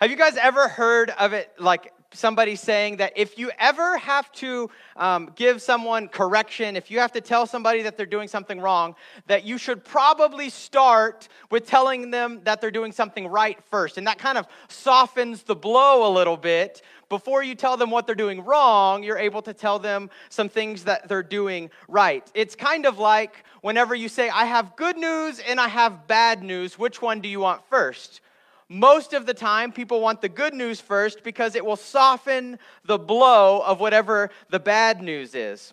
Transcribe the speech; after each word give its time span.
Have 0.00 0.12
you 0.12 0.16
guys 0.16 0.36
ever 0.36 0.68
heard 0.68 1.10
of 1.10 1.32
it 1.32 1.50
like 1.58 1.92
somebody 2.12 2.54
saying 2.54 2.98
that 2.98 3.12
if 3.16 3.36
you 3.36 3.50
ever 3.58 3.98
have 3.98 4.30
to 4.30 4.70
um, 4.94 5.32
give 5.34 5.60
someone 5.60 6.06
correction, 6.06 6.76
if 6.76 6.88
you 6.88 7.00
have 7.00 7.10
to 7.10 7.20
tell 7.20 7.46
somebody 7.46 7.82
that 7.82 7.96
they're 7.96 8.06
doing 8.06 8.28
something 8.28 8.60
wrong, 8.60 8.94
that 9.26 9.44
you 9.44 9.58
should 9.58 9.84
probably 9.84 10.50
start 10.50 11.28
with 11.50 11.66
telling 11.66 12.12
them 12.12 12.40
that 12.44 12.60
they're 12.60 12.70
doing 12.70 12.92
something 12.92 13.26
right 13.26 13.58
first. 13.72 13.98
And 13.98 14.06
that 14.06 14.18
kind 14.18 14.38
of 14.38 14.46
softens 14.68 15.42
the 15.42 15.56
blow 15.56 16.08
a 16.08 16.12
little 16.12 16.36
bit. 16.36 16.80
Before 17.08 17.42
you 17.42 17.56
tell 17.56 17.76
them 17.76 17.90
what 17.90 18.06
they're 18.06 18.14
doing 18.14 18.44
wrong, 18.44 19.02
you're 19.02 19.18
able 19.18 19.42
to 19.42 19.52
tell 19.52 19.80
them 19.80 20.10
some 20.28 20.48
things 20.48 20.84
that 20.84 21.08
they're 21.08 21.24
doing 21.24 21.70
right. 21.88 22.24
It's 22.34 22.54
kind 22.54 22.86
of 22.86 23.00
like 23.00 23.44
whenever 23.62 23.96
you 23.96 24.08
say, 24.08 24.28
I 24.28 24.44
have 24.44 24.76
good 24.76 24.96
news 24.96 25.40
and 25.40 25.58
I 25.58 25.66
have 25.66 26.06
bad 26.06 26.44
news, 26.44 26.78
which 26.78 27.02
one 27.02 27.20
do 27.20 27.28
you 27.28 27.40
want 27.40 27.62
first? 27.68 28.20
Most 28.68 29.14
of 29.14 29.24
the 29.24 29.34
time, 29.34 29.72
people 29.72 30.00
want 30.00 30.20
the 30.20 30.28
good 30.28 30.52
news 30.52 30.80
first 30.80 31.24
because 31.24 31.54
it 31.54 31.64
will 31.64 31.76
soften 31.76 32.58
the 32.84 32.98
blow 32.98 33.60
of 33.60 33.80
whatever 33.80 34.30
the 34.50 34.60
bad 34.60 35.02
news 35.02 35.34
is. 35.34 35.72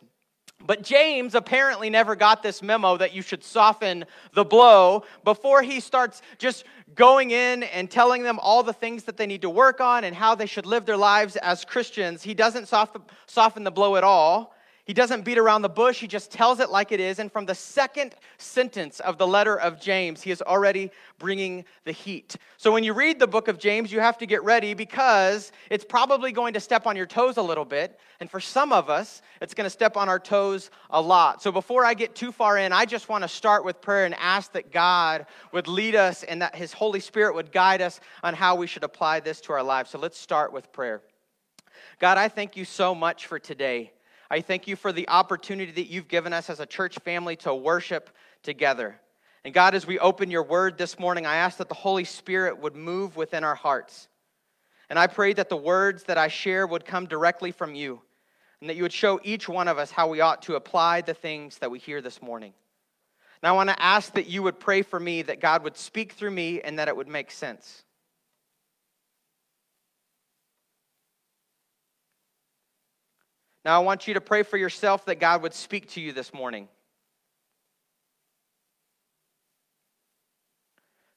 But 0.65 0.81
James 0.81 1.35
apparently 1.35 1.89
never 1.89 2.15
got 2.15 2.41
this 2.41 2.63
memo 2.63 2.95
that 2.97 3.13
you 3.13 3.21
should 3.21 3.43
soften 3.43 4.05
the 4.33 4.45
blow 4.45 5.03
before 5.25 5.61
he 5.61 5.81
starts 5.81 6.21
just 6.37 6.63
going 6.95 7.31
in 7.31 7.63
and 7.63 7.91
telling 7.91 8.23
them 8.23 8.39
all 8.39 8.63
the 8.63 8.73
things 8.73 9.03
that 9.03 9.17
they 9.17 9.27
need 9.27 9.41
to 9.41 9.49
work 9.49 9.81
on 9.81 10.05
and 10.05 10.15
how 10.15 10.33
they 10.33 10.45
should 10.45 10.65
live 10.65 10.85
their 10.85 10.97
lives 10.97 11.35
as 11.35 11.65
Christians. 11.65 12.23
He 12.23 12.33
doesn't 12.33 12.67
soften 12.67 13.63
the 13.63 13.71
blow 13.71 13.97
at 13.97 14.05
all. 14.05 14.54
He 14.85 14.93
doesn't 14.93 15.25
beat 15.25 15.39
around 15.39 15.63
the 15.63 15.69
bush, 15.69 15.99
he 15.99 16.05
just 16.05 16.31
tells 16.31 16.59
it 16.59 16.69
like 16.69 16.91
it 16.91 16.99
is. 16.99 17.17
And 17.17 17.31
from 17.31 17.47
the 17.47 17.55
second 17.55 18.13
sentence 18.37 18.99
of 18.99 19.17
the 19.17 19.25
letter 19.25 19.59
of 19.59 19.81
James, 19.81 20.21
he 20.21 20.29
is 20.29 20.43
already 20.43 20.91
bringing 21.17 21.65
the 21.85 21.91
heat. 21.91 22.35
So 22.57 22.71
when 22.71 22.83
you 22.83 22.93
read 22.93 23.17
the 23.17 23.25
book 23.25 23.47
of 23.47 23.57
James, 23.57 23.91
you 23.91 23.99
have 23.99 24.19
to 24.19 24.27
get 24.27 24.43
ready 24.43 24.75
because 24.75 25.51
it's 25.71 25.83
probably 25.83 26.31
going 26.31 26.53
to 26.53 26.59
step 26.59 26.85
on 26.85 26.95
your 26.95 27.07
toes 27.07 27.37
a 27.37 27.41
little 27.41 27.65
bit. 27.65 27.99
And 28.19 28.29
for 28.29 28.39
some 28.39 28.71
of 28.71 28.87
us, 28.87 29.23
it's 29.41 29.55
going 29.55 29.65
to 29.65 29.71
step 29.71 29.97
on 29.97 30.07
our 30.07 30.19
toes 30.19 30.69
a 30.91 31.01
lot. 31.01 31.41
So 31.41 31.51
before 31.51 31.83
I 31.83 31.95
get 31.95 32.13
too 32.13 32.31
far 32.31 32.59
in, 32.59 32.71
I 32.71 32.85
just 32.85 33.09
want 33.09 33.23
to 33.23 33.27
start 33.27 33.65
with 33.65 33.81
prayer 33.81 34.05
and 34.05 34.13
ask 34.13 34.51
that 34.51 34.71
God 34.71 35.25
would 35.51 35.67
lead 35.67 35.95
us 35.95 36.21
and 36.21 36.43
that 36.43 36.55
his 36.55 36.73
Holy 36.73 36.99
Spirit 36.99 37.33
would 37.33 37.51
guide 37.51 37.81
us 37.81 37.99
on 38.21 38.35
how 38.35 38.55
we 38.55 38.67
should 38.67 38.83
apply 38.83 39.19
this 39.19 39.41
to 39.41 39.53
our 39.53 39.63
lives. 39.63 39.89
So 39.89 39.97
let's 39.97 40.19
start 40.19 40.53
with 40.53 40.71
prayer. 40.71 41.01
God, 41.97 42.19
I 42.19 42.27
thank 42.27 42.55
you 42.55 42.65
so 42.65 42.93
much 42.93 43.25
for 43.25 43.39
today. 43.39 43.94
I 44.29 44.41
thank 44.41 44.67
you 44.67 44.75
for 44.75 44.91
the 44.91 45.07
opportunity 45.07 45.71
that 45.71 45.87
you've 45.87 46.07
given 46.07 46.33
us 46.33 46.49
as 46.49 46.59
a 46.59 46.65
church 46.65 46.97
family 46.99 47.35
to 47.37 47.53
worship 47.53 48.09
together. 48.43 48.99
And 49.43 49.53
God, 49.53 49.75
as 49.75 49.85
we 49.85 49.99
open 49.99 50.31
your 50.31 50.43
word 50.43 50.77
this 50.77 50.97
morning, 50.97 51.27
I 51.27 51.35
ask 51.35 51.59
that 51.59 51.69
the 51.69 51.75
Holy 51.75 52.03
Spirit 52.03 52.59
would 52.59 52.75
move 52.75 53.15
within 53.15 53.43
our 53.43 53.53
hearts. 53.53 54.07
And 54.89 54.97
I 54.97 55.07
pray 55.07 55.33
that 55.33 55.49
the 55.49 55.55
words 55.55 56.03
that 56.03 56.17
I 56.17 56.27
share 56.27 56.65
would 56.65 56.85
come 56.85 57.05
directly 57.05 57.51
from 57.51 57.75
you, 57.75 58.01
and 58.59 58.69
that 58.69 58.75
you 58.75 58.81
would 58.81 58.93
show 58.93 59.19
each 59.23 59.47
one 59.47 59.67
of 59.67 59.77
us 59.77 59.91
how 59.91 60.07
we 60.07 60.21
ought 60.21 60.41
to 60.43 60.55
apply 60.55 61.01
the 61.01 61.13
things 61.13 61.59
that 61.59 61.69
we 61.69 61.77
hear 61.77 62.01
this 62.01 62.21
morning. 62.21 62.53
Now, 63.43 63.53
I 63.53 63.55
want 63.55 63.69
to 63.69 63.81
ask 63.81 64.13
that 64.13 64.27
you 64.27 64.41
would 64.41 64.59
pray 64.59 64.81
for 64.81 64.99
me, 64.99 65.21
that 65.21 65.39
God 65.39 65.63
would 65.63 65.77
speak 65.77 66.13
through 66.13 66.31
me, 66.31 66.61
and 66.61 66.79
that 66.79 66.87
it 66.87 66.97
would 66.97 67.07
make 67.07 67.29
sense. 67.29 67.84
Now, 73.65 73.81
I 73.81 73.83
want 73.83 74.07
you 74.07 74.13
to 74.13 74.21
pray 74.21 74.43
for 74.43 74.57
yourself 74.57 75.05
that 75.05 75.19
God 75.19 75.41
would 75.41 75.55
speak 75.55 75.89
to 75.93 76.01
you 76.01 76.13
this 76.13 76.31
morning. 76.31 76.67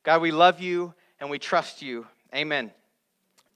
God, 0.02 0.22
we 0.22 0.30
love 0.30 0.58
you 0.58 0.94
and 1.20 1.28
we 1.28 1.38
trust 1.38 1.82
you. 1.82 2.06
Amen. 2.34 2.72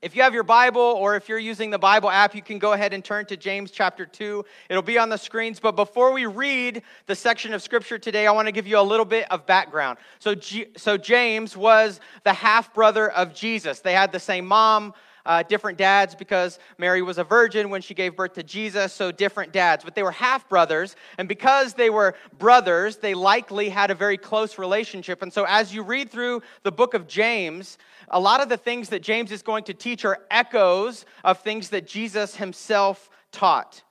If 0.03 0.15
you 0.15 0.21
have 0.23 0.35
your 0.35 0.43
Bible 0.43 0.83
or 0.83 1.17
if 1.17 1.27
you're 1.27 1.39
using 1.39 1.71
the 1.71 1.79
Bible 1.79 2.11
app, 2.11 2.35
you 2.35 2.43
can 2.43 2.59
go 2.59 2.75
ahead 2.75 2.93
and 2.93 3.03
turn 3.03 3.25
to 3.27 3.37
James 3.37 3.71
chapter 3.71 4.05
2. 4.05 4.45
It'll 4.69 4.83
be 4.83 4.99
on 4.99 5.09
the 5.09 5.17
screens. 5.17 5.59
But 5.59 5.75
before 5.75 6.13
we 6.13 6.27
read 6.27 6.83
the 7.07 7.15
section 7.15 7.55
of 7.55 7.63
scripture 7.63 7.99
today, 7.99 8.27
I 8.27 8.33
want 8.33 8.47
to 8.49 8.53
give 8.53 8.67
you 8.67 8.79
a 8.79 8.83
little 8.83 9.07
bit 9.07 9.31
of 9.31 9.47
background. 9.47 9.97
So, 10.19 10.35
G- 10.35 10.67
so 10.77 10.99
James 10.99 11.57
was 11.57 11.99
the 12.25 12.33
half 12.35 12.75
brother 12.75 13.11
of 13.11 13.33
Jesus. 13.33 13.81
They 13.81 13.95
had 13.95 14.13
the 14.13 14.21
same 14.21 14.45
mom, 14.45 14.93
uh, 15.27 15.43
different 15.43 15.79
dads 15.79 16.15
because 16.15 16.59
Mary 16.79 17.03
was 17.03 17.19
a 17.19 17.25
virgin 17.25 17.71
when 17.71 17.83
she 17.83 17.95
gave 17.95 18.17
birth 18.17 18.35
to 18.35 18.43
Jesus, 18.43 18.93
so 18.93 19.13
different 19.13 19.53
dads. 19.53 19.85
But 19.85 19.95
they 19.95 20.03
were 20.03 20.13
half 20.13 20.49
brothers, 20.49 20.97
and 21.19 21.29
because 21.29 21.75
they 21.75 21.91
were 21.91 22.15
brothers, 22.39 22.97
they 22.97 23.15
likely 23.15 23.69
had 23.69 23.91
a 23.91 23.95
very 23.95 24.19
close 24.19 24.59
relationship. 24.59 25.23
And 25.23 25.33
so 25.33 25.45
as 25.49 25.75
you 25.75 25.83
read 25.83 26.11
through 26.11 26.43
the 26.63 26.73
book 26.73 26.95
of 26.95 27.07
James, 27.07 27.79
a 28.09 28.21
lot 28.21 28.43
of 28.43 28.49
the 28.49 28.57
things 28.57 28.89
that 28.91 29.03
James 29.03 29.33
is 29.33 29.43
going 29.43 29.65
to 29.65 29.75
teach 29.75 30.05
are 30.05 30.21
echoes 30.31 31.07
of 31.25 31.39
things 31.39 31.71
that 31.71 31.87
Jesus 31.87 32.37
himself 32.37 33.09
taught. 33.31 33.83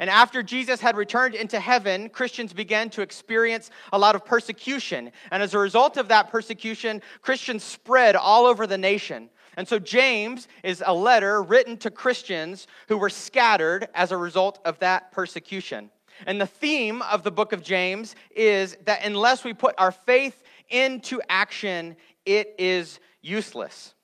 And 0.00 0.08
after 0.08 0.44
Jesus 0.44 0.80
had 0.80 0.96
returned 0.96 1.34
into 1.34 1.58
heaven, 1.58 2.08
Christians 2.08 2.52
began 2.52 2.88
to 2.90 3.02
experience 3.02 3.70
a 3.92 3.98
lot 3.98 4.14
of 4.14 4.24
persecution. 4.24 5.10
And 5.32 5.42
as 5.42 5.54
a 5.54 5.58
result 5.58 5.96
of 5.96 6.08
that 6.08 6.30
persecution, 6.30 7.02
Christians 7.20 7.64
spread 7.64 8.14
all 8.14 8.46
over 8.46 8.66
the 8.66 8.78
nation. 8.78 9.28
And 9.58 9.66
so 9.66 9.80
James 9.80 10.46
is 10.62 10.84
a 10.86 10.94
letter 10.94 11.42
written 11.42 11.76
to 11.78 11.90
Christians 11.90 12.68
who 12.86 12.96
were 12.96 13.10
scattered 13.10 13.88
as 13.92 14.12
a 14.12 14.16
result 14.16 14.60
of 14.64 14.78
that 14.78 15.10
persecution. 15.10 15.90
And 16.28 16.40
the 16.40 16.46
theme 16.46 17.02
of 17.02 17.24
the 17.24 17.32
book 17.32 17.52
of 17.52 17.64
James 17.64 18.14
is 18.30 18.76
that 18.84 19.04
unless 19.04 19.42
we 19.42 19.52
put 19.52 19.74
our 19.76 19.90
faith 19.90 20.44
into 20.70 21.20
action, 21.28 21.96
it 22.24 22.54
is 22.56 23.00
useless. 23.20 23.94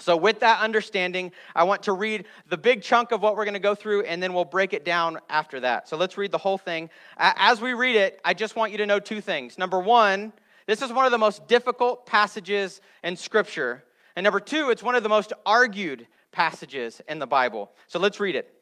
So, 0.00 0.18
with 0.18 0.40
that 0.40 0.60
understanding, 0.60 1.32
I 1.54 1.64
want 1.64 1.82
to 1.84 1.92
read 1.92 2.26
the 2.48 2.58
big 2.58 2.82
chunk 2.82 3.10
of 3.10 3.22
what 3.22 3.36
we're 3.36 3.44
going 3.44 3.54
to 3.54 3.60
go 3.60 3.74
through, 3.74 4.02
and 4.02 4.22
then 4.22 4.34
we'll 4.34 4.44
break 4.44 4.74
it 4.74 4.84
down 4.84 5.18
after 5.30 5.60
that. 5.60 5.88
So, 5.88 5.96
let's 5.96 6.18
read 6.18 6.30
the 6.30 6.38
whole 6.38 6.58
thing. 6.58 6.90
As 7.16 7.62
we 7.62 7.72
read 7.72 7.96
it, 7.96 8.20
I 8.22 8.34
just 8.34 8.54
want 8.54 8.70
you 8.70 8.78
to 8.78 8.86
know 8.86 8.98
two 8.98 9.22
things. 9.22 9.56
Number 9.56 9.80
one, 9.80 10.34
this 10.66 10.82
is 10.82 10.92
one 10.92 11.06
of 11.06 11.10
the 11.10 11.18
most 11.18 11.48
difficult 11.48 12.04
passages 12.04 12.82
in 13.02 13.16
Scripture 13.16 13.84
and 14.16 14.24
number 14.24 14.40
two, 14.40 14.70
it's 14.70 14.82
one 14.82 14.94
of 14.94 15.02
the 15.02 15.08
most 15.08 15.32
argued 15.46 16.06
passages 16.32 17.00
in 17.08 17.18
the 17.18 17.26
Bible. 17.26 17.70
So 17.86 17.98
let's 17.98 18.20
read 18.20 18.36
it. 18.36 18.52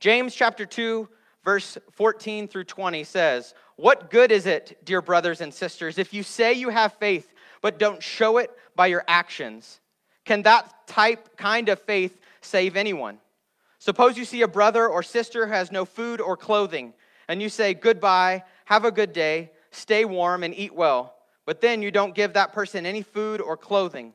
James 0.00 0.34
chapter 0.34 0.66
2, 0.66 1.08
verse 1.44 1.78
14 1.92 2.48
through 2.48 2.64
20 2.64 3.04
says, 3.04 3.54
What 3.76 4.10
good 4.10 4.32
is 4.32 4.46
it, 4.46 4.78
dear 4.84 5.00
brothers 5.00 5.40
and 5.40 5.52
sisters, 5.52 5.98
if 5.98 6.12
you 6.12 6.22
say 6.22 6.52
you 6.52 6.68
have 6.68 6.94
faith, 6.94 7.32
but 7.60 7.78
don't 7.78 8.02
show 8.02 8.38
it 8.38 8.50
by 8.74 8.88
your 8.88 9.04
actions? 9.08 9.80
Can 10.24 10.42
that 10.42 10.86
type, 10.86 11.36
kind 11.36 11.68
of 11.68 11.80
faith 11.80 12.20
save 12.40 12.76
anyone? 12.76 13.18
Suppose 13.78 14.16
you 14.16 14.24
see 14.24 14.42
a 14.42 14.48
brother 14.48 14.88
or 14.88 15.02
sister 15.02 15.46
who 15.46 15.52
has 15.52 15.70
no 15.70 15.84
food 15.84 16.20
or 16.20 16.36
clothing, 16.36 16.94
and 17.28 17.40
you 17.40 17.48
say, 17.48 17.74
Goodbye, 17.74 18.44
have 18.64 18.84
a 18.84 18.90
good 18.90 19.12
day, 19.12 19.50
stay 19.70 20.04
warm, 20.04 20.42
and 20.42 20.54
eat 20.54 20.74
well. 20.74 21.14
But 21.46 21.60
then 21.60 21.82
you 21.82 21.90
don't 21.90 22.14
give 22.14 22.32
that 22.32 22.54
person 22.54 22.86
any 22.86 23.02
food 23.02 23.42
or 23.42 23.56
clothing. 23.56 24.14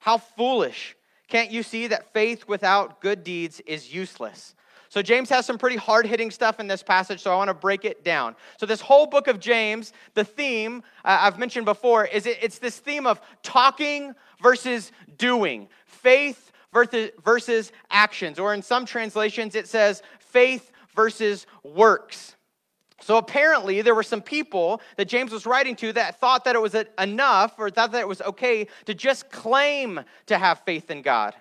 How 0.00 0.18
foolish. 0.18 0.96
Can't 1.28 1.50
you 1.50 1.62
see 1.62 1.88
that 1.88 2.12
faith 2.12 2.46
without 2.46 3.00
good 3.00 3.24
deeds 3.24 3.60
is 3.66 3.92
useless? 3.92 4.54
So, 4.88 5.02
James 5.02 5.28
has 5.30 5.44
some 5.44 5.58
pretty 5.58 5.76
hard 5.76 6.06
hitting 6.06 6.30
stuff 6.30 6.60
in 6.60 6.68
this 6.68 6.82
passage, 6.82 7.20
so 7.20 7.32
I 7.32 7.36
want 7.36 7.48
to 7.48 7.54
break 7.54 7.84
it 7.84 8.04
down. 8.04 8.36
So, 8.56 8.66
this 8.66 8.80
whole 8.80 9.06
book 9.06 9.26
of 9.26 9.40
James, 9.40 9.92
the 10.14 10.24
theme 10.24 10.82
uh, 11.04 11.18
I've 11.22 11.38
mentioned 11.38 11.66
before 11.66 12.06
is 12.06 12.24
it, 12.26 12.38
it's 12.40 12.58
this 12.58 12.78
theme 12.78 13.06
of 13.06 13.20
talking 13.42 14.14
versus 14.40 14.92
doing, 15.18 15.68
faith 15.86 16.52
versus, 16.72 17.10
versus 17.24 17.72
actions. 17.90 18.38
Or 18.38 18.54
in 18.54 18.62
some 18.62 18.86
translations, 18.86 19.54
it 19.54 19.66
says 19.66 20.02
faith 20.20 20.70
versus 20.94 21.46
works. 21.64 22.35
So 23.00 23.18
apparently, 23.18 23.82
there 23.82 23.94
were 23.94 24.02
some 24.02 24.22
people 24.22 24.80
that 24.96 25.04
James 25.06 25.30
was 25.30 25.44
writing 25.44 25.76
to 25.76 25.92
that 25.92 26.18
thought 26.18 26.44
that 26.44 26.56
it 26.56 26.62
was 26.62 26.74
enough 26.98 27.54
or 27.58 27.70
thought 27.70 27.92
that 27.92 28.00
it 28.00 28.08
was 28.08 28.22
okay 28.22 28.66
to 28.86 28.94
just 28.94 29.30
claim 29.30 30.00
to 30.26 30.38
have 30.38 30.60
faith 30.60 30.90
in 30.90 31.02
God. 31.02 31.34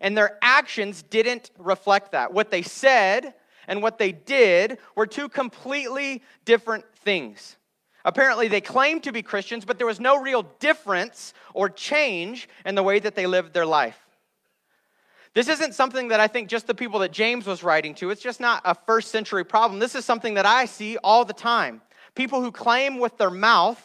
And 0.00 0.16
their 0.16 0.38
actions 0.40 1.02
didn't 1.02 1.50
reflect 1.58 2.12
that. 2.12 2.32
What 2.32 2.50
they 2.50 2.62
said 2.62 3.34
and 3.66 3.82
what 3.82 3.98
they 3.98 4.12
did 4.12 4.78
were 4.94 5.06
two 5.06 5.28
completely 5.28 6.22
different 6.44 6.84
things. 6.96 7.56
Apparently, 8.04 8.48
they 8.48 8.60
claimed 8.60 9.02
to 9.02 9.12
be 9.12 9.22
Christians, 9.22 9.64
but 9.64 9.78
there 9.78 9.86
was 9.86 10.00
no 10.00 10.20
real 10.20 10.44
difference 10.58 11.34
or 11.54 11.68
change 11.68 12.48
in 12.64 12.74
the 12.74 12.82
way 12.82 12.98
that 12.98 13.14
they 13.14 13.26
lived 13.26 13.52
their 13.52 13.66
life. 13.66 14.06
This 15.32 15.48
isn't 15.48 15.74
something 15.74 16.08
that 16.08 16.18
I 16.18 16.26
think 16.26 16.48
just 16.48 16.66
the 16.66 16.74
people 16.74 17.00
that 17.00 17.12
James 17.12 17.46
was 17.46 17.62
writing 17.62 17.94
to. 17.96 18.10
It's 18.10 18.22
just 18.22 18.40
not 18.40 18.62
a 18.64 18.74
first 18.74 19.10
century 19.10 19.44
problem. 19.44 19.78
This 19.78 19.94
is 19.94 20.04
something 20.04 20.34
that 20.34 20.46
I 20.46 20.64
see 20.64 20.96
all 20.98 21.24
the 21.24 21.32
time. 21.32 21.82
People 22.16 22.42
who 22.42 22.50
claim 22.50 22.98
with 22.98 23.16
their 23.16 23.30
mouth 23.30 23.80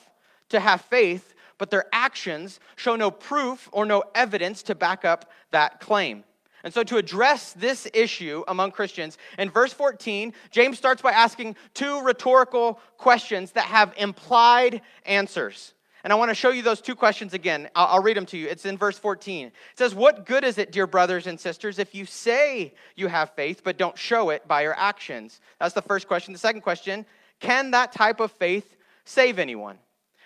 to 0.50 0.60
have 0.60 0.82
faith, 0.82 1.36
but 1.60 1.70
their 1.70 1.86
actions 1.94 2.60
show 2.76 2.96
no 2.96 3.12
proof 3.12 3.70
or 3.72 3.86
no 3.86 4.04
evidence 4.16 4.64
to 4.64 4.76
back 4.76 5.06
up 5.06 5.30
that 5.52 5.80
claim. 5.80 6.24
And 6.64 6.74
so, 6.74 6.84
to 6.84 6.98
address 6.98 7.54
this 7.54 7.88
issue 7.94 8.44
among 8.48 8.72
Christians, 8.72 9.20
in 9.38 9.52
verse 9.52 9.72
14, 9.72 10.34
James 10.50 10.80
starts 10.80 11.00
by 11.00 11.12
asking 11.12 11.56
two 11.76 12.02
rhetorical 12.02 12.80
questions 12.98 13.52
that 13.52 13.66
have 13.66 13.94
implied 13.98 14.82
answers. 15.06 15.75
And 16.06 16.13
I 16.13 16.18
want 16.18 16.30
to 16.30 16.36
show 16.36 16.52
you 16.52 16.62
those 16.62 16.81
two 16.81 16.94
questions 16.94 17.34
again. 17.34 17.68
I'll, 17.75 17.88
I'll, 17.96 18.04
read 18.04 18.16
them 18.16 18.28
to 18.28 18.38
you. 18.38 18.48
It's 18.48 18.68
in 18.68 18.78
verse 18.78 19.00
14. 19.00 19.48
It 19.48 19.54
says, 19.74 19.96
What 19.96 20.28
good 20.28 20.44
is 20.44 20.60
it, 20.60 20.72
dear 20.72 20.86
brothers 20.86 21.25
and 21.25 21.40
sisters, 21.40 21.80
if 21.80 21.96
you 21.96 22.06
say 22.06 22.75
you 22.96 23.07
have 23.07 23.31
faith 23.31 23.62
but 23.63 23.80
don't 23.80 23.98
show 23.98 24.30
it 24.30 24.48
by 24.48 24.62
your 24.62 24.75
actions? 24.75 25.42
That's 25.60 25.74
the 25.74 25.81
first 25.81 26.07
question. 26.07 26.31
The 26.31 26.38
second 26.38 26.62
question 26.62 27.07
Can 27.40 27.72
that 27.72 27.92
type 27.92 28.19
of 28.19 28.31
faith 28.31 28.78
save 29.04 29.40
anyone? 29.40 29.80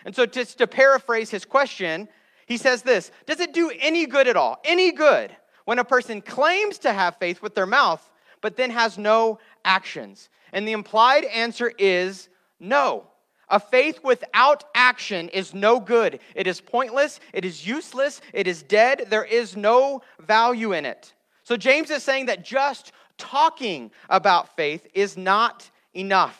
And 0.04 0.14
so, 0.14 0.26
just 0.26 0.58
to 0.58 0.68
paraphrase 0.68 1.30
his 1.30 1.46
question, 1.46 2.10
he 2.46 2.58
says 2.58 2.82
this 2.82 3.10
Does 3.26 3.40
it 3.40 3.54
do 3.54 3.72
any 3.80 4.06
good 4.06 4.28
at 4.28 4.36
all? 4.36 4.60
Any 4.66 4.92
good 4.92 5.34
when 5.64 5.80
a 5.80 5.86
person 5.86 6.22
claims 6.22 6.78
to 6.80 6.92
have 6.92 7.16
faith 7.16 7.42
with 7.42 7.56
their 7.56 7.66
mouth 7.66 8.06
but 8.42 8.58
then 8.58 8.72
has 8.72 8.98
no 8.98 9.40
actions? 9.64 10.28
And 10.52 10.68
the 10.68 10.74
implied 10.74 11.24
answer 11.24 11.72
is 11.78 12.28
no. 12.60 13.08
A 13.50 13.60
faith 13.60 14.04
without 14.04 14.64
action 14.76 15.30
is 15.30 15.54
no 15.54 15.80
good. 15.80 16.20
It 16.36 16.46
is 16.46 16.62
pointless, 16.62 17.20
it 17.34 17.46
is 17.46 17.66
useless, 17.66 18.22
it 18.34 18.48
is 18.48 18.62
dead. 18.62 19.08
There 19.10 19.26
is 19.26 19.58
no 19.58 20.02
value 20.20 20.74
in 20.74 20.86
it. 20.86 21.14
So 21.44 21.58
James 21.58 21.90
is 21.90 22.04
saying 22.04 22.28
that 22.28 22.46
just 22.46 22.92
talking 23.18 23.92
about 24.10 24.56
faith 24.56 24.86
is 24.94 25.18
not 25.18 25.70
enough. 25.94 26.40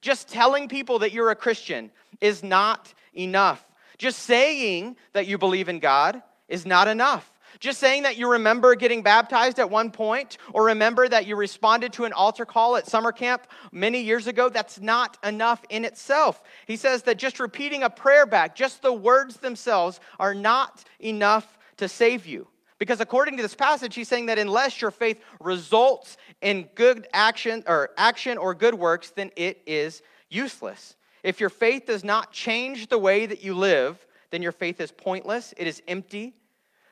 Just 0.00 0.28
telling 0.28 0.68
people 0.68 1.00
that 1.00 1.12
you're 1.12 1.30
a 1.30 1.36
Christian 1.36 1.90
is 2.20 2.42
not 2.42 2.94
enough. 3.14 3.64
Just 3.98 4.20
saying 4.20 4.96
that 5.12 5.26
you 5.26 5.38
believe 5.38 5.68
in 5.68 5.80
God 5.80 6.22
is 6.48 6.66
not 6.66 6.88
enough. 6.88 7.30
Just 7.60 7.80
saying 7.80 8.02
that 8.02 8.16
you 8.16 8.30
remember 8.30 8.74
getting 8.74 9.02
baptized 9.02 9.58
at 9.58 9.70
one 9.70 9.90
point 9.90 10.38
or 10.52 10.64
remember 10.64 11.08
that 11.08 11.26
you 11.26 11.36
responded 11.36 11.92
to 11.94 12.04
an 12.04 12.12
altar 12.12 12.44
call 12.44 12.76
at 12.76 12.86
summer 12.86 13.12
camp 13.12 13.46
many 13.72 14.00
years 14.00 14.26
ago, 14.26 14.48
that's 14.48 14.80
not 14.80 15.18
enough 15.24 15.64
in 15.70 15.84
itself. 15.84 16.42
He 16.66 16.76
says 16.76 17.02
that 17.02 17.16
just 17.16 17.40
repeating 17.40 17.82
a 17.82 17.90
prayer 17.90 18.26
back, 18.26 18.54
just 18.54 18.82
the 18.82 18.92
words 18.92 19.36
themselves, 19.36 20.00
are 20.18 20.34
not 20.34 20.84
enough 21.00 21.58
to 21.76 21.88
save 21.88 22.26
you. 22.26 22.48
Because 22.78 23.00
according 23.00 23.36
to 23.36 23.42
this 23.42 23.54
passage, 23.54 23.94
he's 23.94 24.08
saying 24.08 24.26
that 24.26 24.38
unless 24.38 24.80
your 24.82 24.90
faith 24.90 25.20
results 25.40 26.16
in 26.42 26.68
good 26.74 27.06
action 27.12 27.62
or 27.66 27.90
action 27.96 28.36
or 28.36 28.54
good 28.54 28.74
works, 28.74 29.10
then 29.10 29.30
it 29.36 29.62
is 29.66 30.02
useless. 30.28 30.96
If 31.22 31.40
your 31.40 31.50
faith 31.50 31.86
does 31.86 32.04
not 32.04 32.32
change 32.32 32.88
the 32.88 32.98
way 32.98 33.26
that 33.26 33.42
you 33.42 33.54
live, 33.54 34.04
then 34.30 34.42
your 34.42 34.52
faith 34.52 34.80
is 34.80 34.90
pointless, 34.90 35.54
it 35.56 35.66
is 35.66 35.82
empty, 35.86 36.34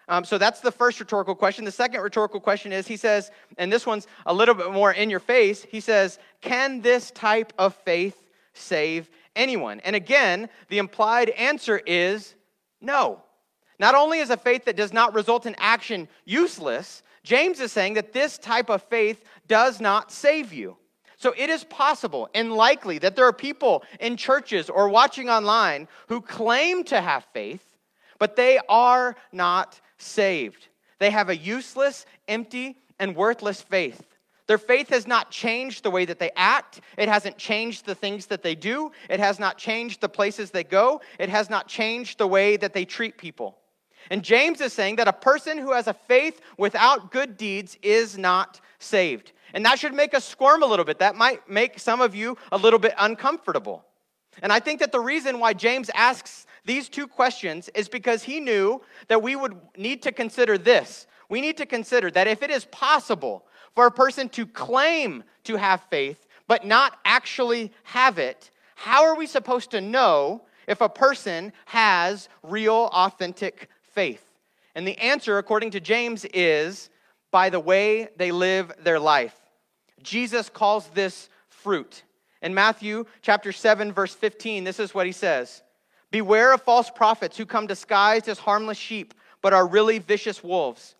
um, 0.08 0.24
so 0.24 0.38
that's 0.38 0.60
the 0.60 0.72
first 0.72 0.98
rhetorical 1.00 1.34
question. 1.34 1.64
The 1.64 1.70
second 1.70 2.00
rhetorical 2.00 2.40
question 2.40 2.72
is 2.72 2.86
he 2.86 2.96
says, 2.96 3.30
and 3.58 3.72
this 3.72 3.86
one's 3.86 4.06
a 4.26 4.34
little 4.34 4.54
bit 4.54 4.72
more 4.72 4.92
in 4.92 5.10
your 5.10 5.20
face, 5.20 5.64
he 5.64 5.80
says, 5.80 6.18
Can 6.40 6.80
this 6.80 7.10
type 7.12 7.52
of 7.58 7.74
faith 7.74 8.28
save 8.52 9.08
anyone? 9.36 9.80
And 9.80 9.94
again, 9.94 10.48
the 10.68 10.78
implied 10.78 11.30
answer 11.30 11.80
is 11.86 12.34
no. 12.80 13.22
Not 13.78 13.94
only 13.94 14.18
is 14.18 14.30
a 14.30 14.36
faith 14.36 14.64
that 14.66 14.76
does 14.76 14.92
not 14.92 15.14
result 15.14 15.46
in 15.46 15.54
action 15.58 16.08
useless, 16.24 17.02
James 17.24 17.60
is 17.60 17.72
saying 17.72 17.94
that 17.94 18.12
this 18.12 18.38
type 18.38 18.70
of 18.70 18.82
faith 18.82 19.22
does 19.46 19.80
not 19.80 20.10
save 20.10 20.52
you. 20.52 20.76
So 21.16 21.32
it 21.36 21.50
is 21.50 21.62
possible 21.62 22.28
and 22.34 22.52
likely 22.52 22.98
that 22.98 23.14
there 23.14 23.26
are 23.26 23.32
people 23.32 23.84
in 24.00 24.16
churches 24.16 24.68
or 24.68 24.88
watching 24.88 25.30
online 25.30 25.86
who 26.08 26.20
claim 26.20 26.82
to 26.84 27.00
have 27.00 27.24
faith, 27.32 27.64
but 28.18 28.34
they 28.34 28.58
are 28.68 29.14
not 29.30 29.80
saved. 30.02 30.68
They 30.98 31.10
have 31.10 31.28
a 31.28 31.36
useless, 31.36 32.06
empty, 32.28 32.76
and 32.98 33.16
worthless 33.16 33.60
faith. 33.60 34.06
Their 34.46 34.58
faith 34.58 34.88
has 34.90 35.06
not 35.06 35.30
changed 35.30 35.82
the 35.82 35.90
way 35.90 36.04
that 36.04 36.18
they 36.18 36.30
act. 36.36 36.80
It 36.98 37.08
hasn't 37.08 37.38
changed 37.38 37.86
the 37.86 37.94
things 37.94 38.26
that 38.26 38.42
they 38.42 38.54
do. 38.54 38.92
It 39.08 39.20
has 39.20 39.38
not 39.38 39.56
changed 39.56 40.00
the 40.00 40.08
places 40.08 40.50
they 40.50 40.64
go. 40.64 41.00
It 41.18 41.28
has 41.28 41.48
not 41.48 41.68
changed 41.68 42.18
the 42.18 42.26
way 42.26 42.56
that 42.56 42.72
they 42.72 42.84
treat 42.84 43.16
people. 43.16 43.58
And 44.10 44.22
James 44.22 44.60
is 44.60 44.72
saying 44.72 44.96
that 44.96 45.08
a 45.08 45.12
person 45.12 45.58
who 45.58 45.72
has 45.72 45.86
a 45.86 45.94
faith 45.94 46.40
without 46.58 47.12
good 47.12 47.36
deeds 47.36 47.78
is 47.82 48.18
not 48.18 48.60
saved. 48.78 49.32
And 49.54 49.64
that 49.64 49.78
should 49.78 49.94
make 49.94 50.12
us 50.12 50.24
squirm 50.24 50.62
a 50.62 50.66
little 50.66 50.84
bit. 50.84 50.98
That 50.98 51.14
might 51.14 51.48
make 51.48 51.78
some 51.78 52.00
of 52.00 52.14
you 52.14 52.36
a 52.50 52.58
little 52.58 52.78
bit 52.78 52.94
uncomfortable. 52.98 53.84
And 54.42 54.52
I 54.52 54.60
think 54.60 54.80
that 54.80 54.92
the 54.92 55.00
reason 55.00 55.38
why 55.38 55.52
James 55.52 55.90
asks 55.94 56.46
these 56.64 56.88
two 56.88 57.06
questions 57.06 57.68
is 57.74 57.88
because 57.88 58.22
he 58.22 58.40
knew 58.40 58.80
that 59.08 59.22
we 59.22 59.36
would 59.36 59.56
need 59.76 60.02
to 60.02 60.12
consider 60.12 60.56
this. 60.56 61.06
We 61.28 61.40
need 61.40 61.56
to 61.56 61.66
consider 61.66 62.10
that 62.12 62.28
if 62.28 62.42
it 62.42 62.50
is 62.50 62.66
possible 62.66 63.46
for 63.74 63.86
a 63.86 63.90
person 63.90 64.28
to 64.30 64.46
claim 64.46 65.24
to 65.44 65.56
have 65.56 65.82
faith 65.90 66.26
but 66.46 66.66
not 66.66 66.98
actually 67.04 67.72
have 67.84 68.18
it, 68.18 68.50
how 68.74 69.04
are 69.04 69.16
we 69.16 69.26
supposed 69.26 69.70
to 69.72 69.80
know 69.80 70.42
if 70.68 70.80
a 70.80 70.88
person 70.88 71.52
has 71.66 72.28
real, 72.42 72.90
authentic 72.92 73.68
faith? 73.82 74.24
And 74.74 74.86
the 74.86 74.98
answer, 74.98 75.38
according 75.38 75.72
to 75.72 75.80
James, 75.80 76.24
is 76.26 76.90
by 77.30 77.50
the 77.50 77.60
way 77.60 78.08
they 78.16 78.30
live 78.30 78.72
their 78.82 79.00
life. 79.00 79.36
Jesus 80.02 80.48
calls 80.48 80.88
this 80.88 81.28
fruit. 81.48 82.04
In 82.40 82.54
Matthew 82.54 83.06
chapter 83.20 83.52
7 83.52 83.92
verse 83.92 84.14
15, 84.14 84.64
this 84.64 84.80
is 84.80 84.94
what 84.94 85.06
he 85.06 85.12
says. 85.12 85.62
Beware 86.12 86.52
of 86.52 86.60
false 86.62 86.90
prophets 86.90 87.38
who 87.38 87.46
come 87.46 87.66
disguised 87.66 88.28
as 88.28 88.38
harmless 88.38 88.76
sheep, 88.76 89.14
but 89.40 89.54
are 89.54 89.66
really 89.66 89.98
vicious 89.98 90.44
wolves. 90.44 90.94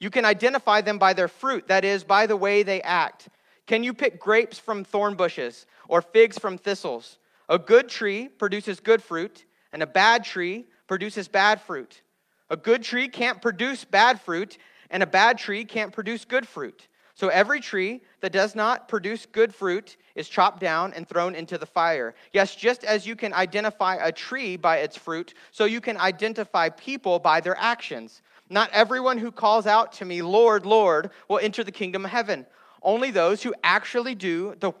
You 0.00 0.10
can 0.10 0.24
identify 0.24 0.80
them 0.80 0.98
by 0.98 1.12
their 1.12 1.28
fruit, 1.28 1.68
that 1.68 1.84
is, 1.84 2.02
by 2.02 2.26
the 2.26 2.36
way 2.36 2.62
they 2.62 2.80
act. 2.80 3.28
Can 3.66 3.84
you 3.84 3.92
pick 3.92 4.18
grapes 4.18 4.58
from 4.58 4.82
thorn 4.82 5.14
bushes 5.14 5.66
or 5.88 6.00
figs 6.00 6.38
from 6.38 6.56
thistles? 6.56 7.18
A 7.50 7.58
good 7.58 7.88
tree 7.88 8.28
produces 8.28 8.80
good 8.80 9.02
fruit, 9.02 9.44
and 9.74 9.82
a 9.82 9.86
bad 9.86 10.24
tree 10.24 10.64
produces 10.86 11.28
bad 11.28 11.60
fruit. 11.60 12.00
A 12.48 12.56
good 12.56 12.82
tree 12.82 13.08
can't 13.08 13.42
produce 13.42 13.84
bad 13.84 14.20
fruit, 14.20 14.56
and 14.90 15.02
a 15.02 15.06
bad 15.06 15.36
tree 15.36 15.66
can't 15.66 15.92
produce 15.92 16.24
good 16.24 16.48
fruit. 16.48 16.88
So 17.16 17.28
every 17.28 17.60
tree 17.60 18.02
that 18.20 18.32
does 18.32 18.54
not 18.54 18.88
produce 18.88 19.24
good 19.24 19.54
fruit 19.54 19.96
is 20.14 20.28
chopped 20.28 20.60
down 20.60 20.92
and 20.92 21.08
thrown 21.08 21.34
into 21.34 21.56
the 21.56 21.64
fire. 21.64 22.14
Yes, 22.34 22.54
just 22.54 22.84
as 22.84 23.06
you 23.06 23.16
can 23.16 23.32
identify 23.32 23.94
a 23.96 24.12
tree 24.12 24.58
by 24.58 24.78
its 24.78 24.98
fruit, 24.98 25.32
so 25.50 25.64
you 25.64 25.80
can 25.80 25.96
identify 25.96 26.68
people 26.68 27.18
by 27.18 27.40
their 27.40 27.56
actions. 27.56 28.20
Not 28.50 28.68
everyone 28.70 29.16
who 29.16 29.32
calls 29.32 29.66
out 29.66 29.92
to 29.94 30.04
me, 30.04 30.20
Lord, 30.20 30.66
Lord, 30.66 31.08
will 31.26 31.38
enter 31.38 31.64
the 31.64 31.72
kingdom 31.72 32.04
of 32.04 32.10
heaven. 32.10 32.44
Only 32.82 33.10
those 33.10 33.42
who 33.42 33.54
actually 33.64 34.14
do 34.14 34.54
the, 34.60 34.72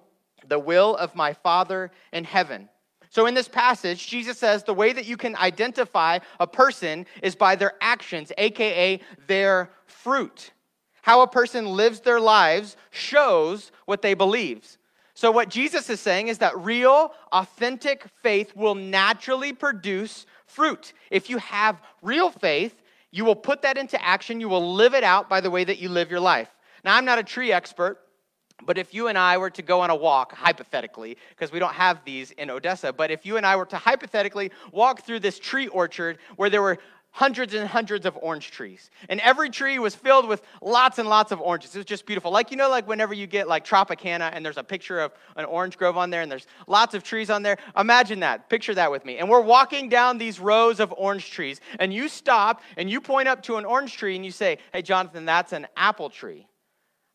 the 0.46 0.58
will 0.58 0.94
of 0.96 1.14
my 1.14 1.32
Father 1.32 1.90
in 2.12 2.24
heaven. 2.24 2.68
So, 3.08 3.24
in 3.24 3.32
this 3.32 3.48
passage, 3.48 4.06
Jesus 4.06 4.38
says 4.38 4.62
the 4.62 4.74
way 4.74 4.92
that 4.92 5.06
you 5.06 5.16
can 5.16 5.36
identify 5.36 6.18
a 6.38 6.46
person 6.46 7.06
is 7.22 7.34
by 7.34 7.56
their 7.56 7.72
actions, 7.80 8.30
aka 8.36 9.00
their 9.26 9.70
fruit. 9.86 10.50
How 11.06 11.20
a 11.20 11.28
person 11.28 11.66
lives 11.66 12.00
their 12.00 12.18
lives 12.18 12.76
shows 12.90 13.70
what 13.84 14.02
they 14.02 14.14
believe. 14.14 14.76
So, 15.14 15.30
what 15.30 15.48
Jesus 15.48 15.88
is 15.88 16.00
saying 16.00 16.26
is 16.26 16.38
that 16.38 16.58
real, 16.58 17.12
authentic 17.30 18.06
faith 18.24 18.56
will 18.56 18.74
naturally 18.74 19.52
produce 19.52 20.26
fruit. 20.46 20.94
If 21.12 21.30
you 21.30 21.38
have 21.38 21.80
real 22.02 22.30
faith, 22.30 22.82
you 23.12 23.24
will 23.24 23.36
put 23.36 23.62
that 23.62 23.78
into 23.78 24.04
action. 24.04 24.40
You 24.40 24.48
will 24.48 24.74
live 24.74 24.94
it 24.94 25.04
out 25.04 25.28
by 25.28 25.40
the 25.40 25.48
way 25.48 25.62
that 25.62 25.78
you 25.78 25.90
live 25.90 26.10
your 26.10 26.18
life. 26.18 26.48
Now, 26.84 26.96
I'm 26.96 27.04
not 27.04 27.20
a 27.20 27.22
tree 27.22 27.52
expert, 27.52 28.00
but 28.64 28.76
if 28.76 28.92
you 28.92 29.06
and 29.06 29.16
I 29.16 29.38
were 29.38 29.50
to 29.50 29.62
go 29.62 29.82
on 29.82 29.90
a 29.90 29.94
walk, 29.94 30.32
hypothetically, 30.32 31.18
because 31.30 31.52
we 31.52 31.60
don't 31.60 31.74
have 31.74 32.04
these 32.04 32.32
in 32.32 32.50
Odessa, 32.50 32.92
but 32.92 33.12
if 33.12 33.24
you 33.24 33.36
and 33.36 33.46
I 33.46 33.54
were 33.54 33.66
to 33.66 33.76
hypothetically 33.76 34.50
walk 34.72 35.02
through 35.02 35.20
this 35.20 35.38
tree 35.38 35.68
orchard 35.68 36.18
where 36.34 36.50
there 36.50 36.62
were 36.62 36.78
hundreds 37.16 37.54
and 37.54 37.66
hundreds 37.66 38.04
of 38.04 38.14
orange 38.20 38.50
trees. 38.50 38.90
And 39.08 39.20
every 39.20 39.48
tree 39.48 39.78
was 39.78 39.94
filled 39.94 40.28
with 40.28 40.42
lots 40.60 40.98
and 40.98 41.08
lots 41.08 41.32
of 41.32 41.40
oranges. 41.40 41.74
It 41.74 41.78
was 41.78 41.86
just 41.86 42.04
beautiful. 42.04 42.30
Like, 42.30 42.50
you 42.50 42.58
know, 42.58 42.68
like 42.68 42.86
whenever 42.86 43.14
you 43.14 43.26
get 43.26 43.48
like 43.48 43.64
Tropicana 43.64 44.28
and 44.34 44.44
there's 44.44 44.58
a 44.58 44.62
picture 44.62 45.00
of 45.00 45.14
an 45.34 45.46
orange 45.46 45.78
grove 45.78 45.96
on 45.96 46.10
there 46.10 46.20
and 46.20 46.30
there's 46.30 46.46
lots 46.66 46.92
of 46.92 47.02
trees 47.02 47.30
on 47.30 47.42
there. 47.42 47.56
Imagine 47.74 48.20
that. 48.20 48.50
Picture 48.50 48.74
that 48.74 48.90
with 48.90 49.06
me. 49.06 49.16
And 49.16 49.30
we're 49.30 49.40
walking 49.40 49.88
down 49.88 50.18
these 50.18 50.38
rows 50.38 50.78
of 50.78 50.92
orange 50.94 51.30
trees 51.30 51.58
and 51.78 51.90
you 51.90 52.10
stop 52.10 52.60
and 52.76 52.90
you 52.90 53.00
point 53.00 53.28
up 53.28 53.42
to 53.44 53.56
an 53.56 53.64
orange 53.64 53.96
tree 53.96 54.14
and 54.14 54.22
you 54.22 54.30
say, 54.30 54.58
Hey, 54.74 54.82
Jonathan, 54.82 55.24
that's 55.24 55.54
an 55.54 55.68
apple 55.74 56.10
tree. 56.10 56.46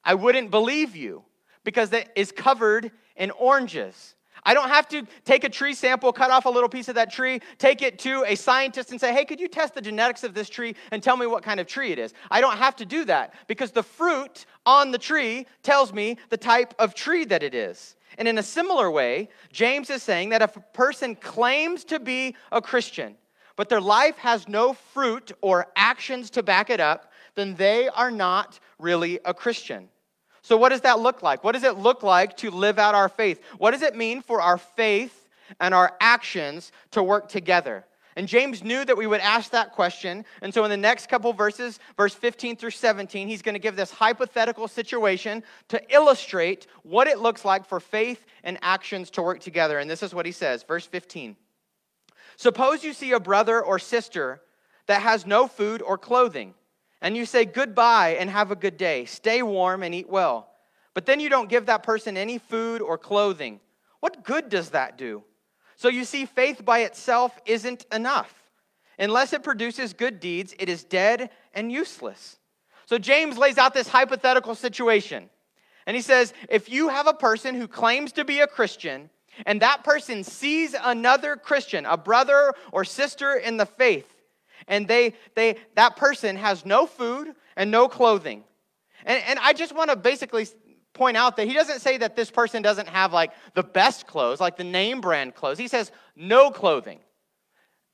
I 0.04 0.16
wouldn't 0.16 0.50
believe 0.50 0.96
you 0.96 1.24
because 1.64 1.92
that 1.92 2.10
is 2.16 2.32
covered 2.32 2.90
in 3.16 3.30
oranges. 3.30 4.16
I 4.44 4.54
don't 4.54 4.70
have 4.70 4.88
to 4.90 5.04
take 5.24 5.44
a 5.44 5.50
tree 5.50 5.74
sample, 5.74 6.12
cut 6.12 6.32
off 6.32 6.46
a 6.46 6.50
little 6.50 6.70
piece 6.70 6.88
of 6.88 6.96
that 6.96 7.12
tree, 7.12 7.42
take 7.58 7.82
it 7.82 8.00
to 8.00 8.24
a 8.26 8.36
scientist 8.36 8.92
and 8.92 9.00
say, 9.00 9.14
hey, 9.14 9.26
could 9.26 9.40
you 9.40 9.48
test 9.48 9.76
the 9.76 9.82
genetics 9.82 10.24
of 10.24 10.34
this 10.34 10.50
tree 10.50 10.76
and 10.92 11.04
tell 11.04 11.16
me 11.16 11.28
what 11.28 11.44
kind 11.44 11.60
of 11.60 11.68
tree 11.68 11.92
it 11.92 12.00
is? 12.00 12.14
I 12.30 12.42
don't 12.42 12.58
have 12.58 12.76
to 12.78 12.86
do 12.86 13.06
that 13.06 13.34
because 13.48 13.72
the 13.72 13.84
fruit 13.84 14.46
on 14.66 14.92
the 14.92 14.98
tree 14.98 15.46
tells 15.64 15.94
me 15.94 16.18
the 16.30 16.38
type 16.38 16.74
of 16.80 16.96
tree 16.96 17.26
that 17.26 17.44
it 17.44 17.54
is. 17.54 17.96
And 18.18 18.28
in 18.28 18.38
a 18.38 18.44
similar 18.44 18.90
way, 18.92 19.30
James 19.52 19.90
is 19.90 20.04
saying 20.04 20.30
that 20.30 20.42
if 20.42 20.58
a 20.58 20.60
person 20.60 21.16
claims 21.16 21.84
to 21.86 22.00
be 22.00 22.36
a 22.52 22.62
Christian, 22.62 23.16
but 23.56 23.70
their 23.70 23.82
life 23.82 24.18
has 24.18 24.48
no 24.48 24.74
fruit 24.74 25.32
or 25.42 25.68
actions 25.76 26.30
to 26.32 26.44
back 26.44 26.70
it 26.70 26.80
up, 26.80 27.12
then 27.36 27.56
they 27.56 27.88
are 27.90 28.12
not 28.12 28.60
really 28.80 29.20
a 29.24 29.34
Christian. 29.34 29.88
So, 30.44 30.58
what 30.58 30.70
does 30.70 30.82
that 30.82 31.00
look 31.00 31.22
like? 31.22 31.44
What 31.44 31.52
does 31.52 31.64
it 31.64 31.78
look 31.78 32.04
like 32.04 32.38
to 32.38 32.50
live 32.50 32.80
out 32.80 32.96
our 32.96 33.10
faith? 33.10 33.42
What 33.58 33.72
does 33.72 33.84
it 33.84 33.96
mean 33.96 34.22
for 34.22 34.42
our 34.42 34.58
faith 34.58 35.30
and 35.60 35.74
our 35.74 35.96
actions 36.00 36.72
to 36.92 37.04
work 37.04 37.30
together? 37.30 37.86
And 38.16 38.28
James 38.28 38.64
knew 38.64 38.84
that 38.84 38.98
we 38.98 39.08
would 39.08 39.22
ask 39.22 39.52
that 39.52 39.72
question. 39.72 40.26
And 40.42 40.54
so, 40.54 40.64
in 40.64 40.72
the 40.72 40.78
next 40.78 41.08
couple 41.08 41.32
verses, 41.32 41.80
verse 41.96 42.16
15 42.16 42.56
through 42.56 42.72
17, 42.72 43.28
he's 43.28 43.42
going 43.42 43.54
to 43.54 43.60
give 43.60 43.76
this 43.76 43.92
hypothetical 43.92 44.68
situation 44.68 45.44
to 45.70 45.82
illustrate 45.94 46.68
what 46.84 47.08
it 47.08 47.20
looks 47.20 47.46
like 47.46 47.66
for 47.66 47.80
faith 47.80 48.26
and 48.44 48.58
actions 48.62 49.12
to 49.12 49.22
work 49.22 49.40
together. 49.40 49.78
And 49.78 49.90
this 49.90 50.04
is 50.04 50.14
what 50.14 50.26
he 50.26 50.32
says, 50.32 50.64
verse 50.64 50.86
15. 50.88 51.38
Suppose 52.36 52.84
you 52.84 52.94
see 52.94 53.12
a 53.12 53.20
brother 53.20 53.64
or 53.64 53.78
sister 53.78 54.42
that 54.88 55.04
has 55.04 55.28
no 55.28 55.48
food 55.48 55.82
or 55.84 55.98
clothing 55.98 56.56
and 57.02 57.18
you 57.18 57.26
say 57.26 57.46
goodbye 57.46 58.18
and 58.20 58.30
have 58.30 58.52
a 58.52 58.56
good 58.56 58.78
day, 58.78 59.06
stay 59.06 59.42
warm 59.42 59.84
and 59.84 59.94
eat 59.96 60.10
well, 60.10 60.50
but 60.94 61.06
then 61.06 61.20
you 61.20 61.30
don't 61.30 61.50
give 61.50 61.66
that 61.68 61.84
person 61.84 62.18
any 62.18 62.38
food 62.38 62.82
or 62.82 62.98
clothing, 62.98 63.60
what 64.00 64.24
good 64.24 64.50
does 64.50 64.72
that 64.72 64.98
do? 64.98 65.24
So 65.76 65.88
you 65.88 66.04
see, 66.04 66.26
faith 66.26 66.64
by 66.64 66.80
itself 66.80 67.38
isn't 67.46 67.86
enough. 67.92 68.34
Unless 69.00 69.34
it 69.34 69.44
produces 69.44 69.94
good 69.94 70.20
deeds, 70.20 70.54
it 70.60 70.70
is 70.70 70.84
dead 70.84 71.32
and 71.54 71.72
useless. 71.72 72.38
So 72.86 72.98
James 72.98 73.38
lays 73.38 73.58
out 73.58 73.74
this 73.74 73.88
hypothetical 73.88 74.54
situation. 74.54 75.30
And 75.88 75.96
he 75.96 76.02
says, 76.02 76.34
if 76.50 76.70
you 76.70 76.90
have 76.90 77.08
a 77.08 77.14
person 77.14 77.56
who 77.56 77.68
claims 77.68 78.12
to 78.14 78.26
be 78.26 78.42
a 78.42 78.48
Christian, 78.48 79.10
and 79.46 79.62
that 79.62 79.84
person 79.84 80.24
sees 80.24 80.76
another 80.80 81.36
Christian, 81.36 81.86
a 81.86 81.98
brother 81.98 82.54
or 82.72 82.84
sister 82.84 83.34
in 83.34 83.58
the 83.58 83.66
faith, 83.66 84.21
and 84.68 84.88
they, 84.88 85.14
they, 85.36 85.58
that 85.76 85.96
person 85.96 86.36
has 86.36 86.66
no 86.66 86.86
food 86.86 87.34
and 87.56 87.72
no 87.72 87.88
clothing. 87.88 88.44
And, 89.06 89.22
and 89.28 89.40
I 89.40 89.54
just 89.54 89.76
want 89.76 89.90
to 89.90 89.96
basically 89.96 90.48
point 90.94 91.18
out 91.18 91.38
that 91.38 91.48
he 91.48 91.54
doesn't 91.54 91.80
say 91.80 91.98
that 91.98 92.16
this 92.16 92.30
person 92.30 92.62
doesn't 92.62 92.88
have 92.88 93.14
like 93.14 93.32
the 93.54 93.64
best 93.64 94.08
clothes, 94.08 94.40
like 94.40 94.58
the 94.58 94.64
name 94.64 95.02
brand 95.02 95.36
clothes. 95.36 95.58
He 95.58 95.68
says 95.68 95.92
no 96.16 96.52
clothing, 96.52 97.00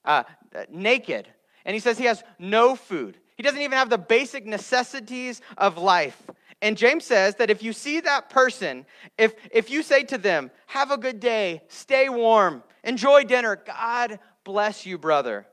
uh, 0.06 0.24
naked. 0.70 1.28
And 1.66 1.74
he 1.74 1.80
says 1.80 1.98
he 1.98 2.06
has 2.06 2.24
no 2.40 2.76
food. 2.76 3.18
He 3.36 3.44
doesn't 3.44 3.62
even 3.62 3.78
have 3.78 3.90
the 3.90 3.98
basic 3.98 4.46
necessities 4.46 5.42
of 5.58 5.78
life. 5.78 6.22
And 6.62 6.76
James 6.76 7.06
says 7.06 7.36
that 7.36 7.52
if 7.52 7.62
you 7.62 7.72
see 7.72 8.00
that 8.00 8.30
person, 8.30 8.86
if, 9.18 9.36
if 9.52 9.70
you 9.70 9.84
say 9.84 10.04
to 10.06 10.18
them, 10.18 10.50
have 10.66 10.90
a 10.90 10.98
good 10.98 11.20
day, 11.20 11.62
stay 11.68 12.10
warm, 12.10 12.64
enjoy 12.84 13.26
dinner, 13.26 13.56
God 13.56 14.20
bless 14.44 14.86
you, 14.86 14.98
brother. 14.98 15.46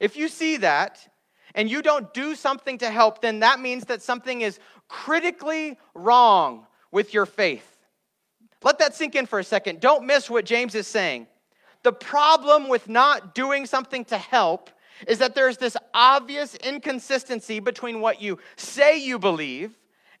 If 0.00 0.16
you 0.16 0.28
see 0.28 0.58
that 0.58 1.06
and 1.54 1.70
you 1.70 1.82
don't 1.82 2.12
do 2.12 2.34
something 2.34 2.78
to 2.78 2.90
help, 2.90 3.22
then 3.22 3.40
that 3.40 3.60
means 3.60 3.84
that 3.86 4.02
something 4.02 4.42
is 4.42 4.58
critically 4.88 5.78
wrong 5.94 6.66
with 6.92 7.14
your 7.14 7.26
faith. 7.26 7.76
Let 8.62 8.78
that 8.78 8.94
sink 8.94 9.14
in 9.14 9.26
for 9.26 9.38
a 9.38 9.44
second. 9.44 9.80
Don't 9.80 10.06
miss 10.06 10.28
what 10.28 10.44
James 10.44 10.74
is 10.74 10.86
saying. 10.86 11.26
The 11.82 11.92
problem 11.92 12.68
with 12.68 12.88
not 12.88 13.34
doing 13.34 13.66
something 13.66 14.04
to 14.06 14.18
help 14.18 14.70
is 15.06 15.18
that 15.18 15.34
there's 15.34 15.58
this 15.58 15.76
obvious 15.94 16.54
inconsistency 16.56 17.60
between 17.60 18.00
what 18.00 18.20
you 18.20 18.38
say 18.56 18.98
you 18.98 19.18
believe 19.18 19.76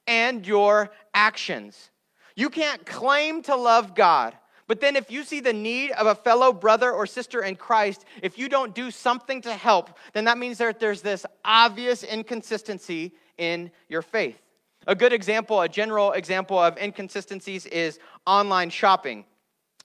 and 0.06 0.46
your 0.46 0.90
actions. 1.14 1.90
You 2.34 2.50
can't 2.50 2.84
claim 2.84 3.42
to 3.42 3.56
love 3.56 3.94
God 3.94 4.36
but 4.68 4.80
then, 4.80 4.96
if 4.96 5.10
you 5.10 5.22
see 5.22 5.40
the 5.40 5.52
need 5.52 5.92
of 5.92 6.06
a 6.06 6.14
fellow 6.14 6.52
brother 6.52 6.90
or 6.90 7.06
sister 7.06 7.42
in 7.42 7.54
Christ, 7.54 8.04
if 8.20 8.36
you 8.36 8.48
don't 8.48 8.74
do 8.74 8.90
something 8.90 9.40
to 9.42 9.52
help, 9.52 9.96
then 10.12 10.24
that 10.24 10.38
means 10.38 10.58
that 10.58 10.80
there's 10.80 11.02
this 11.02 11.24
obvious 11.44 12.02
inconsistency 12.02 13.12
in 13.38 13.70
your 13.88 14.02
faith. 14.02 14.40
A 14.88 14.94
good 14.94 15.12
example, 15.12 15.60
a 15.60 15.68
general 15.68 16.12
example 16.12 16.58
of 16.58 16.78
inconsistencies 16.78 17.66
is 17.66 17.98
online 18.26 18.70
shopping. 18.70 19.24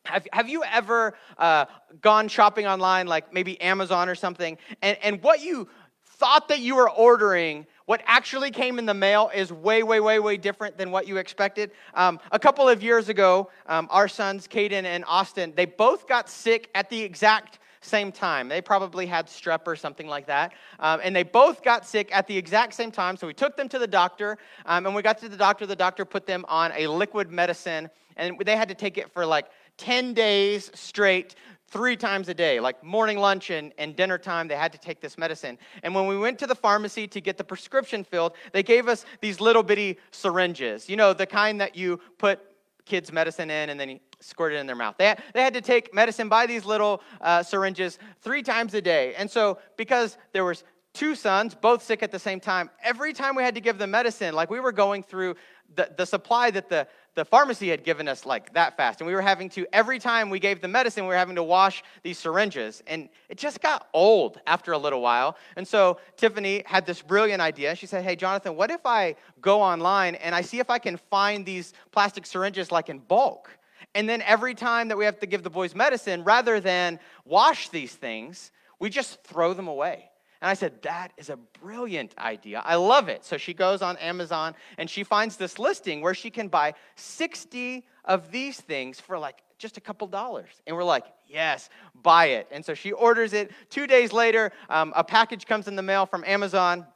Have, 0.06 0.28
have 0.34 0.50
you 0.50 0.64
ever 0.64 1.16
uh, 1.38 1.66
gone 2.02 2.28
shopping 2.28 2.66
online, 2.66 3.06
like 3.06 3.32
maybe 3.32 3.62
Amazon 3.62 4.10
or 4.10 4.16
something, 4.16 4.58
and, 4.82 4.98
and 5.04 5.22
what 5.22 5.42
you 5.42 5.68
thought 6.04 6.48
that 6.48 6.60
you 6.60 6.76
were 6.76 6.90
ordering 6.90 7.68
what 7.86 8.02
actually 8.06 8.52
came 8.52 8.80
in 8.80 8.86
the 8.86 8.94
mail 8.94 9.32
is 9.34 9.52
way, 9.52 9.84
way, 9.84 10.00
way, 10.00 10.20
way 10.20 10.38
different 10.38 10.78
than 10.78 10.92
what 10.92 11.08
you 11.08 11.18
expected. 11.18 11.72
Um, 11.94 12.20
a 12.32 12.40
couple 12.40 12.68
of 12.70 12.84
years 12.84 13.10
ago, 13.10 13.50
um, 13.68 13.88
our 13.92 14.08
sons, 14.08 14.48
Caden 14.48 14.84
and 14.84 15.04
Austin, 15.08 15.54
they 15.56 15.66
both 15.66 16.08
got 16.08 16.30
sick 16.30 16.70
at 16.76 16.90
the 16.90 17.02
exact 17.02 17.60
same 17.82 18.12
time. 18.12 18.48
They 18.48 18.62
probably 18.62 19.08
had 19.08 19.28
strep 19.28 19.62
or 19.66 19.76
something 19.76 20.08
like 20.08 20.28
that. 20.28 20.54
Um, 20.80 21.00
and 21.04 21.16
they 21.16 21.24
both 21.24 21.64
got 21.64 21.86
sick 21.86 22.10
at 22.14 22.28
the 22.28 22.38
exact 22.38 22.76
same 22.76 22.92
time. 22.92 23.18
So 23.18 23.26
we 23.26 23.34
took 23.34 23.58
them 23.58 23.68
to 23.70 23.80
the 23.80 23.88
doctor. 23.88 24.38
Um, 24.66 24.86
and 24.86 24.96
we 24.96 25.02
got 25.02 25.18
to 25.20 25.30
the 25.30 25.38
doctor. 25.38 25.66
The 25.66 25.76
doctor 25.76 26.06
put 26.06 26.28
them 26.28 26.46
on 26.48 26.72
a 26.74 26.88
liquid 26.88 27.32
medicine. 27.32 27.90
And 28.18 28.38
they 28.46 28.56
had 28.56 28.70
to 28.70 28.76
take 28.76 28.98
it 28.98 29.12
for 29.12 29.26
like 29.26 29.48
10 29.78 30.14
days 30.14 30.70
straight 30.76 31.36
three 31.72 31.96
times 31.96 32.28
a 32.28 32.34
day, 32.34 32.60
like 32.60 32.84
morning, 32.84 33.18
lunch, 33.18 33.50
and, 33.50 33.74
and 33.78 33.96
dinner 33.96 34.18
time. 34.18 34.48
They 34.48 34.56
had 34.56 34.74
to 34.74 34.78
take 34.78 35.00
this 35.00 35.18
medicine. 35.18 35.58
And 35.84 35.96
when 35.96 36.06
we 36.06 36.18
went 36.18 36.38
to 36.40 36.48
the 36.48 36.56
pharmacy 36.56 37.08
to 37.08 37.22
get 37.22 37.38
the 37.38 37.44
prescription 37.44 38.04
filled, 38.04 38.34
they 38.51 38.62
gave 38.62 38.88
us 38.88 39.06
these 39.22 39.40
little 39.40 39.63
bitty 39.63 39.98
syringes, 40.12 40.90
you 40.90 40.98
know, 40.98 41.13
the 41.13 41.25
kind 41.25 41.62
that 41.62 41.75
you 41.75 42.00
put 42.18 42.40
kids' 42.86 43.12
medicine 43.12 43.50
in 43.50 43.70
and 43.70 43.80
then 43.80 43.90
you 43.90 44.00
squirt 44.20 44.54
it 44.54 44.58
in 44.58 44.68
their 44.68 44.75
mouth. 44.75 44.96
They 44.98 45.08
had, 45.08 45.24
they 45.34 45.42
had 45.42 45.54
to 45.54 45.62
take 45.62 45.94
medicine 45.94 46.30
by 46.30 46.46
these 46.46 46.66
little 46.66 47.01
uh, 47.22 47.42
syringes 47.42 47.98
three 48.22 48.44
times 48.44 48.74
a 48.74 48.82
day. 48.82 49.16
And 49.16 49.32
so, 49.32 49.58
because 49.78 50.18
there 50.34 50.44
was 50.44 50.63
two 50.94 51.16
sons, 51.16 51.56
both 51.56 51.82
sick 51.82 52.04
at 52.04 52.12
the 52.12 52.20
same 52.20 52.40
time, 52.40 52.70
every 52.84 53.13
time 53.13 53.36
we 53.36 53.44
had 53.44 53.56
to 53.56 53.62
give 53.62 53.78
them 53.78 53.92
medicine, 53.92 54.36
like 54.36 54.50
we 54.50 54.60
were 54.60 54.74
going 54.74 55.04
through 55.04 55.36
the, 55.75 55.90
the 55.98 56.06
supply 56.06 56.51
that 56.51 56.70
the, 56.70 56.88
the 57.15 57.25
pharmacy 57.25 57.70
had 57.70 57.84
given 57.84 58.08
us 58.08 58.25
like 58.25 58.53
that 58.53 58.77
fast. 58.77 59.01
And 59.01 59.08
we 59.08 59.13
were 59.13 59.22
having 59.22 59.50
to, 59.50 59.65
every 59.74 60.00
time 60.00 60.30
we 60.30 60.39
gave 60.39 60.62
the 60.62 60.68
medicine, 60.68 61.03
we 61.03 61.10
were 61.10 61.15
having 61.15 61.36
to 61.36 61.44
wash 61.44 61.84
these 62.03 62.18
syringes. 62.18 62.82
And 62.88 63.10
it 63.27 63.38
just 63.38 63.62
got 63.62 63.88
old 63.94 64.39
after 64.48 64.72
a 64.72 64.77
little 64.77 65.01
while. 65.01 65.36
And 65.58 65.68
so 65.68 66.00
Tiffany 66.15 66.63
had 66.65 66.86
this 66.86 67.01
brilliant 67.01 67.41
idea. 67.41 67.75
She 67.75 67.86
said, 67.86 68.03
Hey, 68.03 68.15
Jonathan, 68.15 68.56
what 68.56 68.72
if 68.72 68.86
I 68.86 69.15
go 69.41 69.62
online 69.62 70.15
and 70.15 70.34
I 70.34 70.41
see 70.41 70.60
if 70.60 70.70
I 70.70 70.80
can 70.80 70.98
find 71.10 71.46
these 71.46 71.74
plastic 71.91 72.25
syringes 72.25 72.72
like 72.72 72.89
in 72.89 73.00
bulk? 73.00 73.50
And 73.94 74.08
then 74.08 74.22
every 74.22 74.56
time 74.56 74.88
that 74.88 74.98
we 74.98 75.06
have 75.06 75.20
to 75.20 75.25
give 75.25 75.44
the 75.44 75.50
boys 75.50 75.75
medicine, 75.75 76.24
rather 76.24 76.62
than 76.62 77.00
wash 77.25 77.70
these 77.70 77.94
things, 77.94 78.51
we 78.80 78.89
just 78.89 79.22
throw 79.24 79.53
them 79.53 79.68
away. 79.68 80.11
And 80.42 80.50
I 80.50 80.54
said, 80.56 80.82
That 80.82 81.14
is 81.18 81.30
a 81.30 81.38
brilliant 81.62 82.18
idea. 82.18 82.62
I 82.66 82.76
love 82.76 83.10
it. 83.10 83.24
So 83.24 83.38
she 83.38 83.54
goes 83.54 83.82
on 83.82 83.98
Amazon 83.98 84.56
and 84.78 84.90
she 84.90 85.04
finds 85.04 85.38
this 85.38 85.60
listing 85.60 86.02
where 86.02 86.16
she 86.16 86.30
can 86.30 86.48
buy 86.48 86.74
60 86.96 87.86
of 88.06 88.32
these 88.32 88.60
things 88.60 89.00
for 89.00 89.20
like 89.20 89.44
just 89.60 89.78
a 89.78 89.82
couple 89.82 90.08
dollars. 90.08 90.50
And 90.66 90.76
we're 90.76 90.84
like, 90.84 91.06
Yes, 91.28 91.70
buy 92.02 92.26
it. 92.28 92.48
And 92.52 92.66
so 92.66 92.74
she 92.74 92.92
orders 92.92 93.34
it. 93.34 93.52
Two 93.70 93.88
days 93.88 94.12
later, 94.12 94.52
um, 94.70 94.92
a 94.96 95.04
package 95.04 95.46
comes 95.46 95.68
in 95.68 95.76
the 95.76 95.84
mail 95.84 96.06
from 96.06 96.24
Amazon. 96.26 96.88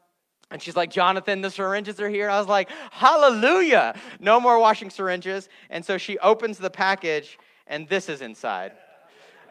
And 0.52 0.62
she's 0.62 0.75
like, 0.75 0.92
Jonathan, 0.92 1.42
the 1.42 1.50
syringes 1.50 2.00
are 2.00 2.10
here. 2.10 2.30
I 2.30 2.40
was 2.40 2.48
like, 2.48 2.70
Hallelujah. 2.92 3.96
No 4.20 4.40
more 4.40 4.58
washing 4.60 4.90
syringes. 4.90 5.50
And 5.70 5.86
so 5.86 6.00
she 6.00 6.18
opens 6.20 6.58
the 6.58 6.72
package, 6.72 7.38
and 7.68 7.88
this 7.88 8.10
is 8.10 8.22
inside. 8.22 8.72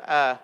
Uh, 0.05 0.37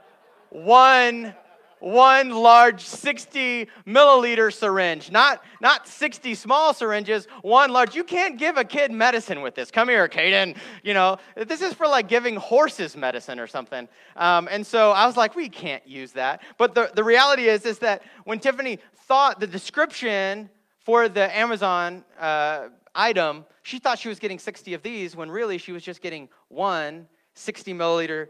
one 0.50 1.34
one 1.80 2.30
large 2.30 2.84
60 2.84 3.66
milliliter 3.86 4.52
syringe, 4.52 5.10
not, 5.10 5.42
not 5.60 5.88
60 5.88 6.34
small 6.34 6.72
syringes, 6.72 7.26
one 7.42 7.70
large. 7.72 7.94
You 7.94 8.04
can't 8.04 8.38
give 8.38 8.56
a 8.56 8.64
kid 8.64 8.92
medicine 8.92 9.40
with 9.40 9.54
this. 9.54 9.70
Come 9.70 9.88
here, 9.88 10.06
Caden. 10.08 10.56
You 10.82 10.94
know, 10.94 11.18
this 11.34 11.62
is 11.62 11.74
for 11.74 11.88
like 11.88 12.06
giving 12.06 12.36
horses 12.36 12.96
medicine 12.96 13.40
or 13.40 13.46
something. 13.46 13.88
Um, 14.16 14.48
and 14.50 14.66
so 14.66 14.92
I 14.92 15.06
was 15.06 15.16
like, 15.16 15.34
we 15.34 15.48
can't 15.48 15.86
use 15.86 16.12
that. 16.12 16.42
But 16.58 16.74
the, 16.74 16.90
the 16.94 17.04
reality 17.04 17.48
is, 17.48 17.64
is 17.66 17.78
that 17.80 18.02
when 18.24 18.38
Tiffany 18.38 18.78
thought 19.06 19.40
the 19.40 19.46
description 19.46 20.50
for 20.78 21.08
the 21.08 21.36
Amazon 21.36 22.04
uh, 22.18 22.68
item, 22.94 23.44
she 23.62 23.78
thought 23.78 23.98
she 23.98 24.08
was 24.08 24.18
getting 24.18 24.38
60 24.38 24.74
of 24.74 24.82
these 24.82 25.16
when 25.16 25.30
really 25.30 25.58
she 25.58 25.72
was 25.72 25.82
just 25.82 26.02
getting 26.02 26.28
one 26.48 27.06
60 27.34 27.72
milliliter 27.74 28.28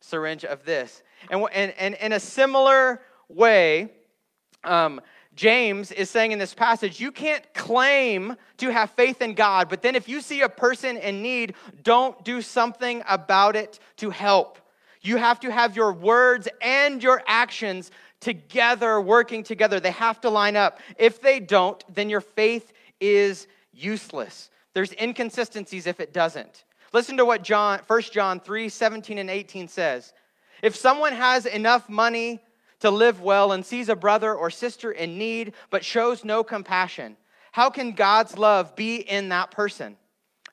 syringe 0.00 0.44
of 0.44 0.64
this. 0.64 1.02
And, 1.30 1.46
and, 1.52 1.72
and 1.78 1.94
in 1.94 2.12
a 2.12 2.20
similar 2.20 3.00
way, 3.28 3.90
um, 4.64 5.00
James 5.34 5.92
is 5.92 6.10
saying 6.10 6.32
in 6.32 6.38
this 6.38 6.54
passage, 6.54 7.00
you 7.00 7.10
can't 7.10 7.52
claim 7.54 8.36
to 8.58 8.70
have 8.70 8.90
faith 8.90 9.22
in 9.22 9.34
God, 9.34 9.68
but 9.68 9.82
then 9.82 9.94
if 9.94 10.08
you 10.08 10.20
see 10.20 10.42
a 10.42 10.48
person 10.48 10.96
in 10.98 11.22
need, 11.22 11.54
don't 11.82 12.22
do 12.24 12.42
something 12.42 13.02
about 13.08 13.56
it 13.56 13.78
to 13.96 14.10
help. 14.10 14.58
You 15.00 15.16
have 15.16 15.40
to 15.40 15.50
have 15.50 15.74
your 15.74 15.92
words 15.92 16.48
and 16.60 17.02
your 17.02 17.22
actions 17.26 17.90
together, 18.20 19.00
working 19.00 19.42
together. 19.42 19.80
They 19.80 19.90
have 19.90 20.20
to 20.20 20.30
line 20.30 20.54
up. 20.54 20.78
If 20.96 21.20
they 21.20 21.40
don't, 21.40 21.82
then 21.92 22.08
your 22.08 22.20
faith 22.20 22.72
is 23.00 23.48
useless. 23.72 24.50
There's 24.74 24.92
inconsistencies 24.92 25.86
if 25.86 25.98
it 25.98 26.12
doesn't. 26.12 26.64
Listen 26.92 27.16
to 27.16 27.24
what 27.24 27.42
John, 27.42 27.80
1 27.86 28.02
John 28.02 28.38
3 28.38 28.68
17 28.68 29.18
and 29.18 29.30
18 29.30 29.66
says. 29.66 30.12
If 30.62 30.76
someone 30.76 31.12
has 31.12 31.44
enough 31.44 31.88
money 31.88 32.40
to 32.80 32.90
live 32.90 33.20
well 33.20 33.52
and 33.52 33.66
sees 33.66 33.88
a 33.88 33.96
brother 33.96 34.34
or 34.34 34.48
sister 34.48 34.92
in 34.92 35.18
need 35.18 35.54
but 35.70 35.84
shows 35.84 36.24
no 36.24 36.42
compassion, 36.42 37.16
how 37.50 37.68
can 37.68 37.92
God's 37.92 38.38
love 38.38 38.74
be 38.74 38.96
in 38.96 39.28
that 39.28 39.50
person? 39.50 39.96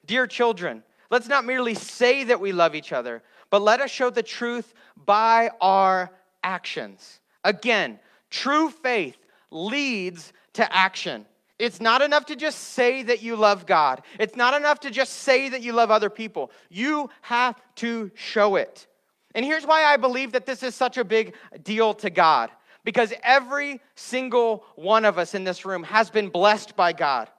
Dear 0.05 0.27
children, 0.27 0.83
let's 1.09 1.27
not 1.27 1.45
merely 1.45 1.75
say 1.75 2.23
that 2.25 2.41
we 2.41 2.51
love 2.51 2.75
each 2.75 2.91
other, 2.91 3.23
but 3.49 3.61
let 3.61 3.79
us 3.79 3.91
show 3.91 4.09
the 4.09 4.23
truth 4.23 4.73
by 5.05 5.51
our 5.61 6.11
actions. 6.43 7.19
Again, 7.43 7.99
true 8.29 8.69
faith 8.69 9.17
leads 9.51 10.33
to 10.53 10.75
action. 10.75 11.25
It's 11.57 11.81
not 11.81 12.01
enough 12.01 12.25
to 12.27 12.35
just 12.35 12.59
say 12.59 13.03
that 13.03 13.21
you 13.21 13.35
love 13.35 13.65
God. 13.65 14.01
It's 14.19 14.35
not 14.35 14.53
enough 14.53 14.79
to 14.81 14.91
just 14.91 15.13
say 15.13 15.49
that 15.49 15.61
you 15.61 15.73
love 15.73 15.91
other 15.91 16.09
people. 16.09 16.51
You 16.69 17.09
have 17.21 17.61
to 17.75 18.11
show 18.15 18.55
it. 18.55 18.87
And 19.35 19.45
here's 19.45 19.65
why 19.65 19.83
I 19.83 19.97
believe 19.97 20.31
that 20.31 20.45
this 20.45 20.63
is 20.63 20.75
such 20.75 20.97
a 20.97 21.03
big 21.03 21.35
deal 21.63 21.93
to 21.95 22.09
God. 22.09 22.49
Because 22.83 23.13
every 23.23 23.81
single 23.95 24.63
one 24.75 25.05
of 25.05 25.17
us 25.17 25.35
in 25.35 25.43
this 25.43 25.65
room 25.65 25.83
has 25.83 26.09
been 26.09 26.29
blessed 26.29 26.75
by 26.75 26.93
God. 26.93 27.29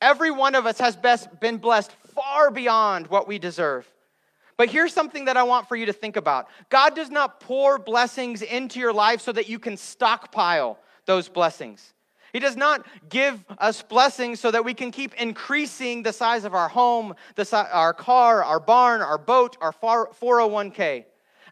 Every 0.00 0.30
one 0.30 0.54
of 0.54 0.66
us 0.66 0.78
has 0.78 0.98
been 1.40 1.56
blessed 1.58 1.92
far 2.14 2.50
beyond 2.50 3.06
what 3.06 3.26
we 3.26 3.38
deserve. 3.38 3.88
But 4.56 4.68
here's 4.68 4.92
something 4.92 5.24
that 5.24 5.36
I 5.36 5.42
want 5.42 5.68
for 5.68 5.76
you 5.76 5.86
to 5.86 5.92
think 5.92 6.16
about 6.16 6.48
God 6.68 6.94
does 6.94 7.10
not 7.10 7.40
pour 7.40 7.78
blessings 7.78 8.42
into 8.42 8.78
your 8.78 8.92
life 8.92 9.20
so 9.20 9.32
that 9.32 9.48
you 9.48 9.58
can 9.58 9.76
stockpile 9.76 10.78
those 11.06 11.28
blessings. 11.28 11.94
He 12.32 12.40
does 12.40 12.56
not 12.56 12.84
give 13.08 13.44
us 13.58 13.82
blessings 13.82 14.40
so 14.40 14.50
that 14.50 14.64
we 14.64 14.74
can 14.74 14.90
keep 14.90 15.14
increasing 15.14 16.02
the 16.02 16.12
size 16.12 16.44
of 16.44 16.52
our 16.52 16.68
home, 16.68 17.14
the 17.36 17.44
si- 17.44 17.56
our 17.56 17.94
car, 17.94 18.42
our 18.42 18.58
barn, 18.58 19.02
our 19.02 19.18
boat, 19.18 19.56
our 19.60 19.72
401k. 19.72 21.04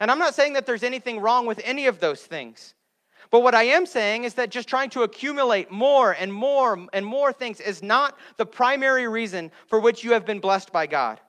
And 0.03 0.11
I'm 0.11 0.19
not 0.19 0.35
saying 0.35 0.55
that 0.55 0.67
there's 0.67 0.83
anything 0.83 1.21
wrong 1.21 1.47
with 1.47 1.61
any 1.63 1.87
of 1.87 2.01
those 2.01 2.21
things. 2.21 2.75
But 3.31 3.45
what 3.45 3.55
I 3.55 3.63
am 3.63 3.87
saying 3.87 4.25
is 4.25 4.35
that 4.35 4.51
just 4.51 4.69
trying 4.69 4.91
to 4.91 5.05
accumulate 5.05 5.71
more 5.71 6.11
and 6.11 6.33
more 6.33 6.89
and 6.93 7.07
more 7.07 7.33
things 7.33 7.61
is 7.61 7.85
not 7.85 8.19
the 8.37 8.45
primary 8.45 9.07
reason 9.07 9.53
for 9.69 9.79
which 9.79 10.03
you 10.03 10.15
have 10.15 10.27
been 10.27 10.41
blessed 10.41 10.73
by 10.73 10.89
God. 10.89 11.21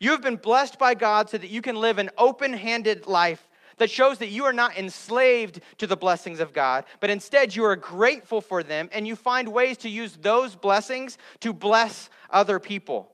You 0.00 0.10
have 0.10 0.22
been 0.22 0.34
blessed 0.34 0.76
by 0.76 0.94
God 0.94 1.30
so 1.30 1.38
that 1.38 1.50
you 1.50 1.62
can 1.62 1.76
live 1.76 1.98
an 1.98 2.10
open 2.18 2.52
handed 2.52 3.06
life 3.06 3.46
that 3.76 3.90
shows 3.90 4.18
that 4.18 4.30
you 4.30 4.44
are 4.44 4.52
not 4.52 4.76
enslaved 4.76 5.60
to 5.78 5.86
the 5.86 5.96
blessings 5.96 6.40
of 6.40 6.52
God, 6.52 6.84
but 6.98 7.10
instead 7.10 7.54
you 7.54 7.64
are 7.64 7.76
grateful 7.76 8.40
for 8.40 8.64
them 8.64 8.88
and 8.90 9.06
you 9.06 9.14
find 9.14 9.46
ways 9.46 9.76
to 9.78 9.88
use 9.88 10.18
those 10.20 10.56
blessings 10.56 11.16
to 11.38 11.52
bless 11.52 12.10
other 12.28 12.58
people. 12.58 13.12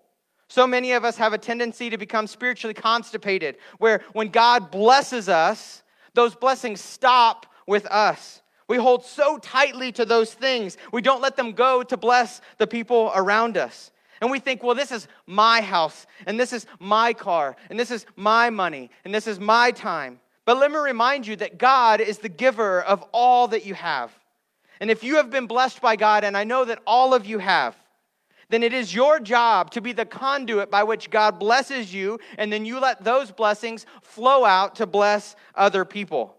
So 0.53 0.67
many 0.67 0.93
of 0.93 1.03
us 1.03 1.17
have 1.17 1.33
a 1.33 1.39
tendency 1.39 1.89
to 1.89 1.97
become 1.97 2.27
spiritually 2.27 2.75
constipated, 2.75 3.57
where 3.79 4.03
when 4.13 4.29
God 4.29 4.71
blesses 4.71 5.31
us, 5.31 5.83
those 6.13 6.35
blessings 6.35 6.79
stop 6.79 7.47
with 7.67 7.87
us. 7.87 8.43
We 8.69 8.77
hold 8.77 9.03
so 9.03 9.39
tightly 9.39 9.93
to 9.93 10.05
those 10.05 10.35
things, 10.35 10.77
we 10.93 11.01
don't 11.01 11.23
let 11.23 11.37
them 11.37 11.53
go 11.53 11.83
to 11.85 11.97
bless 11.97 12.43
the 12.59 12.67
people 12.67 13.11
around 13.15 13.57
us. 13.57 13.93
And 14.21 14.31
we 14.31 14.41
think, 14.41 14.63
well, 14.63 14.75
this 14.75 14.93
is 14.93 15.09
my 15.27 15.63
house, 15.63 16.07
and 16.27 16.39
this 16.39 16.53
is 16.53 16.67
my 16.79 17.15
car, 17.15 17.57
and 17.71 17.81
this 17.81 17.91
is 17.91 18.05
my 18.15 18.51
money, 18.51 18.91
and 19.07 19.15
this 19.15 19.27
is 19.27 19.41
my 19.41 19.71
time. 19.71 20.21
But 20.45 20.59
let 20.59 20.71
me 20.71 20.77
remind 20.77 21.27
you 21.27 21.37
that 21.37 21.57
God 21.57 22.03
is 22.03 22.19
the 22.19 22.29
giver 22.29 22.83
of 22.83 23.03
all 23.13 23.49
that 23.49 23.65
you 23.65 23.73
have. 23.73 24.13
And 24.81 24.91
if 24.91 25.03
you 25.03 25.17
have 25.17 25.31
been 25.31 25.47
blessed 25.47 25.81
by 25.81 25.97
God, 25.97 26.25
and 26.25 26.37
I 26.37 26.45
know 26.45 26.67
that 26.67 26.83
all 26.87 27.15
of 27.15 27.25
you 27.25 27.39
have, 27.39 27.75
then 28.53 28.63
it 28.63 28.75
is 28.75 28.95
your 28.95 29.19
job 29.19 29.71
to 29.71 29.81
be 29.81 29.93
the 29.93 30.05
conduit 30.05 30.71
by 30.71 30.83
which 30.83 31.09
God 31.09 31.39
blesses 31.39 31.95
you, 31.95 32.21
and 32.37 32.53
then 32.53 32.67
you 32.67 32.81
let 32.81 33.03
those 33.03 33.31
blessings 33.31 33.87
flow 34.03 34.45
out 34.45 34.75
to 34.77 34.87
bless 34.87 35.37
other 35.55 35.85
people. 35.85 36.37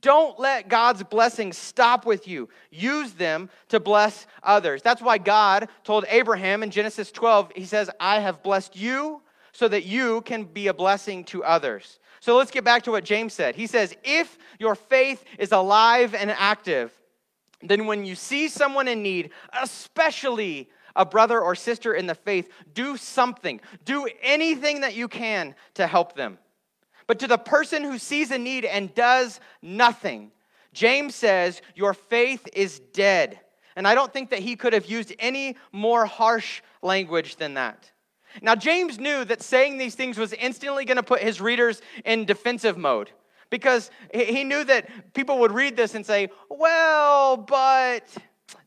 Don't 0.00 0.38
let 0.38 0.68
God's 0.68 1.02
blessings 1.04 1.56
stop 1.56 2.04
with 2.04 2.26
you. 2.26 2.48
Use 2.70 3.12
them 3.12 3.48
to 3.68 3.80
bless 3.80 4.26
others. 4.42 4.82
That's 4.82 5.00
why 5.00 5.16
God 5.16 5.68
told 5.84 6.04
Abraham 6.08 6.62
in 6.62 6.70
Genesis 6.70 7.12
12, 7.12 7.52
He 7.54 7.64
says, 7.64 7.88
I 8.00 8.18
have 8.18 8.42
blessed 8.42 8.76
you 8.76 9.22
so 9.52 9.68
that 9.68 9.84
you 9.84 10.22
can 10.22 10.44
be 10.44 10.66
a 10.66 10.74
blessing 10.74 11.24
to 11.24 11.44
others. 11.44 12.00
So 12.20 12.36
let's 12.36 12.50
get 12.50 12.64
back 12.64 12.82
to 12.82 12.90
what 12.90 13.04
James 13.04 13.32
said. 13.32 13.54
He 13.54 13.66
says, 13.66 13.96
If 14.02 14.36
your 14.58 14.74
faith 14.74 15.24
is 15.38 15.52
alive 15.52 16.14
and 16.14 16.30
active, 16.32 16.92
then 17.62 17.86
when 17.86 18.04
you 18.04 18.14
see 18.14 18.48
someone 18.48 18.88
in 18.88 19.02
need, 19.02 19.30
especially 19.62 20.68
a 20.96 21.04
brother 21.04 21.40
or 21.40 21.54
sister 21.54 21.94
in 21.94 22.06
the 22.06 22.14
faith, 22.14 22.48
do 22.72 22.96
something. 22.96 23.60
Do 23.84 24.08
anything 24.22 24.80
that 24.80 24.94
you 24.94 25.08
can 25.08 25.54
to 25.74 25.86
help 25.86 26.14
them. 26.14 26.38
But 27.06 27.18
to 27.20 27.26
the 27.26 27.38
person 27.38 27.84
who 27.84 27.98
sees 27.98 28.30
a 28.30 28.38
need 28.38 28.64
and 28.64 28.94
does 28.94 29.40
nothing, 29.60 30.30
James 30.72 31.14
says, 31.14 31.62
Your 31.74 31.94
faith 31.94 32.48
is 32.52 32.80
dead. 32.92 33.40
And 33.76 33.88
I 33.88 33.94
don't 33.94 34.12
think 34.12 34.30
that 34.30 34.38
he 34.38 34.56
could 34.56 34.72
have 34.72 34.86
used 34.86 35.12
any 35.18 35.56
more 35.72 36.06
harsh 36.06 36.62
language 36.82 37.36
than 37.36 37.54
that. 37.54 37.90
Now, 38.42 38.54
James 38.54 38.98
knew 38.98 39.24
that 39.24 39.42
saying 39.42 39.78
these 39.78 39.94
things 39.94 40.18
was 40.18 40.32
instantly 40.32 40.84
going 40.84 40.96
to 40.96 41.02
put 41.02 41.20
his 41.20 41.40
readers 41.40 41.82
in 42.04 42.24
defensive 42.24 42.76
mode 42.76 43.10
because 43.50 43.90
he 44.12 44.42
knew 44.42 44.64
that 44.64 45.14
people 45.14 45.38
would 45.40 45.52
read 45.52 45.76
this 45.76 45.94
and 45.94 46.04
say, 46.04 46.28
Well, 46.48 47.36
but 47.36 48.04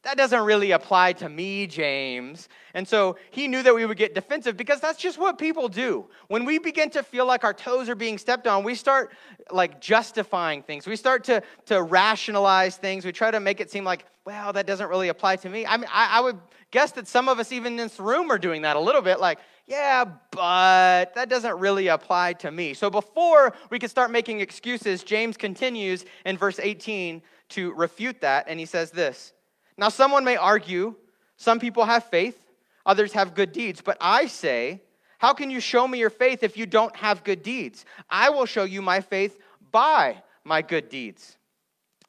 that 0.04 0.18
doesn't 0.18 0.42
really 0.42 0.72
apply 0.72 1.14
to 1.14 1.28
me, 1.28 1.68
James. 1.68 2.48
And 2.74 2.88
so 2.88 3.18
he 3.30 3.48
knew 3.48 3.62
that 3.64 3.76
we 3.76 3.86
would 3.86 3.98
get 3.98 4.16
defensive 4.16 4.56
because 4.56 4.80
that's 4.80 5.00
just 5.00 5.18
what 5.18 5.38
people 5.38 5.68
do. 5.68 6.08
When 6.28 6.46
we 6.46 6.60
begin 6.60 6.90
to 6.92 7.04
feel 7.04 7.26
like 7.26 7.44
our 7.44 7.54
toes 7.54 7.90
are 7.90 7.96
being 7.96 8.18
stepped 8.18 8.48
on, 8.48 8.64
we 8.64 8.74
start 8.74 9.12
like 9.52 9.82
justifying 9.82 10.64
things. 10.64 10.88
We 10.88 10.96
start 10.96 11.24
to, 11.26 11.44
to 11.66 11.84
rationalize 11.84 12.78
things. 12.78 13.06
We 13.06 13.12
try 13.12 13.32
to 13.32 13.40
make 13.40 13.60
it 13.60 13.70
seem 13.70 13.84
like, 13.84 14.06
well, 14.26 14.54
that 14.54 14.66
doesn't 14.66 14.88
really 14.88 15.10
apply 15.10 15.38
to 15.38 15.50
me. 15.50 15.66
I 15.66 15.78
mean, 15.78 15.90
I, 15.92 16.20
I 16.20 16.22
would 16.22 16.40
guess 16.72 16.92
that 16.94 17.08
some 17.08 17.28
of 17.28 17.40
us, 17.40 17.52
even 17.52 17.74
in 17.74 17.78
this 17.78 18.00
room, 18.00 18.32
are 18.32 18.38
doing 18.38 18.62
that 18.62 18.76
a 18.76 18.80
little 18.80 19.02
bit 19.02 19.20
like, 19.20 19.40
yeah, 19.66 20.06
but 20.32 21.14
that 21.16 21.28
doesn't 21.28 21.60
really 21.60 21.88
apply 21.88 22.34
to 22.34 22.52
me. 22.52 22.74
So 22.74 22.90
before 22.90 23.54
we 23.70 23.80
can 23.80 23.90
start 23.90 24.12
making 24.12 24.40
excuses, 24.40 25.04
James 25.04 25.36
continues 25.36 26.06
in 26.26 26.38
verse 26.38 26.60
18 26.60 27.22
to 27.50 27.74
refute 27.74 28.22
that, 28.22 28.46
and 28.48 28.60
he 28.60 28.66
says 28.66 28.92
this. 28.92 29.34
Now, 29.78 29.90
someone 29.90 30.26
may 30.26 30.36
argue 30.36 30.96
some 31.38 31.60
people 31.60 31.86
have 31.86 32.06
faith, 32.06 32.38
others 32.86 33.14
have 33.14 33.36
good 33.36 33.52
deeds. 33.52 33.82
But 33.82 33.98
I 34.02 34.28
say, 34.28 34.82
how 35.20 35.34
can 35.34 35.50
you 35.52 35.60
show 35.60 35.88
me 35.88 36.00
your 36.00 36.10
faith 36.10 36.44
if 36.44 36.58
you 36.58 36.66
don't 36.66 36.96
have 36.96 37.24
good 37.24 37.44
deeds? 37.44 37.86
I 38.10 38.30
will 38.30 38.46
show 38.46 38.64
you 38.64 38.82
my 38.82 39.02
faith 39.02 39.38
by 39.72 40.22
my 40.44 40.62
good 40.62 40.90
deeds. 40.90 41.38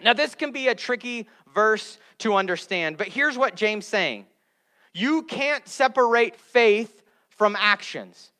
Now, 0.01 0.13
this 0.13 0.35
can 0.35 0.53
be 0.53 0.69
a 0.69 0.75
tricky 0.75 1.27
verse 1.55 1.99
to 2.19 2.35
understand, 2.35 2.97
but 2.97 3.09
here's 3.09 3.37
what 3.37 3.55
James 3.55 3.87
saying. 3.87 4.27
You 4.93 5.23
can't 5.23 5.67
separate 5.69 6.37
faith 6.37 7.03
from 7.29 7.57
actions. 7.59 8.31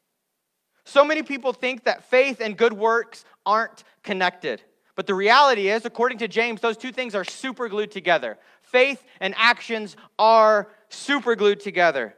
So 0.85 1.05
many 1.05 1.23
people 1.23 1.53
think 1.53 1.85
that 1.85 2.05
faith 2.05 2.41
and 2.41 2.57
good 2.57 2.73
works 2.73 3.25
aren't 3.45 3.85
connected. 4.03 4.63
But 4.95 5.07
the 5.07 5.15
reality 5.15 5.69
is, 5.69 5.85
according 5.85 6.19
to 6.19 6.29
James, 6.29 6.61
those 6.61 6.77
two 6.77 6.91
things 6.91 7.15
are 7.15 7.25
super 7.25 7.69
glued 7.69 7.91
together 7.91 8.39
faith 8.71 9.05
and 9.21 9.35
actions 9.37 9.97
are 10.19 10.69
super 10.89 11.35
glued 11.35 11.61
together. 11.61 12.15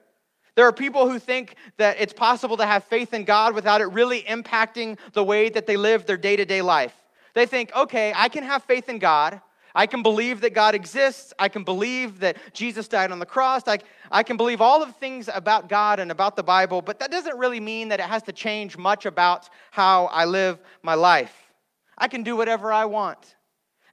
There 0.56 0.66
are 0.66 0.72
people 0.72 1.08
who 1.08 1.18
think 1.18 1.54
that 1.76 1.96
it's 2.00 2.12
possible 2.12 2.56
to 2.58 2.66
have 2.66 2.84
faith 2.84 3.14
in 3.14 3.24
God 3.24 3.54
without 3.54 3.80
it 3.80 3.86
really 3.86 4.22
impacting 4.22 4.98
the 5.12 5.24
way 5.24 5.48
that 5.48 5.66
they 5.66 5.76
live 5.76 6.06
their 6.06 6.16
day 6.16 6.36
to 6.36 6.44
day 6.44 6.60
life. 6.60 6.94
They 7.34 7.46
think, 7.46 7.74
okay, 7.74 8.12
I 8.14 8.28
can 8.28 8.44
have 8.44 8.64
faith 8.64 8.88
in 8.88 8.98
God. 8.98 9.40
I 9.74 9.86
can 9.86 10.02
believe 10.02 10.40
that 10.40 10.52
God 10.52 10.74
exists. 10.74 11.32
I 11.38 11.48
can 11.48 11.62
believe 11.62 12.20
that 12.20 12.36
Jesus 12.52 12.88
died 12.88 13.12
on 13.12 13.20
the 13.20 13.26
cross. 13.26 13.62
I, 13.68 13.78
I 14.10 14.24
can 14.24 14.36
believe 14.36 14.60
all 14.60 14.82
of 14.82 14.96
things 14.96 15.28
about 15.32 15.68
God 15.68 16.00
and 16.00 16.10
about 16.10 16.34
the 16.34 16.42
Bible, 16.42 16.82
but 16.82 16.98
that 16.98 17.12
doesn't 17.12 17.38
really 17.38 17.60
mean 17.60 17.88
that 17.88 18.00
it 18.00 18.06
has 18.06 18.24
to 18.24 18.32
change 18.32 18.76
much 18.76 19.06
about 19.06 19.48
how 19.70 20.06
I 20.06 20.24
live 20.24 20.58
my 20.82 20.94
life. 20.94 21.52
I 21.96 22.08
can 22.08 22.24
do 22.24 22.36
whatever 22.36 22.72
I 22.72 22.86
want. 22.86 23.36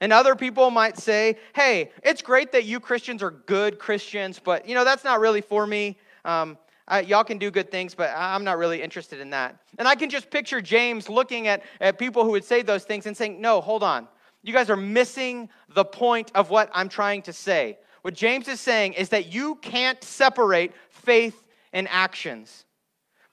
And 0.00 0.12
other 0.12 0.36
people 0.36 0.70
might 0.70 0.98
say, 0.98 1.36
hey, 1.54 1.90
it's 2.02 2.22
great 2.22 2.52
that 2.52 2.64
you 2.64 2.80
Christians 2.80 3.22
are 3.22 3.30
good 3.30 3.78
Christians, 3.78 4.40
but 4.42 4.68
you 4.68 4.74
know, 4.74 4.84
that's 4.84 5.04
not 5.04 5.20
really 5.20 5.40
for 5.40 5.66
me. 5.66 5.98
Um, 6.24 6.58
I, 6.86 7.00
y'all 7.00 7.24
can 7.24 7.38
do 7.38 7.50
good 7.50 7.70
things, 7.70 7.94
but 7.94 8.10
I'm 8.16 8.44
not 8.44 8.58
really 8.58 8.80
interested 8.80 9.20
in 9.20 9.30
that. 9.30 9.60
And 9.78 9.86
I 9.86 9.94
can 9.94 10.08
just 10.08 10.30
picture 10.30 10.60
James 10.60 11.08
looking 11.08 11.46
at, 11.46 11.62
at 11.80 11.98
people 11.98 12.24
who 12.24 12.30
would 12.30 12.44
say 12.44 12.62
those 12.62 12.84
things 12.84 13.06
and 13.06 13.16
saying, 13.16 13.40
no, 13.40 13.60
hold 13.60 13.82
on. 13.82 14.08
You 14.42 14.52
guys 14.52 14.70
are 14.70 14.76
missing 14.76 15.50
the 15.74 15.84
point 15.84 16.32
of 16.34 16.48
what 16.48 16.70
I'm 16.72 16.88
trying 16.88 17.22
to 17.22 17.32
say. 17.32 17.78
what 18.02 18.14
James 18.14 18.48
is 18.48 18.60
saying 18.60 18.94
is 18.94 19.10
that 19.10 19.32
you 19.32 19.56
can't 19.56 20.02
separate 20.02 20.72
faith 20.88 21.44
and 21.72 21.86
actions. 21.90 22.64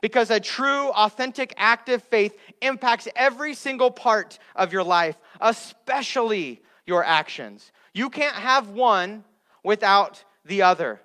Because 0.05 0.29
a 0.29 0.39
true, 0.39 0.89
authentic, 0.91 1.51
active 1.57 2.03
faith 2.03 2.37
impacts 2.61 3.07
every 3.15 3.55
single 3.55 3.89
part 3.89 4.37
of 4.55 4.71
your 4.71 4.83
life, 4.83 5.17
especially 5.41 6.61
your 6.85 7.03
actions. 7.03 7.71
You 7.91 8.11
can't 8.11 8.35
have 8.35 8.69
one 8.69 9.23
without 9.63 10.23
the 10.45 10.61
other. 10.61 11.01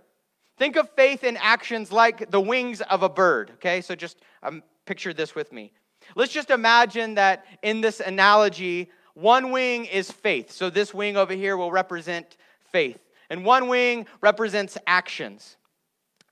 Think 0.59 0.77
of 0.77 0.91
faith 0.91 1.25
and 1.25 1.39
actions 1.39 1.91
like 1.91 2.31
the 2.31 2.43
wings 2.43 2.83
of 2.83 3.03
a 3.03 3.09
bird, 3.09 3.53
okay? 3.53 3.81
So 3.81 3.95
just 3.95 4.19
um, 4.43 4.63
picture 4.85 5.15
this 5.15 5.35
with 5.35 5.51
me. 5.51 5.73
Let's 6.15 6.35
just 6.35 6.51
imagine 6.51 7.15
that 7.15 7.47
in 7.63 7.81
this 7.81 8.01
analogy, 8.01 8.91
one 9.15 9.51
wing 9.51 9.87
is 9.87 10.11
faith. 10.11 10.51
So 10.51 10.69
this 10.69 10.93
wing 10.93 11.17
over 11.17 11.33
here 11.33 11.57
will 11.57 11.73
represent 11.73 12.37
faith, 12.71 12.99
and 13.31 13.47
one 13.47 13.69
wing 13.69 14.07
represents 14.21 14.77
actions. 14.87 15.57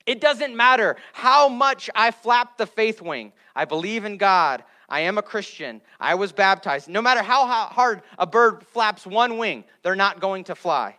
It 0.09 0.23
doesn't 0.23 0.57
matter 0.57 0.97
how 1.13 1.51
much 1.51 1.91
I 1.95 2.13
flap 2.13 2.57
the 2.57 2.65
faith 2.67 3.03
wing. 3.03 3.31
I 3.55 3.67
believe 3.67 4.07
in 4.07 4.17
God. 4.17 4.65
I 4.89 5.01
am 5.01 5.19
a 5.19 5.23
Christian. 5.23 5.83
I 6.01 6.15
was 6.15 6.33
baptized. 6.33 6.89
No 6.89 7.03
matter 7.03 7.23
how 7.23 7.47
hard 7.47 8.01
a 8.19 8.27
bird 8.27 8.67
flaps 8.69 9.07
one 9.07 9.37
wing, 9.37 9.65
they're 9.83 9.95
not 9.95 10.19
going 10.19 10.45
to 10.45 10.55
fly. 10.55 10.97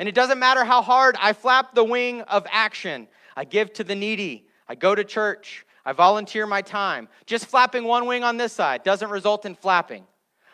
And 0.00 0.08
it 0.08 0.14
doesn't 0.16 0.40
matter 0.40 0.64
how 0.64 0.82
hard 0.82 1.16
I 1.20 1.34
flap 1.34 1.76
the 1.76 1.84
wing 1.84 2.22
of 2.22 2.48
action. 2.50 3.06
I 3.36 3.44
give 3.44 3.72
to 3.74 3.84
the 3.84 3.94
needy. 3.94 4.48
I 4.66 4.74
go 4.74 4.92
to 4.92 5.04
church. 5.04 5.64
I 5.84 5.92
volunteer 5.92 6.44
my 6.44 6.60
time. 6.60 7.08
Just 7.26 7.46
flapping 7.46 7.84
one 7.84 8.06
wing 8.06 8.24
on 8.24 8.38
this 8.38 8.52
side 8.52 8.82
doesn't 8.82 9.08
result 9.08 9.46
in 9.46 9.54
flapping. 9.54 10.04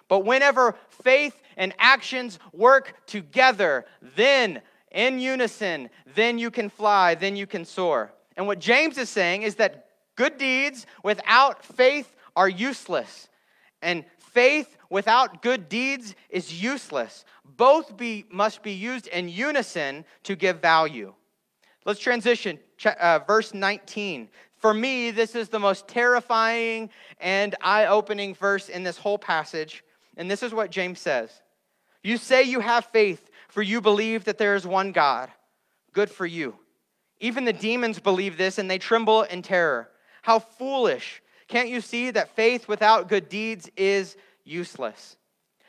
But 0.08 0.26
whenever 0.26 0.76
faith 0.90 1.40
and 1.56 1.72
actions 1.78 2.38
work 2.52 2.96
together, 3.06 3.86
then 4.14 4.60
in 4.94 5.18
unison, 5.18 5.90
then 6.14 6.38
you 6.38 6.50
can 6.50 6.70
fly, 6.70 7.14
then 7.14 7.36
you 7.36 7.46
can 7.46 7.66
soar. 7.66 8.12
And 8.36 8.46
what 8.46 8.60
James 8.60 8.96
is 8.96 9.10
saying 9.10 9.42
is 9.42 9.56
that 9.56 9.88
good 10.16 10.38
deeds 10.38 10.86
without 11.02 11.64
faith 11.64 12.14
are 12.34 12.48
useless. 12.48 13.28
And 13.82 14.04
faith 14.18 14.76
without 14.88 15.42
good 15.42 15.68
deeds 15.68 16.14
is 16.30 16.62
useless. 16.62 17.24
Both 17.44 17.96
be, 17.96 18.24
must 18.30 18.62
be 18.62 18.72
used 18.72 19.08
in 19.08 19.28
unison 19.28 20.04
to 20.22 20.34
give 20.34 20.62
value. 20.62 21.12
Let's 21.84 22.00
transition. 22.00 22.58
Uh, 22.84 23.20
verse 23.26 23.52
19. 23.52 24.28
For 24.56 24.72
me, 24.72 25.10
this 25.10 25.34
is 25.34 25.50
the 25.50 25.58
most 25.58 25.86
terrifying 25.86 26.88
and 27.20 27.54
eye 27.60 27.86
opening 27.86 28.34
verse 28.34 28.68
in 28.68 28.82
this 28.82 28.96
whole 28.96 29.18
passage. 29.18 29.84
And 30.16 30.30
this 30.30 30.42
is 30.42 30.54
what 30.54 30.70
James 30.70 31.00
says 31.00 31.42
You 32.02 32.16
say 32.16 32.44
you 32.44 32.60
have 32.60 32.86
faith, 32.86 33.30
for 33.54 33.62
you 33.62 33.80
believe 33.80 34.24
that 34.24 34.36
there 34.36 34.56
is 34.56 34.66
one 34.66 34.90
God. 34.90 35.30
Good 35.92 36.10
for 36.10 36.26
you. 36.26 36.56
Even 37.20 37.44
the 37.44 37.52
demons 37.52 38.00
believe 38.00 38.36
this 38.36 38.58
and 38.58 38.68
they 38.68 38.78
tremble 38.78 39.22
in 39.22 39.42
terror. 39.42 39.90
How 40.22 40.40
foolish. 40.40 41.22
Can't 41.46 41.68
you 41.68 41.80
see 41.80 42.10
that 42.10 42.34
faith 42.34 42.66
without 42.66 43.08
good 43.08 43.28
deeds 43.28 43.70
is 43.76 44.16
useless? 44.42 45.16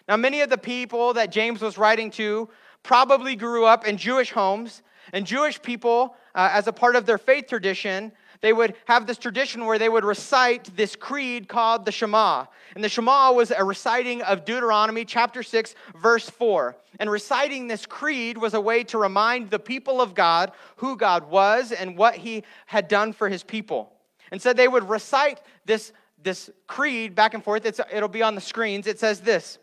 Now, 0.08 0.18
many 0.18 0.42
of 0.42 0.50
the 0.50 0.58
people 0.58 1.14
that 1.14 1.32
James 1.32 1.62
was 1.62 1.78
writing 1.78 2.10
to 2.12 2.50
probably 2.82 3.36
grew 3.36 3.66
up 3.66 3.86
in 3.86 3.98
Jewish 3.98 4.32
homes, 4.32 4.82
and 5.14 5.24
Jewish 5.24 5.62
people, 5.62 6.16
uh, 6.34 6.50
as 6.52 6.66
a 6.66 6.74
part 6.74 6.96
of 6.96 7.06
their 7.06 7.20
faith 7.20 7.46
tradition, 7.48 8.12
they 8.46 8.54
would 8.54 8.76
have 8.86 9.08
this 9.08 9.18
tradition 9.18 9.66
where 9.66 9.80
they 9.80 9.90
would 9.90 10.06
recite 10.06 10.70
this 10.78 10.96
creed 10.96 11.50
called 11.50 11.84
the 11.84 11.92
Shema. 11.92 12.46
And 12.76 12.84
the 12.84 12.90
Shema 12.90 13.32
was 13.32 13.50
a 13.50 13.64
reciting 13.64 14.22
of 14.22 14.46
Deuteronomy 14.46 15.04
chapter 15.04 15.42
6, 15.42 15.74
verse 16.00 16.30
4. 16.30 16.76
And 17.00 17.10
reciting 17.10 17.66
this 17.66 17.88
creed 17.88 18.38
was 18.38 18.54
a 18.54 18.62
way 18.62 18.84
to 18.84 19.00
remind 19.00 19.50
the 19.50 19.58
people 19.58 20.00
of 20.00 20.14
God 20.14 20.52
who 20.76 20.96
God 20.96 21.32
was 21.32 21.72
and 21.72 21.98
what 21.98 22.18
he 22.18 22.44
had 22.68 22.88
done 22.88 23.14
for 23.14 23.30
his 23.30 23.42
people. 23.42 23.92
And 24.30 24.40
so 24.40 24.54
they 24.54 24.68
would 24.68 24.88
recite 24.88 25.42
this, 25.66 25.92
this 26.22 26.52
creed 26.68 27.16
back 27.16 27.34
and 27.34 27.44
forth. 27.44 27.66
It's, 27.66 27.82
it'll 27.92 28.10
be 28.10 28.22
on 28.22 28.36
the 28.36 28.42
screens. 28.42 28.86
It 28.86 29.00
says 29.00 29.22
this 29.22 29.58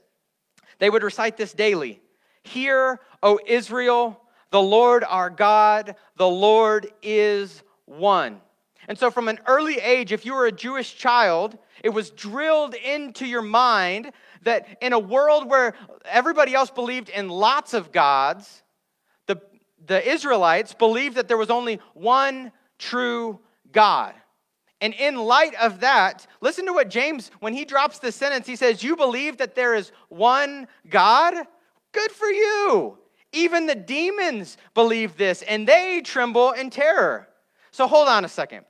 They 0.81 0.90
would 0.90 1.05
recite 1.05 1.37
this 1.37 1.53
daily 1.53 2.01
Hear, 2.42 2.99
O 3.23 3.38
Israel, 3.47 4.21
the 4.51 4.61
Lord 4.61 5.05
our 5.05 5.31
God, 5.31 5.95
the 6.16 6.29
Lord 6.29 6.88
is 7.01 7.62
one. 7.87 8.40
And 8.88 8.99
so, 8.99 9.11
from 9.11 9.29
an 9.29 9.38
early 9.47 9.79
age, 9.79 10.12
if 10.12 10.27
you 10.27 10.35
were 10.35 10.47
a 10.47 10.53
Jewish 10.53 10.97
child, 10.97 11.57
it 11.85 11.90
was 11.90 12.11
drilled 12.11 12.75
into 12.75 13.27
your 13.27 13.42
mind 13.42 14.12
that 14.42 14.66
in 14.81 14.92
a 14.92 14.99
world 14.99 15.49
where 15.49 15.75
everybody 16.05 16.55
else 16.55 16.71
believed 16.71 17.09
in 17.09 17.29
lots 17.29 17.75
of 17.75 17.92
gods, 17.92 18.62
the, 19.27 19.40
the 19.87 20.09
Israelites 20.09 20.75
believed 20.75 21.16
that 21.16 21.29
there 21.29 21.37
was 21.37 21.51
only 21.51 21.81
one 21.95 22.51
true 22.79 23.38
God. 23.71 24.14
And 24.81 24.95
in 24.95 25.14
light 25.14 25.55
of 25.61 25.81
that, 25.81 26.27
listen 26.40 26.66
to 26.66 26.73
what 26.73 26.90
James, 26.90 27.31
when 27.38 27.55
he 27.55 27.64
drops 27.64 28.01
this 28.01 28.16
sentence, 28.16 28.49
he 28.49 28.57
says, 28.57 28.83
You 28.83 28.97
believe 28.97 29.37
that 29.37 29.55
there 29.55 29.75
is 29.75 29.92
one 30.09 30.66
God? 30.90 31.35
Good 31.92 32.11
for 32.11 32.27
you. 32.27 32.99
Even 33.33 33.66
the 33.66 33.77
demons 33.77 34.57
believe 34.75 35.16
this, 35.16 35.42
and 35.42 35.66
they 35.68 36.03
tremble 36.05 36.51
in 36.51 36.68
terror. 36.68 37.29
So 37.71 37.87
hold 37.87 38.09
on 38.09 38.25
a 38.25 38.29
second. 38.29 38.64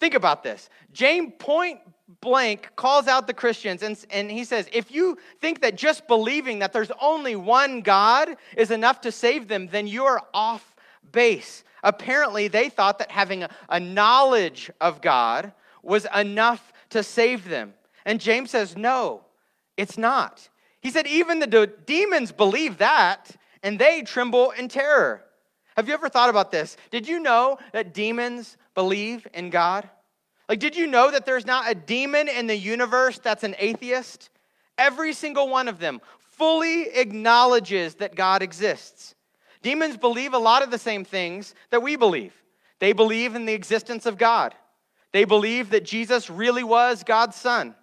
Think 0.00 0.14
about 0.14 0.42
this. 0.42 0.70
James 0.92 1.32
point 1.38 1.80
blank 2.20 2.70
calls 2.76 3.06
out 3.06 3.26
the 3.26 3.34
Christians 3.34 3.82
and, 3.82 4.02
and 4.10 4.30
he 4.30 4.44
says, 4.44 4.68
if 4.72 4.90
you 4.90 5.18
think 5.40 5.60
that 5.60 5.76
just 5.76 6.08
believing 6.08 6.60
that 6.60 6.72
there's 6.72 6.90
only 7.00 7.36
one 7.36 7.82
God 7.82 8.36
is 8.56 8.70
enough 8.70 9.00
to 9.02 9.12
save 9.12 9.48
them, 9.48 9.68
then 9.68 9.86
you're 9.86 10.22
off 10.32 10.74
base. 11.12 11.64
Apparently, 11.82 12.48
they 12.48 12.68
thought 12.68 12.98
that 12.98 13.10
having 13.10 13.44
a, 13.68 13.80
knowledge 13.80 14.70
of 14.80 15.00
God 15.00 15.52
was 15.82 16.06
enough 16.14 16.72
to 16.90 17.02
save 17.02 17.48
them. 17.48 17.74
And 18.04 18.20
James 18.20 18.50
says, 18.50 18.76
no, 18.76 19.22
it's 19.76 19.96
not. 19.98 20.48
He 20.80 20.90
said, 20.90 21.06
even 21.06 21.38
the 21.38 21.46
de- 21.46 21.66
demons 21.66 22.32
believe 22.32 22.78
that, 22.78 23.30
and 23.62 23.78
they 23.78 24.02
tremble 24.02 24.50
in 24.52 24.68
terror. 24.68 25.24
Have 25.76 25.86
you 25.86 25.94
ever 25.94 26.08
thought 26.08 26.30
about 26.30 26.50
this? 26.50 26.76
Did 26.90 27.06
you 27.06 27.20
know 27.20 27.58
that 27.72 27.94
demons 27.94 28.56
believe 28.78 29.26
in 29.34 29.50
God? 29.50 29.90
Like, 30.48 30.60
did 30.60 30.76
you 30.76 30.86
know 30.86 31.10
that 31.10 31.26
there's 31.26 31.44
not 31.44 31.68
a 31.68 31.74
demon 31.74 32.28
in 32.28 32.46
the 32.46 32.56
universe 32.56 33.18
that's 33.18 33.42
an 33.42 33.56
atheist? 33.58 34.30
Every 34.78 35.12
single 35.14 35.48
one 35.48 35.66
of 35.66 35.80
them 35.80 36.00
fully 36.36 36.82
acknowledges 36.82 37.96
that 37.96 38.14
God 38.14 38.40
exists. 38.40 39.16
Demons 39.62 39.96
believe 39.96 40.32
a 40.32 40.38
lot 40.38 40.62
of 40.62 40.70
the 40.70 40.78
same 40.78 41.04
things 41.04 41.56
that 41.70 41.82
we 41.82 41.96
believe. 41.96 42.32
They 42.78 42.92
believe 42.92 43.34
in 43.34 43.46
the 43.46 43.52
existence 43.52 44.06
of 44.06 44.16
God. 44.16 44.54
They 45.10 45.24
believe 45.24 45.70
that 45.70 45.84
Jesus 45.84 46.30
really 46.30 46.62
was 46.62 47.02
God's 47.02 47.34
son. 47.34 47.74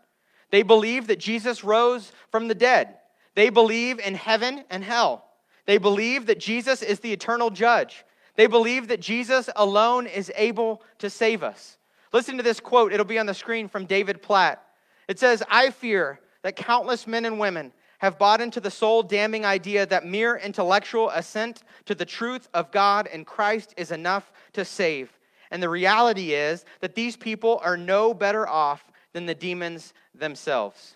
They 0.49 0.63
believe 0.63 1.07
that 1.07 1.19
Jesus 1.19 1.61
rose 1.61 2.13
from 2.31 2.47
the 2.47 2.55
dead. 2.55 2.95
They 3.33 3.49
believe 3.49 3.99
in 3.99 4.15
heaven 4.15 4.63
and 4.69 4.81
hell. 4.81 5.25
They 5.65 5.77
believe 5.77 6.27
that 6.27 6.39
Jesus 6.39 6.81
is 6.81 7.01
the 7.01 7.11
eternal 7.11 7.49
judge. 7.49 8.05
They 8.35 8.47
believe 8.47 8.89
that 8.89 8.99
Jesus 8.99 9.49
alone 9.55 10.07
is 10.07 10.31
able 10.35 10.81
to 10.99 11.09
save 11.09 11.43
us. 11.43 11.77
Listen 12.11 12.37
to 12.37 12.43
this 12.43 12.59
quote, 12.59 12.93
it'll 12.93 13.05
be 13.05 13.19
on 13.19 13.25
the 13.25 13.33
screen 13.33 13.67
from 13.67 13.85
David 13.85 14.21
Platt. 14.21 14.63
It 15.07 15.19
says, 15.19 15.43
I 15.49 15.69
fear 15.69 16.19
that 16.43 16.55
countless 16.55 17.07
men 17.07 17.25
and 17.25 17.39
women 17.39 17.71
have 17.99 18.19
bought 18.19 18.41
into 18.41 18.59
the 18.59 18.71
soul 18.71 19.03
damning 19.03 19.45
idea 19.45 19.85
that 19.85 20.05
mere 20.05 20.35
intellectual 20.37 21.09
assent 21.09 21.63
to 21.85 21.95
the 21.95 22.05
truth 22.05 22.47
of 22.53 22.71
God 22.71 23.07
and 23.07 23.25
Christ 23.25 23.73
is 23.77 23.91
enough 23.91 24.31
to 24.53 24.65
save. 24.65 25.11
And 25.51 25.61
the 25.61 25.69
reality 25.69 26.33
is 26.33 26.65
that 26.81 26.95
these 26.95 27.15
people 27.15 27.59
are 27.63 27.77
no 27.77 28.13
better 28.13 28.47
off 28.47 28.83
than 29.13 29.25
the 29.25 29.35
demons 29.35 29.93
themselves. 30.13 30.95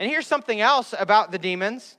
And 0.00 0.10
here's 0.10 0.26
something 0.26 0.60
else 0.60 0.94
about 0.98 1.30
the 1.30 1.38
demons 1.38 1.96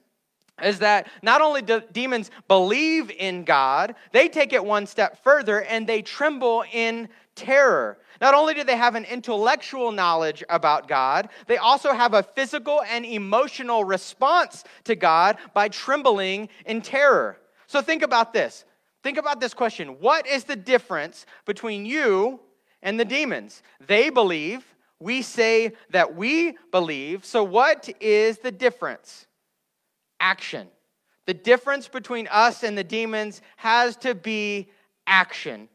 is 0.64 0.80
that 0.80 1.08
not 1.22 1.42
only 1.42 1.62
do 1.62 1.82
demons 1.92 2.32
believe 2.48 3.12
in 3.12 3.44
God, 3.44 3.96
they 4.12 4.28
take 4.28 4.54
it 4.54 4.64
one 4.64 4.86
step 4.88 5.24
further 5.24 5.64
and 5.64 5.88
they 5.88 6.02
tremble 6.02 6.64
in 6.72 7.10
terror. 7.36 7.98
Not 8.22 8.34
only 8.34 8.54
do 8.54 8.64
they 8.64 8.78
have 8.78 8.96
an 8.96 9.06
intellectual 9.06 9.92
knowledge 9.92 10.44
about 10.50 10.88
God, 10.88 11.30
they 11.48 11.58
also 11.58 11.94
have 11.94 12.14
a 12.14 12.24
physical 12.24 12.82
and 12.84 13.06
emotional 13.06 13.84
response 13.84 14.64
to 14.86 14.96
God 14.96 15.38
by 15.54 15.68
trembling 15.68 16.50
in 16.66 16.82
terror. 16.82 17.38
So 17.68 17.82
think 17.82 18.04
about 18.04 18.34
this. 18.34 18.66
Think 19.04 19.18
about 19.18 19.40
this 19.40 19.54
question 19.54 20.00
What 20.00 20.26
is 20.28 20.46
the 20.46 20.56
difference 20.56 21.26
between 21.46 21.86
you 21.86 22.40
and 22.82 23.00
the 23.00 23.06
demons? 23.06 23.62
They 23.86 24.10
believe, 24.10 24.64
we 25.00 25.22
say 25.22 25.74
that 25.90 26.16
we 26.16 26.58
believe. 26.72 27.26
So, 27.26 27.44
what 27.44 27.90
is 28.00 28.38
the 28.38 28.52
difference? 28.52 29.28
Action. 30.24 30.68
The 31.26 31.34
difference 31.34 31.88
between 31.88 32.28
us 32.28 32.64
and 32.64 32.78
the 32.78 32.84
demons 32.84 33.42
has 33.58 33.98
to 33.98 34.16
be 34.16 34.70
action. 35.06 35.68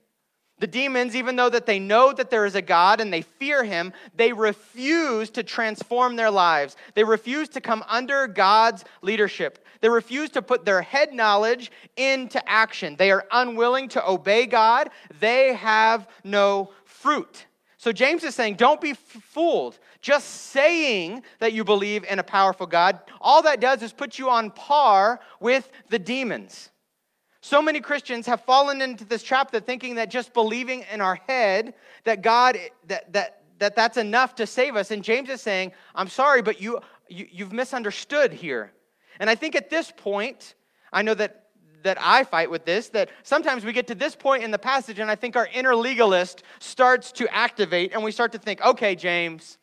The 0.58 0.66
demons, 0.66 1.14
even 1.14 1.37
though 1.37 1.50
that 1.50 1.66
they 1.66 1.78
know 1.78 2.12
that 2.12 2.30
there 2.30 2.44
is 2.44 2.56
a 2.56 2.62
God 2.62 3.00
and 3.00 3.12
they 3.12 3.22
fear 3.22 3.62
him, 3.62 3.92
they 4.16 4.32
refuse 4.32 5.30
to 5.30 5.44
transform 5.44 6.16
their 6.16 6.30
lives. 6.30 6.76
They 6.94 7.04
refuse 7.04 7.48
to 7.50 7.61
come 7.61 7.84
under 7.87 8.26
God's 8.26 8.84
leadership. 9.00 9.64
They 9.80 9.88
refuse 9.88 10.30
to 10.30 10.42
put 10.42 10.64
their 10.64 10.82
head 10.82 11.12
knowledge 11.12 11.70
into 11.96 12.46
action. 12.48 12.96
They 12.96 13.12
are 13.12 13.24
unwilling 13.30 13.88
to 13.90 14.08
obey 14.08 14.46
God. 14.46 14.90
They 15.20 15.54
have 15.54 16.08
no 16.24 16.70
fruit. 16.84 17.46
So 17.76 17.92
James 17.92 18.24
is 18.24 18.34
saying, 18.34 18.56
don't 18.56 18.80
be 18.80 18.94
fooled. 18.94 19.78
Just 20.08 20.52
saying 20.52 21.22
that 21.38 21.52
you 21.52 21.64
believe 21.64 22.02
in 22.04 22.18
a 22.18 22.22
powerful 22.22 22.66
God, 22.66 22.98
all 23.20 23.42
that 23.42 23.60
does 23.60 23.82
is 23.82 23.92
put 23.92 24.18
you 24.18 24.30
on 24.30 24.50
par 24.50 25.20
with 25.38 25.70
the 25.90 25.98
demons. 25.98 26.70
So 27.42 27.60
many 27.60 27.82
Christians 27.82 28.24
have 28.24 28.40
fallen 28.40 28.80
into 28.80 29.04
this 29.04 29.22
trap 29.22 29.50
that 29.50 29.66
thinking 29.66 29.96
that 29.96 30.10
just 30.10 30.32
believing 30.32 30.86
in 30.90 31.02
our 31.02 31.16
head 31.16 31.74
that 32.04 32.22
God 32.22 32.56
that 32.86 33.12
that 33.12 33.42
that 33.58 33.76
that's 33.76 33.98
enough 33.98 34.34
to 34.36 34.46
save 34.46 34.76
us. 34.76 34.92
And 34.92 35.04
James 35.04 35.28
is 35.28 35.42
saying, 35.42 35.72
I'm 35.94 36.08
sorry, 36.08 36.40
but 36.40 36.58
you, 36.58 36.80
you 37.10 37.26
you've 37.30 37.52
misunderstood 37.52 38.32
here. 38.32 38.72
And 39.20 39.28
I 39.28 39.34
think 39.34 39.54
at 39.54 39.68
this 39.68 39.92
point, 39.94 40.54
I 40.90 41.02
know 41.02 41.12
that 41.12 41.48
that 41.82 41.98
I 42.00 42.24
fight 42.24 42.50
with 42.50 42.64
this, 42.64 42.88
that 42.88 43.10
sometimes 43.24 43.62
we 43.62 43.74
get 43.74 43.86
to 43.88 43.94
this 43.94 44.16
point 44.16 44.42
in 44.42 44.52
the 44.52 44.58
passage, 44.58 45.00
and 45.00 45.10
I 45.10 45.16
think 45.16 45.36
our 45.36 45.50
inner 45.52 45.76
legalist 45.76 46.44
starts 46.60 47.12
to 47.12 47.28
activate, 47.30 47.92
and 47.92 48.02
we 48.02 48.10
start 48.10 48.32
to 48.32 48.38
think, 48.38 48.62
okay, 48.62 48.94
James, 48.94 49.58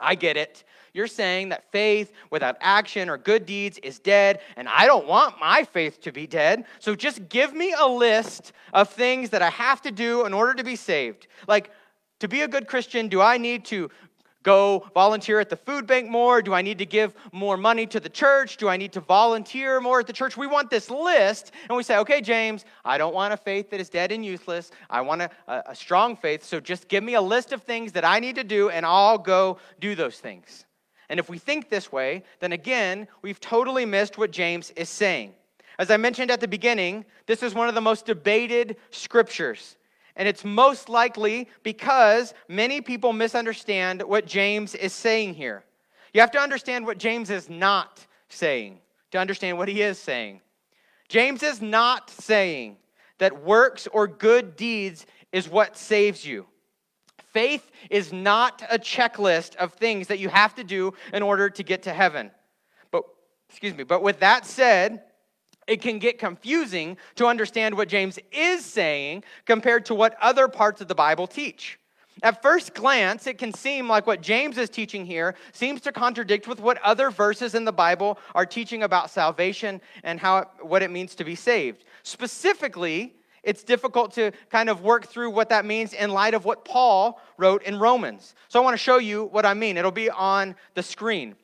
I 0.00 0.14
get 0.14 0.36
it. 0.36 0.64
You're 0.92 1.06
saying 1.08 1.48
that 1.48 1.70
faith 1.72 2.12
without 2.30 2.56
action 2.60 3.08
or 3.08 3.18
good 3.18 3.46
deeds 3.46 3.78
is 3.78 3.98
dead, 3.98 4.40
and 4.56 4.68
I 4.68 4.86
don't 4.86 5.06
want 5.06 5.40
my 5.40 5.64
faith 5.64 6.00
to 6.02 6.12
be 6.12 6.26
dead. 6.26 6.66
So 6.78 6.94
just 6.94 7.28
give 7.28 7.52
me 7.52 7.74
a 7.76 7.86
list 7.86 8.52
of 8.72 8.88
things 8.88 9.30
that 9.30 9.42
I 9.42 9.50
have 9.50 9.82
to 9.82 9.90
do 9.90 10.24
in 10.24 10.32
order 10.32 10.54
to 10.54 10.64
be 10.64 10.76
saved. 10.76 11.26
Like, 11.48 11.70
to 12.20 12.28
be 12.28 12.42
a 12.42 12.48
good 12.48 12.68
Christian, 12.68 13.08
do 13.08 13.20
I 13.20 13.38
need 13.38 13.64
to 13.66 13.90
go 14.44 14.86
volunteer 14.94 15.40
at 15.40 15.50
the 15.50 15.56
food 15.56 15.86
bank 15.88 16.08
more? 16.08 16.40
Do 16.40 16.54
I 16.54 16.62
need 16.62 16.78
to 16.78 16.86
give 16.86 17.16
more 17.32 17.56
money 17.56 17.86
to 17.88 17.98
the 17.98 18.08
church? 18.08 18.56
Do 18.56 18.68
I 18.68 18.76
need 18.76 18.92
to 18.92 19.00
volunteer 19.00 19.80
more 19.80 19.98
at 19.98 20.06
the 20.06 20.12
church? 20.12 20.36
We 20.36 20.46
want 20.46 20.70
this 20.70 20.88
list, 20.88 21.50
and 21.68 21.76
we 21.76 21.82
say, 21.82 21.96
okay, 21.98 22.20
James, 22.20 22.64
I 22.84 22.96
don't 22.96 23.14
want 23.14 23.34
a 23.34 23.36
faith 23.36 23.70
that 23.70 23.80
is 23.80 23.88
dead 23.88 24.12
and 24.12 24.24
useless. 24.24 24.70
I 24.88 25.00
want 25.00 25.22
a, 25.22 25.30
a, 25.48 25.74
strong 25.74 26.16
faith, 26.16 26.44
so 26.44 26.60
just 26.60 26.86
give 26.86 27.02
me 27.02 27.14
a 27.14 27.20
list 27.20 27.52
of 27.52 27.62
things 27.62 27.90
that 27.92 28.04
I 28.04 28.20
need 28.20 28.36
to 28.36 28.44
do, 28.44 28.70
and 28.70 28.86
I'll 28.86 29.18
go 29.18 29.58
do 29.80 29.96
those 29.96 30.18
things. 30.18 30.66
And 31.08 31.18
if 31.18 31.28
we 31.28 31.38
think 31.38 31.68
this 31.68 31.90
way, 31.90 32.22
then 32.40 32.52
again, 32.52 33.08
we've 33.22 33.40
totally 33.40 33.84
missed 33.84 34.16
what 34.16 34.30
James 34.30 34.70
is 34.70 34.88
saying. 34.88 35.34
As 35.78 35.90
I 35.90 35.96
mentioned 35.96 36.30
at 36.30 36.40
the 36.40 36.48
beginning, 36.48 37.04
this 37.26 37.42
is 37.42 37.54
one 37.54 37.68
of 37.68 37.74
the 37.74 37.80
most 37.80 38.06
debated 38.06 38.76
scriptures. 38.90 39.76
And 40.16 40.28
it's 40.28 40.44
most 40.44 40.88
likely 40.88 41.48
because 41.62 42.34
many 42.48 42.80
people 42.80 43.12
misunderstand 43.12 44.02
what 44.02 44.26
James 44.26 44.74
is 44.74 44.92
saying 44.92 45.34
here. 45.34 45.64
You 46.12 46.20
have 46.20 46.30
to 46.32 46.38
understand 46.38 46.86
what 46.86 46.98
James 46.98 47.30
is 47.30 47.50
not 47.50 48.06
saying 48.28 48.78
to 49.10 49.18
understand 49.18 49.58
what 49.58 49.68
he 49.68 49.82
is 49.82 49.98
saying. 49.98 50.40
James 51.08 51.42
is 51.42 51.60
not 51.60 52.10
saying 52.10 52.76
that 53.18 53.44
works 53.44 53.88
or 53.92 54.06
good 54.06 54.56
deeds 54.56 55.06
is 55.32 55.48
what 55.48 55.76
saves 55.76 56.24
you. 56.24 56.46
Faith 57.32 57.70
is 57.90 58.12
not 58.12 58.62
a 58.70 58.78
checklist 58.78 59.56
of 59.56 59.72
things 59.72 60.06
that 60.06 60.20
you 60.20 60.28
have 60.28 60.54
to 60.54 60.62
do 60.62 60.94
in 61.12 61.22
order 61.22 61.50
to 61.50 61.62
get 61.64 61.82
to 61.82 61.92
heaven. 61.92 62.30
But, 62.92 63.02
excuse 63.48 63.76
me, 63.76 63.82
but 63.82 64.02
with 64.02 64.20
that 64.20 64.46
said, 64.46 65.02
it 65.66 65.80
can 65.80 65.98
get 65.98 66.18
confusing 66.18 66.96
to 67.16 67.26
understand 67.26 67.76
what 67.76 67.88
James 67.88 68.18
is 68.32 68.64
saying 68.64 69.24
compared 69.46 69.84
to 69.86 69.94
what 69.94 70.16
other 70.20 70.48
parts 70.48 70.80
of 70.80 70.88
the 70.88 70.94
Bible 70.94 71.26
teach. 71.26 71.78
At 72.22 72.42
first 72.42 72.74
glance, 72.74 73.26
it 73.26 73.38
can 73.38 73.52
seem 73.52 73.88
like 73.88 74.06
what 74.06 74.20
James 74.20 74.56
is 74.56 74.70
teaching 74.70 75.04
here 75.04 75.34
seems 75.52 75.80
to 75.82 75.92
contradict 75.92 76.46
with 76.46 76.60
what 76.60 76.80
other 76.82 77.10
verses 77.10 77.54
in 77.54 77.64
the 77.64 77.72
Bible 77.72 78.18
are 78.34 78.46
teaching 78.46 78.84
about 78.84 79.10
salvation 79.10 79.80
and 80.04 80.20
how 80.20 80.38
it, 80.38 80.48
what 80.60 80.82
it 80.82 80.90
means 80.90 81.14
to 81.16 81.24
be 81.24 81.34
saved. 81.34 81.84
Specifically, 82.02 83.14
it's 83.42 83.62
difficult 83.62 84.12
to 84.14 84.32
kind 84.48 84.68
of 84.68 84.80
work 84.82 85.06
through 85.06 85.30
what 85.30 85.48
that 85.50 85.64
means 85.64 85.92
in 85.92 86.10
light 86.10 86.34
of 86.34 86.44
what 86.44 86.64
Paul 86.64 87.20
wrote 87.36 87.62
in 87.64 87.78
Romans. 87.78 88.34
So 88.48 88.60
I 88.60 88.64
want 88.64 88.74
to 88.74 88.78
show 88.78 88.98
you 88.98 89.24
what 89.26 89.44
I 89.44 89.54
mean. 89.54 89.76
It'll 89.76 89.90
be 89.90 90.08
on 90.08 90.54
the 90.74 90.82
screen. 90.82 91.36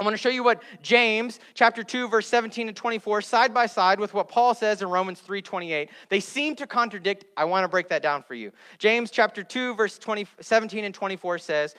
I 0.00 0.04
want 0.04 0.14
to 0.14 0.18
show 0.18 0.28
you 0.28 0.42
what 0.42 0.62
James 0.82 1.38
chapter 1.54 1.84
2 1.84 2.08
verse 2.08 2.26
17 2.26 2.66
and 2.66 2.76
24 2.76 3.22
side 3.22 3.54
by 3.54 3.66
side 3.66 4.00
with 4.00 4.12
what 4.12 4.28
Paul 4.28 4.54
says 4.54 4.82
in 4.82 4.88
Romans 4.88 5.20
3:28. 5.20 5.88
They 6.08 6.20
seem 6.20 6.56
to 6.56 6.66
contradict. 6.66 7.24
I 7.36 7.44
want 7.44 7.64
to 7.64 7.68
break 7.68 7.88
that 7.90 8.02
down 8.02 8.24
for 8.24 8.34
you. 8.34 8.50
James 8.78 9.12
chapter 9.12 9.44
2 9.44 9.74
verse 9.74 9.98
20, 9.98 10.26
17 10.40 10.84
and 10.84 10.94
24 10.94 11.38
says 11.38 11.74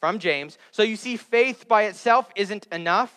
from 0.00 0.18
James, 0.18 0.56
"So 0.70 0.82
you 0.82 0.96
see 0.96 1.18
faith 1.18 1.68
by 1.68 1.82
itself 1.82 2.30
isn't 2.34 2.66
enough 2.72 3.14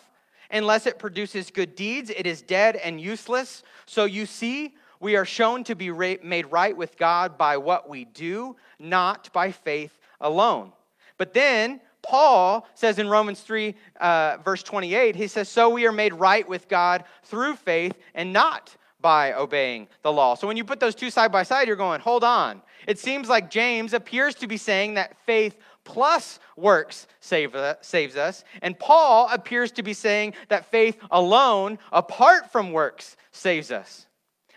unless 0.50 0.86
it 0.86 0.98
produces 0.98 1.50
good 1.50 1.74
deeds, 1.74 2.10
it 2.10 2.26
is 2.26 2.42
dead 2.42 2.76
and 2.76 3.00
useless. 3.00 3.62
So 3.86 4.04
you 4.04 4.26
see 4.26 4.74
we 5.00 5.16
are 5.16 5.24
shown 5.24 5.64
to 5.64 5.74
be 5.74 5.90
made 5.90 6.46
right 6.52 6.76
with 6.76 6.96
God 6.96 7.36
by 7.36 7.56
what 7.56 7.88
we 7.88 8.04
do, 8.04 8.56
not 8.78 9.32
by 9.32 9.52
faith 9.52 9.98
alone. 10.20 10.72
But 11.18 11.34
then 11.34 11.80
Paul 12.04 12.66
says 12.74 12.98
in 12.98 13.08
Romans 13.08 13.40
3, 13.40 13.74
uh, 14.00 14.36
verse 14.44 14.62
28, 14.62 15.16
he 15.16 15.26
says, 15.26 15.48
So 15.48 15.70
we 15.70 15.86
are 15.86 15.92
made 15.92 16.12
right 16.14 16.48
with 16.48 16.68
God 16.68 17.04
through 17.24 17.56
faith 17.56 17.94
and 18.14 18.32
not 18.32 18.76
by 19.00 19.34
obeying 19.34 19.86
the 20.02 20.10
law. 20.10 20.34
So 20.34 20.46
when 20.46 20.56
you 20.56 20.64
put 20.64 20.80
those 20.80 20.94
two 20.94 21.10
side 21.10 21.30
by 21.30 21.42
side, 21.42 21.68
you're 21.68 21.76
going, 21.76 22.00
hold 22.00 22.24
on. 22.24 22.62
It 22.86 22.98
seems 22.98 23.28
like 23.28 23.50
James 23.50 23.92
appears 23.92 24.34
to 24.36 24.46
be 24.46 24.56
saying 24.56 24.94
that 24.94 25.16
faith 25.26 25.56
plus 25.84 26.40
works 26.56 27.06
save, 27.20 27.54
uh, 27.54 27.74
saves 27.82 28.16
us. 28.16 28.44
And 28.62 28.78
Paul 28.78 29.28
appears 29.30 29.72
to 29.72 29.82
be 29.82 29.92
saying 29.92 30.34
that 30.48 30.70
faith 30.70 30.98
alone, 31.10 31.78
apart 31.92 32.50
from 32.50 32.72
works, 32.72 33.16
saves 33.30 33.70
us. 33.70 34.06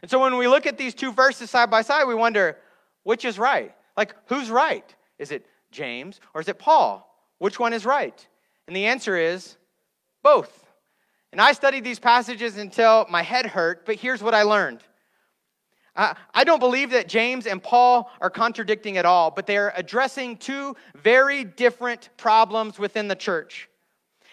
And 0.02 0.10
so 0.10 0.20
when 0.20 0.38
we 0.38 0.48
look 0.48 0.66
at 0.66 0.78
these 0.78 0.94
two 0.94 1.12
verses 1.12 1.50
side 1.50 1.70
by 1.70 1.82
side, 1.82 2.06
we 2.06 2.16
wonder 2.16 2.58
which 3.04 3.26
is 3.26 3.38
right? 3.38 3.74
Like, 3.96 4.16
who's 4.28 4.50
right? 4.50 4.96
Is 5.20 5.32
it 5.32 5.46
James 5.72 6.22
or 6.34 6.42
is 6.42 6.48
it 6.48 6.60
Paul? 6.60 7.07
Which 7.40 7.60
one 7.60 7.74
is 7.74 7.86
right? 7.86 8.28
And 8.68 8.76
the 8.76 8.86
answer 8.86 9.18
is 9.18 9.58
both. 10.24 10.66
And 11.32 11.42
I 11.42 11.52
studied 11.52 11.84
these 11.84 12.00
passages 12.00 12.58
until 12.58 13.06
my 13.10 13.22
head 13.22 13.46
hurt, 13.46 13.86
but 13.86 13.96
here's 13.96 14.24
what 14.24 14.34
I 14.34 14.44
learned. 14.44 14.82
I 15.96 16.44
don't 16.44 16.60
believe 16.60 16.92
that 16.92 17.08
James 17.08 17.48
and 17.48 17.62
Paul 17.62 18.12
are 18.22 18.30
contradicting 18.30 18.98
at 18.98 19.06
all, 19.06 19.32
but 19.32 19.48
they 19.48 19.58
are 19.58 19.74
addressing 19.76 20.38
two 20.38 20.76
very 20.96 21.44
different 21.44 22.10
problems 22.18 22.78
within 22.78 23.08
the 23.08 23.16
church. 23.16 23.68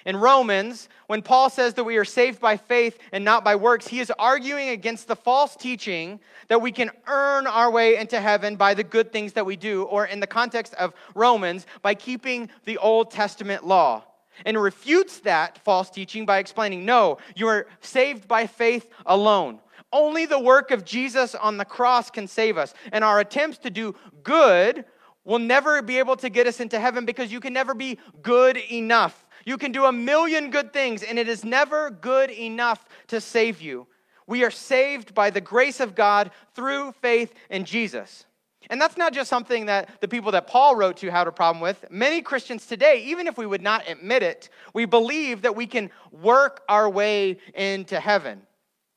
In 0.04 0.16
Romans, 0.16 0.90
when 1.06 1.22
Paul 1.22 1.48
says 1.48 1.74
that 1.74 1.84
we 1.84 1.96
are 1.96 2.04
saved 2.04 2.38
by 2.40 2.58
faith 2.58 2.98
and 3.12 3.24
not 3.24 3.42
by 3.42 3.56
works, 3.56 3.88
he 3.88 4.00
is 4.00 4.12
arguing 4.18 4.68
against 4.68 5.08
the 5.08 5.16
false 5.16 5.56
teaching 5.56 6.20
that 6.48 6.60
we 6.60 6.72
can 6.72 6.90
earn 7.06 7.46
our 7.46 7.70
way 7.70 7.96
into 7.96 8.20
heaven 8.20 8.56
by 8.56 8.74
the 8.74 8.84
good 8.84 9.12
things 9.12 9.32
that 9.32 9.46
we 9.46 9.56
do, 9.56 9.84
or 9.84 10.04
in 10.04 10.20
the 10.20 10.26
context 10.26 10.74
of 10.74 10.92
Romans, 11.14 11.66
by 11.80 11.94
keeping 11.94 12.50
the 12.64 12.76
Old 12.78 13.10
Testament 13.10 13.66
law. 13.66 14.04
And 14.44 14.60
refutes 14.60 15.20
that 15.20 15.58
false 15.64 15.88
teaching 15.88 16.26
by 16.26 16.38
explaining 16.38 16.84
no, 16.84 17.18
you 17.34 17.46
are 17.46 17.66
saved 17.80 18.28
by 18.28 18.46
faith 18.46 18.90
alone. 19.06 19.60
Only 19.92 20.26
the 20.26 20.40
work 20.40 20.72
of 20.72 20.84
Jesus 20.84 21.36
on 21.36 21.56
the 21.56 21.64
cross 21.64 22.10
can 22.10 22.26
save 22.26 22.58
us. 22.58 22.74
And 22.90 23.04
our 23.04 23.20
attempts 23.20 23.58
to 23.58 23.70
do 23.70 23.94
good 24.24 24.84
will 25.24 25.38
never 25.38 25.80
be 25.82 25.98
able 25.98 26.16
to 26.16 26.28
get 26.28 26.46
us 26.46 26.60
into 26.60 26.78
heaven 26.78 27.06
because 27.06 27.32
you 27.32 27.40
can 27.40 27.52
never 27.52 27.74
be 27.74 27.98
good 28.20 28.56
enough. 28.56 29.23
You 29.44 29.58
can 29.58 29.72
do 29.72 29.84
a 29.84 29.92
million 29.92 30.50
good 30.50 30.72
things, 30.72 31.02
and 31.02 31.18
it 31.18 31.28
is 31.28 31.44
never 31.44 31.90
good 31.90 32.30
enough 32.30 32.84
to 33.08 33.20
save 33.20 33.60
you. 33.60 33.86
We 34.26 34.44
are 34.44 34.50
saved 34.50 35.14
by 35.14 35.30
the 35.30 35.40
grace 35.40 35.80
of 35.80 35.94
God 35.94 36.30
through 36.54 36.92
faith 36.92 37.34
in 37.50 37.64
Jesus. 37.64 38.24
And 38.70 38.80
that's 38.80 38.96
not 38.96 39.12
just 39.12 39.28
something 39.28 39.66
that 39.66 40.00
the 40.00 40.08
people 40.08 40.32
that 40.32 40.46
Paul 40.46 40.76
wrote 40.76 40.96
to 40.98 41.10
had 41.10 41.26
a 41.26 41.32
problem 41.32 41.60
with. 41.60 41.84
Many 41.90 42.22
Christians 42.22 42.66
today, 42.66 43.02
even 43.04 43.26
if 43.26 43.36
we 43.36 43.44
would 43.44 43.60
not 43.60 43.86
admit 43.86 44.22
it, 44.22 44.48
we 44.72 44.86
believe 44.86 45.42
that 45.42 45.54
we 45.54 45.66
can 45.66 45.90
work 46.10 46.62
our 46.68 46.88
way 46.88 47.38
into 47.54 48.00
heaven 48.00 48.46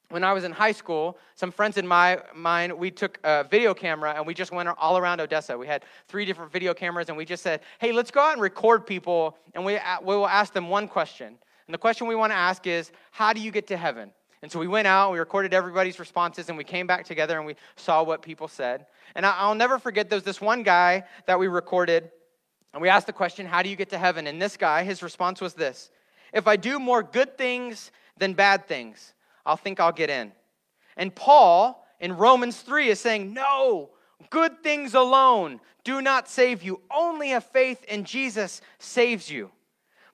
when 0.09 0.23
I 0.23 0.31
was 0.31 0.43
in 0.45 0.51
high 0.51 0.71
school, 0.71 1.17
some 1.35 1.51
friends 1.51 1.77
in 1.77 1.85
my 1.85 2.21
mine, 2.33 2.77
we 2.77 2.91
took 2.91 3.19
a 3.23 3.43
video 3.43 3.73
camera 3.73 4.13
and 4.15 4.25
we 4.25 4.33
just 4.33 4.51
went 4.51 4.69
all 4.77 4.97
around 4.97 5.19
Odessa. 5.19 5.57
We 5.57 5.67
had 5.67 5.83
three 6.07 6.23
different 6.23 6.51
video 6.51 6.73
cameras 6.73 7.09
and 7.09 7.17
we 7.17 7.25
just 7.25 7.43
said, 7.43 7.61
hey, 7.79 7.91
let's 7.91 8.09
go 8.09 8.21
out 8.21 8.33
and 8.33 8.41
record 8.41 8.85
people 8.85 9.37
and 9.53 9.65
we, 9.65 9.73
we 10.01 10.15
will 10.15 10.27
ask 10.27 10.53
them 10.53 10.69
one 10.69 10.87
question. 10.87 11.27
And 11.67 11.73
the 11.73 11.77
question 11.77 12.07
we 12.07 12.15
want 12.15 12.31
to 12.31 12.37
ask 12.37 12.65
is, 12.65 12.91
how 13.11 13.33
do 13.33 13.41
you 13.41 13.51
get 13.51 13.67
to 13.67 13.77
heaven? 13.77 14.11
And 14.41 14.51
so 14.51 14.59
we 14.59 14.67
went 14.67 14.87
out, 14.87 15.11
we 15.11 15.19
recorded 15.19 15.53
everybody's 15.53 15.99
responses, 15.99 16.47
and 16.49 16.57
we 16.57 16.63
came 16.63 16.85
back 16.85 17.05
together 17.05 17.37
and 17.37 17.45
we 17.45 17.55
saw 17.75 18.03
what 18.03 18.21
people 18.21 18.47
said. 18.47 18.85
And 19.15 19.25
I'll 19.25 19.55
never 19.55 19.79
forget, 19.79 20.09
there 20.09 20.17
was 20.17 20.23
this 20.23 20.39
one 20.39 20.63
guy 20.63 21.03
that 21.25 21.39
we 21.39 21.47
recorded, 21.47 22.11
and 22.71 22.81
we 22.81 22.87
asked 22.87 23.07
the 23.07 23.13
question, 23.13 23.47
How 23.47 23.63
do 23.63 23.69
you 23.69 23.75
get 23.75 23.89
to 23.89 23.97
heaven? 23.97 24.27
And 24.27 24.39
this 24.39 24.55
guy, 24.55 24.83
his 24.83 25.01
response 25.01 25.41
was 25.41 25.55
this 25.55 25.89
If 26.33 26.47
I 26.47 26.55
do 26.55 26.79
more 26.79 27.01
good 27.01 27.37
things 27.37 27.91
than 28.17 28.33
bad 28.33 28.67
things, 28.67 29.13
I'll 29.47 29.57
think 29.57 29.79
I'll 29.79 29.91
get 29.91 30.09
in. 30.09 30.31
And 30.97 31.15
Paul 31.15 31.87
in 31.99 32.17
Romans 32.17 32.59
3 32.61 32.89
is 32.89 32.99
saying, 32.99 33.33
no, 33.33 33.89
good 34.29 34.61
things 34.61 34.93
alone 34.93 35.59
do 35.83 36.01
not 36.01 36.27
save 36.27 36.63
you. 36.63 36.81
Only 36.93 37.31
a 37.31 37.39
faith 37.39 37.83
in 37.85 38.03
Jesus 38.03 38.61
saves 38.77 39.31
you. 39.31 39.51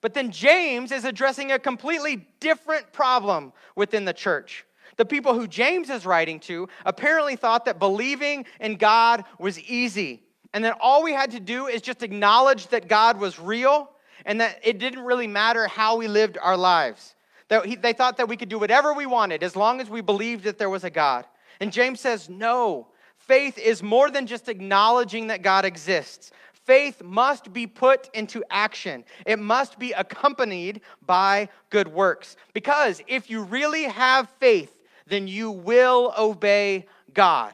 But 0.02 0.14
then 0.14 0.32
James 0.32 0.92
is 0.92 1.04
addressing 1.04 1.52
a 1.52 1.58
completely 1.58 2.28
different 2.40 2.94
problem 2.94 3.54
within 3.76 4.06
the 4.06 4.14
church. 4.14 4.66
The 4.98 5.06
people 5.06 5.34
who 5.34 5.48
James 5.48 5.90
is 5.90 6.06
writing 6.06 6.40
to 6.42 6.70
apparently 6.86 7.36
thought 7.36 7.66
that 7.66 7.80
believing 7.80 8.46
in 8.60 8.76
God 8.76 9.24
was 9.40 9.60
easy 9.62 10.22
and 10.54 10.64
that 10.64 10.78
all 10.80 11.02
we 11.02 11.14
had 11.14 11.32
to 11.32 11.40
do 11.40 11.66
is 11.66 11.82
just 11.82 12.04
acknowledge 12.04 12.68
that 12.68 12.88
God 12.88 13.20
was 13.20 13.40
real 13.40 13.90
and 14.26 14.40
that 14.42 14.60
it 14.64 14.78
didn't 14.78 15.04
really 15.04 15.26
matter 15.26 15.68
how 15.68 15.96
we 15.96 16.08
lived 16.08 16.38
our 16.40 16.56
lives. 16.56 17.16
That 17.50 17.66
he, 17.66 17.76
they 17.76 17.94
thought 17.94 18.18
that 18.18 18.28
we 18.30 18.38
could 18.38 18.50
do 18.50 18.60
whatever 18.60 18.94
we 18.94 19.06
wanted 19.06 19.44
as 19.44 19.56
long 19.56 19.82
as 19.82 19.90
we 19.90 20.02
believed 20.02 20.44
that 20.46 20.58
there 20.58 20.70
was 20.70 20.84
a 20.84 20.90
God. 20.90 21.26
And 21.60 21.72
James 21.72 22.00
says, 22.00 22.30
no, 22.30 22.88
faith 23.16 23.58
is 23.58 23.84
more 23.84 24.10
than 24.10 24.28
just 24.28 24.50
acknowledging 24.50 25.28
that 25.28 25.42
God 25.42 25.66
exists. 25.66 26.32
Faith 26.66 27.02
must 27.04 27.52
be 27.52 27.68
put 27.68 28.10
into 28.14 28.44
action. 28.50 29.04
It 29.26 29.38
must 29.38 29.78
be 29.78 29.92
accompanied 29.92 30.82
by 31.06 31.50
good 31.70 31.90
works. 31.90 32.38
Because 32.54 33.02
if 33.08 33.30
you 33.30 33.44
really 33.44 33.84
have 33.84 34.30
faith, 34.40 34.82
then 35.08 35.28
you 35.28 35.52
will 35.52 36.14
obey 36.18 36.86
God. 37.14 37.54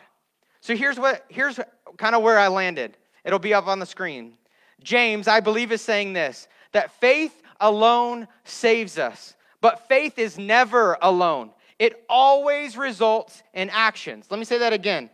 So 0.61 0.75
here's 0.75 0.99
what 0.99 1.25
here's 1.29 1.59
kind 1.97 2.15
of 2.15 2.21
where 2.21 2.37
I 2.37 2.47
landed. 2.47 2.97
It'll 3.23 3.39
be 3.39 3.53
up 3.53 3.67
on 3.67 3.79
the 3.79 3.85
screen. 3.85 4.33
James, 4.83 5.27
I 5.27 5.39
believe, 5.39 5.71
is 5.71 5.81
saying 5.81 6.13
this 6.13 6.47
that 6.71 6.91
faith 6.99 7.41
alone 7.59 8.27
saves 8.43 8.97
us, 8.97 9.35
but 9.61 9.87
faith 9.87 10.17
is 10.17 10.37
never 10.37 10.97
alone. 11.01 11.51
It 11.77 12.05
always 12.09 12.77
results 12.77 13.41
in 13.53 13.69
actions. 13.69 14.27
Let 14.29 14.37
me 14.39 14.45
say 14.45 14.59
that 14.59 14.73
again. 14.73 15.09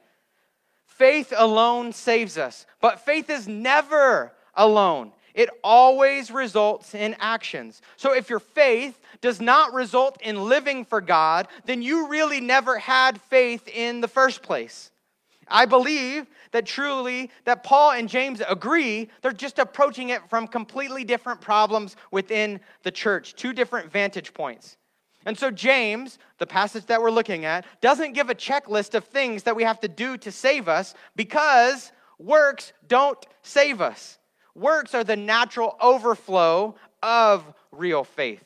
Faith 0.86 1.34
alone 1.36 1.91
saves 1.91 2.38
us, 2.38 2.65
but 2.81 3.01
faith 3.01 3.29
is 3.29 3.47
never 3.47 4.31
alone. 4.53 5.12
It 5.34 5.49
always 5.63 6.31
results 6.31 6.95
in 6.95 7.15
actions. 7.19 7.81
So 7.97 8.13
if 8.13 8.29
your 8.29 8.39
faith 8.39 8.97
does 9.19 9.41
not 9.41 9.73
result 9.73 10.17
in 10.21 10.47
living 10.47 10.86
for 10.86 11.01
God, 11.01 11.49
then 11.65 11.81
you 11.81 12.08
really 12.08 12.39
never 12.39 12.79
had 12.79 13.19
faith 13.19 13.67
in 13.67 13.99
the 13.99 14.08
first 14.08 14.41
place. 14.41 14.91
I 15.47 15.65
believe 15.65 16.27
that 16.51 16.65
truly 16.65 17.29
that 17.43 17.63
Paul 17.63 17.91
and 17.91 18.10
James 18.10 18.41
agree, 18.47 19.10
they're 19.21 19.31
just 19.31 19.60
approaching 19.60 20.10
it 20.10 20.27
from 20.29 20.47
completely 20.47 21.03
different 21.03 21.41
problems 21.41 21.95
within 22.12 22.60
the 22.84 22.91
church, 22.91 23.36
two 23.36 23.53
different 23.53 23.91
vantage 23.91 24.34
points. 24.34 24.77
And 25.25 25.38
so, 25.38 25.49
James, 25.49 26.19
the 26.38 26.45
passage 26.45 26.86
that 26.86 27.01
we're 27.01 27.12
looking 27.12 27.45
at, 27.45 27.65
doesn't 27.81 28.13
give 28.13 28.29
a 28.29 28.36
checklist 28.36 28.93
of 28.93 29.05
things 29.05 29.43
that 29.43 29.55
we 29.55 29.63
have 29.63 29.79
to 29.81 29.88
do 29.88 30.17
to 30.17 30.31
save 30.31 30.67
us 30.67 30.93
because 31.15 31.91
works 32.19 32.73
don't 32.88 33.23
save 33.41 33.81
us. 33.81 34.19
Works 34.53 34.93
are 34.93 35.03
the 35.03 35.15
natural 35.15 35.77
overflow 35.81 36.75
of 37.01 37.43
real 37.71 38.03
faith. 38.03 38.43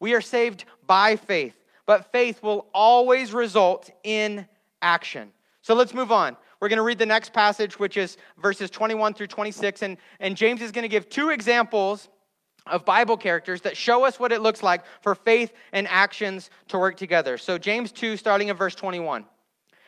We 0.00 0.14
are 0.14 0.20
saved 0.20 0.64
by 0.86 1.16
faith, 1.16 1.54
but 1.86 2.10
faith 2.10 2.42
will 2.42 2.66
always 2.74 3.32
result 3.32 3.90
in 4.02 4.48
action. 4.82 5.30
So 5.64 5.74
let's 5.74 5.94
move 5.94 6.12
on. 6.12 6.36
We're 6.60 6.68
going 6.68 6.76
to 6.76 6.82
read 6.82 6.98
the 6.98 7.06
next 7.06 7.32
passage, 7.32 7.78
which 7.78 7.96
is 7.96 8.18
verses 8.36 8.68
21 8.68 9.14
through 9.14 9.28
26. 9.28 9.80
And, 9.80 9.96
and 10.20 10.36
James 10.36 10.60
is 10.60 10.70
going 10.70 10.82
to 10.82 10.90
give 10.90 11.08
two 11.08 11.30
examples 11.30 12.10
of 12.66 12.84
Bible 12.84 13.16
characters 13.16 13.62
that 13.62 13.74
show 13.74 14.04
us 14.04 14.20
what 14.20 14.30
it 14.30 14.42
looks 14.42 14.62
like 14.62 14.82
for 15.00 15.14
faith 15.14 15.54
and 15.72 15.88
actions 15.88 16.50
to 16.68 16.78
work 16.78 16.98
together. 16.98 17.38
So, 17.38 17.56
James 17.56 17.92
2, 17.92 18.18
starting 18.18 18.50
at 18.50 18.58
verse 18.58 18.74
21. 18.74 19.24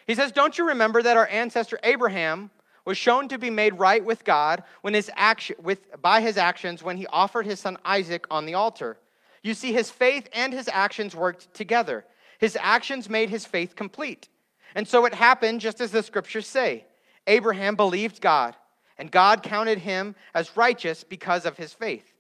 He 0.06 0.14
says, 0.14 0.32
Don't 0.32 0.56
you 0.56 0.68
remember 0.68 1.02
that 1.02 1.18
our 1.18 1.26
ancestor 1.26 1.78
Abraham 1.82 2.50
was 2.86 2.96
shown 2.96 3.28
to 3.28 3.36
be 3.36 3.50
made 3.50 3.78
right 3.78 4.02
with 4.02 4.24
God 4.24 4.62
when 4.80 4.94
his 4.94 5.10
action, 5.14 5.56
with, 5.62 6.00
by 6.00 6.22
his 6.22 6.38
actions 6.38 6.82
when 6.82 6.96
he 6.96 7.06
offered 7.08 7.44
his 7.44 7.60
son 7.60 7.76
Isaac 7.84 8.26
on 8.30 8.46
the 8.46 8.54
altar? 8.54 8.96
You 9.42 9.52
see, 9.52 9.74
his 9.74 9.90
faith 9.90 10.26
and 10.32 10.54
his 10.54 10.70
actions 10.72 11.14
worked 11.14 11.52
together. 11.52 12.06
His 12.38 12.56
actions 12.58 13.10
made 13.10 13.28
his 13.28 13.44
faith 13.44 13.76
complete. 13.76 14.30
And 14.74 14.86
so 14.86 15.04
it 15.04 15.14
happened 15.14 15.60
just 15.60 15.80
as 15.80 15.90
the 15.90 16.02
scriptures 16.02 16.46
say 16.46 16.84
Abraham 17.26 17.76
believed 17.76 18.20
God, 18.20 18.54
and 18.98 19.10
God 19.10 19.42
counted 19.42 19.78
him 19.78 20.14
as 20.34 20.56
righteous 20.56 21.04
because 21.04 21.44
of 21.46 21.56
his 21.56 21.72
faith. 21.72 22.12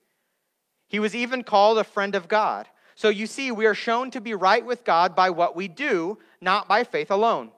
He 0.88 0.98
was 0.98 1.14
even 1.14 1.42
called 1.42 1.78
a 1.78 1.84
friend 1.84 2.14
of 2.14 2.28
God. 2.28 2.66
So 2.94 3.08
you 3.08 3.26
see, 3.26 3.52
we 3.52 3.66
are 3.66 3.74
shown 3.74 4.10
to 4.12 4.20
be 4.20 4.34
right 4.34 4.64
with 4.64 4.84
God 4.84 5.14
by 5.14 5.30
what 5.30 5.54
we 5.54 5.68
do, 5.68 6.18
not 6.40 6.68
by 6.68 6.84
faith 6.84 7.10
alone. 7.10 7.50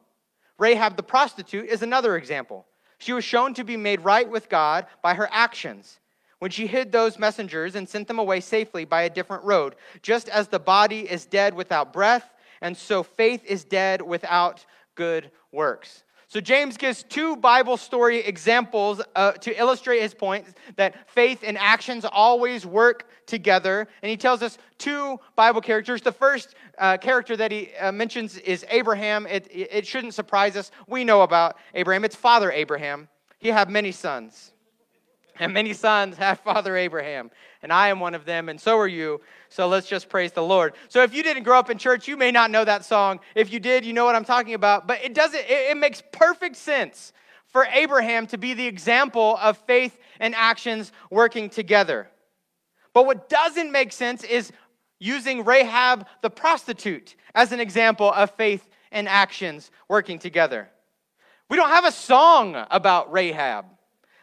Rahab 0.59 0.97
the 0.97 1.03
prostitute 1.03 1.69
is 1.69 1.83
another 1.83 2.17
example. 2.17 2.67
She 2.99 3.13
was 3.13 3.25
shown 3.25 3.55
to 3.55 3.65
be 3.65 3.77
made 3.77 4.01
right 4.01 4.29
with 4.29 4.49
God 4.49 4.87
by 5.03 5.15
her 5.15 5.29
actions 5.31 6.01
when 6.41 6.51
she 6.51 6.67
hid 6.67 6.91
those 6.91 7.19
messengers 7.19 7.75
and 7.75 7.89
sent 7.89 8.09
them 8.09 8.19
away 8.19 8.41
safely 8.41 8.85
by 8.85 9.03
a 9.03 9.11
different 9.11 9.45
road. 9.45 9.77
Just 10.03 10.29
as 10.29 10.49
the 10.49 10.59
body 10.59 11.01
is 11.01 11.27
dead 11.27 11.55
without 11.55 11.93
breath, 11.93 12.33
and 12.61 12.77
so 12.77 13.03
faith 13.03 13.45
is 13.45 13.65
dead 13.65 14.03
without 14.03 14.65
good 14.99 15.31
works. 15.53 16.03
So, 16.27 16.41
James 16.43 16.77
gives 16.77 17.05
two 17.05 17.37
Bible 17.37 17.79
story 17.79 18.19
examples 18.19 19.01
uh, 19.17 19.33
to 19.33 19.59
illustrate 19.59 20.03
his 20.03 20.13
point 20.13 20.45
that 20.77 21.09
faith 21.09 21.43
and 21.43 21.57
actions 21.57 22.05
always 22.05 22.67
work 22.67 23.09
together. 23.25 23.89
And 24.03 24.11
he 24.11 24.17
tells 24.19 24.43
us 24.43 24.59
two 24.77 25.19
Bible 25.37 25.63
characters. 25.63 26.03
The 26.03 26.13
first 26.13 26.55
uh, 26.77 26.99
character 26.99 27.35
that 27.39 27.51
he 27.51 27.71
uh, 27.81 27.93
mentions 27.93 28.37
is 28.37 28.67
Abraham. 28.69 29.27
It, 29.27 29.47
it 29.51 29.87
shouldn't 29.87 30.13
surprise 30.13 30.55
us. 30.55 30.71
We 30.87 31.03
know 31.03 31.23
about 31.23 31.57
Abraham, 31.73 32.05
it's 32.05 32.17
Father 32.17 32.53
Abraham. 32.53 33.09
He 33.39 33.49
had 33.49 33.71
many 33.71 33.93
sons. 33.93 34.53
And 35.39 35.53
many 35.53 35.73
sons 35.73 36.17
have 36.17 36.41
Father 36.41 36.77
Abraham, 36.77 37.31
and 37.63 37.73
I 37.73 37.89
am 37.89 38.01
one 38.01 38.15
of 38.15 38.25
them, 38.25 38.49
and 38.49 38.61
so 38.61 38.77
are 38.79 38.89
you. 38.89 39.21
So 39.49 39.69
let's 39.69 39.89
just 39.89 40.09
praise 40.09 40.33
the 40.33 40.43
Lord. 40.43 40.75
So 40.89 41.03
if 41.03 41.15
you 41.15 41.23
didn't 41.23 41.45
grow 41.45 41.59
up 41.59 41.71
in 41.71 41.79
church, 41.79 42.09
you 42.09 42.17
may 42.17 42.31
not 42.31 42.51
know 42.51 42.65
that 42.65 42.85
song. 42.85 43.21
If 43.35 43.53
you 43.53 43.61
did, 43.61 43.85
you 43.85 43.93
know 43.93 44.05
what 44.05 44.17
I'm 44.17 44.25
talking 44.25 44.55
about. 44.55 44.87
But 44.87 45.05
it 45.05 45.15
doesn't, 45.15 45.41
it, 45.41 45.71
it 45.71 45.77
makes 45.77 46.03
perfect 46.13 46.57
sense 46.57 47.13
for 47.47 47.67
Abraham 47.73 48.27
to 48.29 48.39
be 48.39 48.55
the 48.55 48.67
example 48.67 49.39
of 49.41 49.57
faith 49.59 49.97
and 50.21 50.35
actions 50.35 50.93
working 51.11 51.49
together. 51.49 52.09
But 52.93 53.07
what 53.07 53.29
doesn't 53.29 53.71
make 53.71 53.93
sense 53.93 54.25
is 54.25 54.53
using 54.99 55.45
Rahab 55.45 56.07
the 56.23 56.31
prostitute 56.31 57.15
as 57.35 57.53
an 57.53 57.61
example 57.61 58.13
of 58.13 58.33
faith 58.33 58.69
and 58.91 59.09
actions 59.09 59.71
working 59.89 60.19
together. 60.19 60.69
We 61.49 61.57
don't 61.57 61.71
have 61.71 61.85
a 61.85 61.93
song 61.93 62.57
about 62.71 63.13
Rahab. 63.13 63.67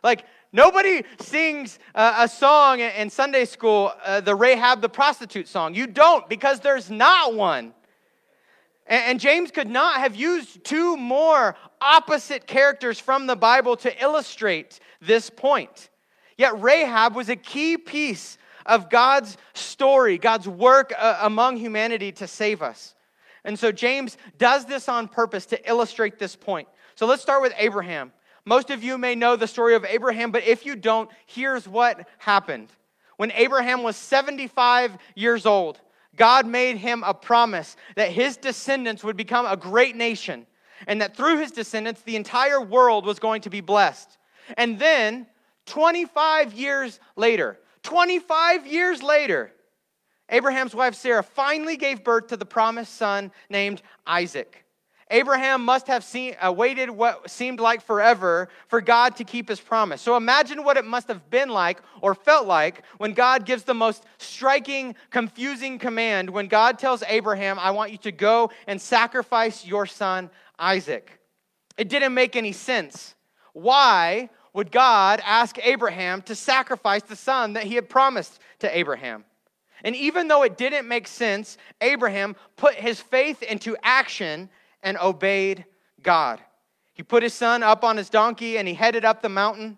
Like, 0.04 0.25
Nobody 0.55 1.03
sings 1.19 1.79
uh, 1.93 2.15
a 2.19 2.29
song 2.29 2.79
in 2.79 3.09
Sunday 3.09 3.43
school, 3.43 3.91
uh, 4.05 4.21
the 4.21 4.33
Rahab 4.33 4.81
the 4.81 4.87
prostitute 4.87 5.49
song. 5.49 5.75
You 5.75 5.85
don't 5.85 6.29
because 6.29 6.61
there's 6.61 6.89
not 6.89 7.33
one. 7.33 7.73
And, 8.87 9.03
and 9.03 9.19
James 9.19 9.51
could 9.51 9.69
not 9.69 9.99
have 9.99 10.15
used 10.15 10.63
two 10.63 10.95
more 10.95 11.57
opposite 11.81 12.47
characters 12.47 12.97
from 13.01 13.27
the 13.27 13.35
Bible 13.35 13.75
to 13.75 14.01
illustrate 14.01 14.79
this 15.01 15.29
point. 15.29 15.89
Yet 16.37 16.61
Rahab 16.61 17.15
was 17.15 17.27
a 17.27 17.35
key 17.35 17.77
piece 17.77 18.37
of 18.65 18.89
God's 18.89 19.35
story, 19.55 20.17
God's 20.17 20.47
work 20.47 20.93
uh, 20.97 21.19
among 21.23 21.57
humanity 21.57 22.13
to 22.13 22.27
save 22.27 22.61
us. 22.61 22.95
And 23.43 23.59
so 23.59 23.73
James 23.73 24.17
does 24.37 24.63
this 24.63 24.87
on 24.87 25.09
purpose 25.09 25.47
to 25.47 25.69
illustrate 25.69 26.17
this 26.17 26.37
point. 26.37 26.69
So 26.95 27.07
let's 27.07 27.21
start 27.21 27.41
with 27.41 27.51
Abraham. 27.57 28.13
Most 28.45 28.69
of 28.69 28.84
you 28.84 28.97
may 28.97 29.15
know 29.15 29.36
the 29.36 29.47
story 29.47 29.75
of 29.75 29.86
Abraham, 29.86 30.31
but 30.31 30.43
if 30.43 30.65
you 30.65 30.75
don't, 30.75 31.10
here's 31.25 31.67
what 31.67 32.08
happened. 32.19 32.69
When 33.17 33.31
Abraham 33.31 33.81
was 33.81 33.95
75 33.95 34.97
years 35.15 35.45
old, 35.45 35.79
God 36.15 36.45
made 36.45 36.77
him 36.77 37.03
a 37.03 37.13
promise 37.13 37.75
that 37.95 38.12
his 38.12 38.38
descendants 38.38 39.03
would 39.03 39.17
become 39.17 39.45
a 39.45 39.58
great 39.58 39.95
nation 39.95 40.45
and 40.88 41.01
that 41.01 41.15
through 41.15 41.39
his 41.39 41.51
descendants, 41.51 42.01
the 42.01 42.15
entire 42.15 42.62
world 42.62 43.05
was 43.05 43.19
going 43.19 43.41
to 43.41 43.49
be 43.49 43.62
blessed. 43.62 44.17
And 44.58 44.77
then, 44.77 45.27
25 45.65 46.53
years 46.53 46.99
later, 47.15 47.60
25 47.84 48.67
years 48.67 49.01
later, 49.01 49.51
Abraham's 50.29 50.75
wife 50.75 50.95
Sarah 50.95 51.23
finally 51.23 51.77
gave 51.77 52.03
birth 52.03 52.27
to 52.27 52.38
the 52.38 52.45
promised 52.45 52.95
son 52.95 53.31
named 53.49 53.81
Isaac. 54.05 54.64
Abraham 55.11 55.63
must 55.63 55.85
have 55.87 56.03
seen, 56.03 56.35
uh, 56.41 56.51
waited 56.51 56.89
what 56.89 57.29
seemed 57.29 57.59
like 57.59 57.81
forever 57.81 58.49
for 58.67 58.81
God 58.81 59.15
to 59.17 59.23
keep 59.23 59.47
his 59.47 59.59
promise. 59.59 60.01
So 60.01 60.17
imagine 60.17 60.63
what 60.63 60.77
it 60.77 60.85
must 60.85 61.07
have 61.09 61.29
been 61.29 61.49
like 61.49 61.79
or 62.01 62.15
felt 62.15 62.47
like 62.47 62.81
when 62.97 63.13
God 63.13 63.45
gives 63.45 63.63
the 63.63 63.75
most 63.75 64.03
striking, 64.17 64.95
confusing 65.11 65.77
command 65.77 66.29
when 66.29 66.47
God 66.47 66.79
tells 66.79 67.03
Abraham, 67.03 67.59
I 67.59 67.69
want 67.71 67.91
you 67.91 67.99
to 67.99 68.11
go 68.11 68.49
and 68.65 68.81
sacrifice 68.81 69.65
your 69.65 69.85
son 69.85 70.31
Isaac. 70.58 71.19
It 71.77 71.89
didn't 71.89 72.13
make 72.13 72.35
any 72.35 72.51
sense. 72.51 73.13
Why 73.53 74.29
would 74.53 74.71
God 74.71 75.21
ask 75.23 75.60
Abraham 75.63 76.23
to 76.23 76.33
sacrifice 76.33 77.03
the 77.03 77.15
son 77.15 77.53
that 77.53 77.65
he 77.65 77.75
had 77.75 77.89
promised 77.89 78.39
to 78.60 78.75
Abraham? 78.75 79.23
And 79.83 79.95
even 79.95 80.27
though 80.29 80.41
it 80.41 80.58
didn't 80.58 80.87
make 80.87 81.08
sense, 81.08 81.60
Abraham 81.79 82.35
put 82.56 82.73
his 82.73 82.99
faith 82.99 83.43
into 83.43 83.77
action 83.83 84.49
and 84.86 84.98
obeyed 85.00 85.65
God. 86.02 86.40
He 86.94 87.04
put 87.04 87.23
his 87.23 87.33
son 87.33 87.62
up 87.62 87.83
on 87.83 87.98
his 87.98 88.10
donkey 88.10 88.58
and 88.58 88.65
he 88.65 88.73
headed 88.73 89.04
up 89.04 89.21
the 89.21 89.27
mountain. 89.27 89.77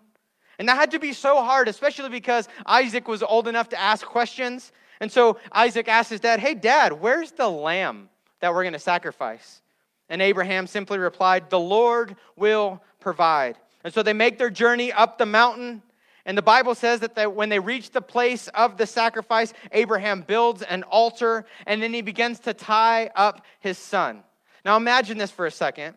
And 0.60 0.68
that 0.68 0.76
had 0.76 0.92
to 0.92 1.00
be 1.00 1.12
so 1.12 1.42
hard, 1.42 1.66
especially 1.66 2.10
because 2.10 2.48
Isaac 2.64 3.08
was 3.08 3.24
old 3.24 3.48
enough 3.48 3.70
to 3.70 3.80
ask 3.80 4.06
questions. 4.06 4.70
And 5.00 5.10
so 5.10 5.38
Isaac 5.50 5.88
asked 5.88 6.10
his 6.10 6.20
dad, 6.20 6.38
Hey, 6.38 6.54
dad, 6.54 6.92
where's 6.92 7.32
the 7.32 7.48
lamb 7.48 8.08
that 8.40 8.54
we're 8.54 8.62
going 8.62 8.72
to 8.74 8.78
sacrifice? 8.78 9.62
And 10.08 10.22
Abraham 10.22 10.66
simply 10.66 10.98
replied, 10.98 11.50
The 11.50 11.58
Lord 11.58 12.16
will 12.36 12.82
provide. 13.00 13.56
And 13.84 13.92
so 13.92 14.02
they 14.02 14.12
make 14.12 14.38
their 14.38 14.50
journey 14.50 14.92
up 14.92 15.18
the 15.18 15.26
mountain. 15.26 15.82
And 16.24 16.36
the 16.36 16.42
Bible 16.42 16.74
says 16.74 17.00
that 17.00 17.14
they, 17.14 17.26
when 17.26 17.48
they 17.48 17.58
reach 17.58 17.90
the 17.90 18.02
place 18.02 18.48
of 18.48 18.76
the 18.76 18.86
sacrifice, 18.86 19.54
Abraham 19.72 20.22
builds 20.22 20.62
an 20.62 20.82
altar 20.82 21.46
and 21.66 21.82
then 21.82 21.94
he 21.94 22.02
begins 22.02 22.40
to 22.40 22.52
tie 22.52 23.10
up 23.14 23.44
his 23.60 23.78
son. 23.78 24.22
Now 24.64 24.76
imagine 24.76 25.18
this 25.18 25.30
for 25.30 25.46
a 25.46 25.50
second. 25.50 25.96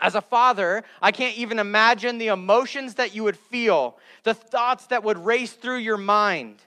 As 0.00 0.14
a 0.14 0.20
father, 0.20 0.84
I 1.02 1.12
can't 1.12 1.36
even 1.36 1.58
imagine 1.58 2.18
the 2.18 2.28
emotions 2.28 2.94
that 2.94 3.14
you 3.14 3.24
would 3.24 3.36
feel, 3.36 3.98
the 4.22 4.34
thoughts 4.34 4.86
that 4.86 5.02
would 5.04 5.18
race 5.18 5.52
through 5.52 5.78
your 5.78 5.96
mind. 5.96 6.62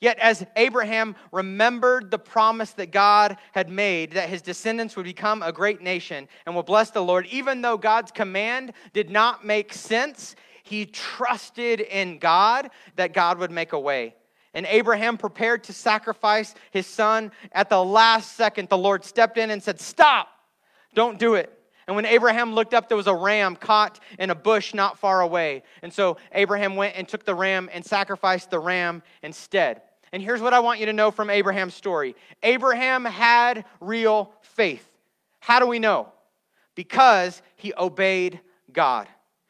Yet, 0.00 0.18
as 0.18 0.46
Abraham 0.56 1.14
remembered 1.30 2.10
the 2.10 2.18
promise 2.18 2.70
that 2.72 2.90
God 2.90 3.36
had 3.52 3.68
made, 3.68 4.12
that 4.12 4.30
his 4.30 4.40
descendants 4.40 4.96
would 4.96 5.04
become 5.04 5.42
a 5.42 5.52
great 5.52 5.82
nation 5.82 6.26
and 6.46 6.54
will 6.54 6.62
bless 6.62 6.90
the 6.90 7.02
Lord, 7.02 7.26
even 7.26 7.60
though 7.60 7.76
God's 7.76 8.10
command 8.10 8.72
did 8.94 9.10
not 9.10 9.44
make 9.44 9.74
sense, 9.74 10.36
he 10.62 10.86
trusted 10.86 11.80
in 11.80 12.18
God 12.18 12.70
that 12.96 13.12
God 13.12 13.38
would 13.38 13.50
make 13.50 13.74
a 13.74 13.78
way. 13.78 14.14
And 14.54 14.66
Abraham 14.66 15.18
prepared 15.18 15.64
to 15.64 15.72
sacrifice 15.72 16.54
his 16.70 16.86
son. 16.86 17.30
At 17.52 17.68
the 17.68 17.84
last 17.84 18.36
second, 18.36 18.68
the 18.68 18.78
Lord 18.78 19.04
stepped 19.04 19.36
in 19.36 19.50
and 19.50 19.62
said, 19.62 19.80
Stop, 19.80 20.28
don't 20.94 21.18
do 21.18 21.34
it. 21.34 21.56
And 21.86 21.96
when 21.96 22.06
Abraham 22.06 22.54
looked 22.54 22.72
up, 22.72 22.88
there 22.88 22.96
was 22.96 23.08
a 23.08 23.14
ram 23.14 23.56
caught 23.56 23.98
in 24.18 24.30
a 24.30 24.34
bush 24.34 24.74
not 24.74 24.98
far 24.98 25.22
away. 25.22 25.64
And 25.82 25.92
so 25.92 26.18
Abraham 26.32 26.76
went 26.76 26.96
and 26.96 27.08
took 27.08 27.24
the 27.24 27.34
ram 27.34 27.68
and 27.72 27.84
sacrificed 27.84 28.50
the 28.50 28.60
ram 28.60 29.02
instead. 29.22 29.82
And 30.12 30.22
here's 30.22 30.40
what 30.40 30.54
I 30.54 30.60
want 30.60 30.80
you 30.80 30.86
to 30.86 30.92
know 30.92 31.10
from 31.10 31.30
Abraham's 31.30 31.74
story 31.74 32.14
Abraham 32.42 33.04
had 33.04 33.64
real 33.80 34.32
faith. 34.42 34.86
How 35.40 35.58
do 35.58 35.66
we 35.66 35.78
know? 35.78 36.12
Because 36.74 37.42
he 37.56 37.72
obeyed 37.76 38.40
God. 38.72 39.08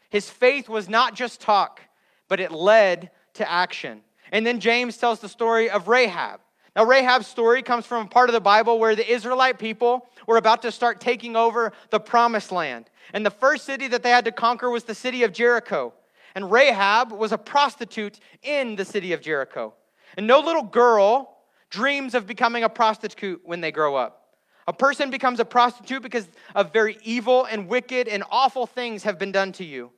His 0.09 0.31
faith 0.31 0.69
was 0.69 0.89
not 0.89 1.15
just 1.15 1.41
talk, 1.41 1.81
but 2.29 2.41
it 2.41 2.53
led 2.53 3.11
to 3.35 3.51
action. 3.51 4.03
And 4.33 4.47
then 4.47 4.61
James 4.61 4.97
tells 4.97 5.21
the 5.21 5.29
story 5.29 5.69
of 5.69 5.89
Rahab. 5.89 6.41
Now, 6.77 6.85
Rahab's 6.85 7.27
story 7.27 7.63
comes 7.63 7.85
from 7.85 8.07
a 8.07 8.09
part 8.09 8.29
of 8.29 8.33
the 8.33 8.41
Bible 8.41 8.79
where 8.79 8.95
the 8.95 9.11
Israelite 9.11 9.59
people 9.59 10.07
were 10.27 10.37
about 10.37 10.63
to 10.63 10.71
start 10.71 11.01
taking 11.01 11.35
over 11.35 11.73
the 11.91 11.99
promised 11.99 12.53
land. 12.53 12.89
And 13.13 13.27
the 13.27 13.31
first 13.31 13.65
city 13.65 13.89
that 13.89 14.03
they 14.03 14.11
had 14.11 14.25
to 14.27 14.33
conquer 14.33 14.71
was 14.71 14.85
the 14.85 14.95
city 14.95 15.25
of 15.25 15.33
Jericho. 15.33 15.93
And 16.37 16.51
Rahab 16.51 17.11
was 17.11 17.33
a 17.33 17.39
prostitute 17.39 18.21
in 18.43 18.77
the 18.77 18.85
city 18.85 19.13
of 19.13 19.21
Jericho. 19.21 19.75
And 20.17 20.27
no 20.27 20.39
little 20.41 20.63
girl 20.63 21.39
dreams 21.71 22.15
of 22.15 22.27
becoming 22.27 22.63
a 22.63 22.69
prostitute 22.69 23.41
when 23.45 23.61
they 23.61 23.73
grow 23.73 23.97
up. 23.97 24.37
A 24.69 24.73
person 24.73 25.11
becomes 25.11 25.41
a 25.41 25.45
prostitute 25.45 26.03
because 26.03 26.29
of 26.55 26.73
very 26.73 26.99
evil 27.03 27.45
and 27.47 27.67
wicked 27.67 28.07
and 28.07 28.23
awful 28.31 28.67
things 28.67 29.03
have 29.03 29.19
been 29.19 29.33
done 29.33 29.51
to 29.53 29.65
you. 29.65 29.91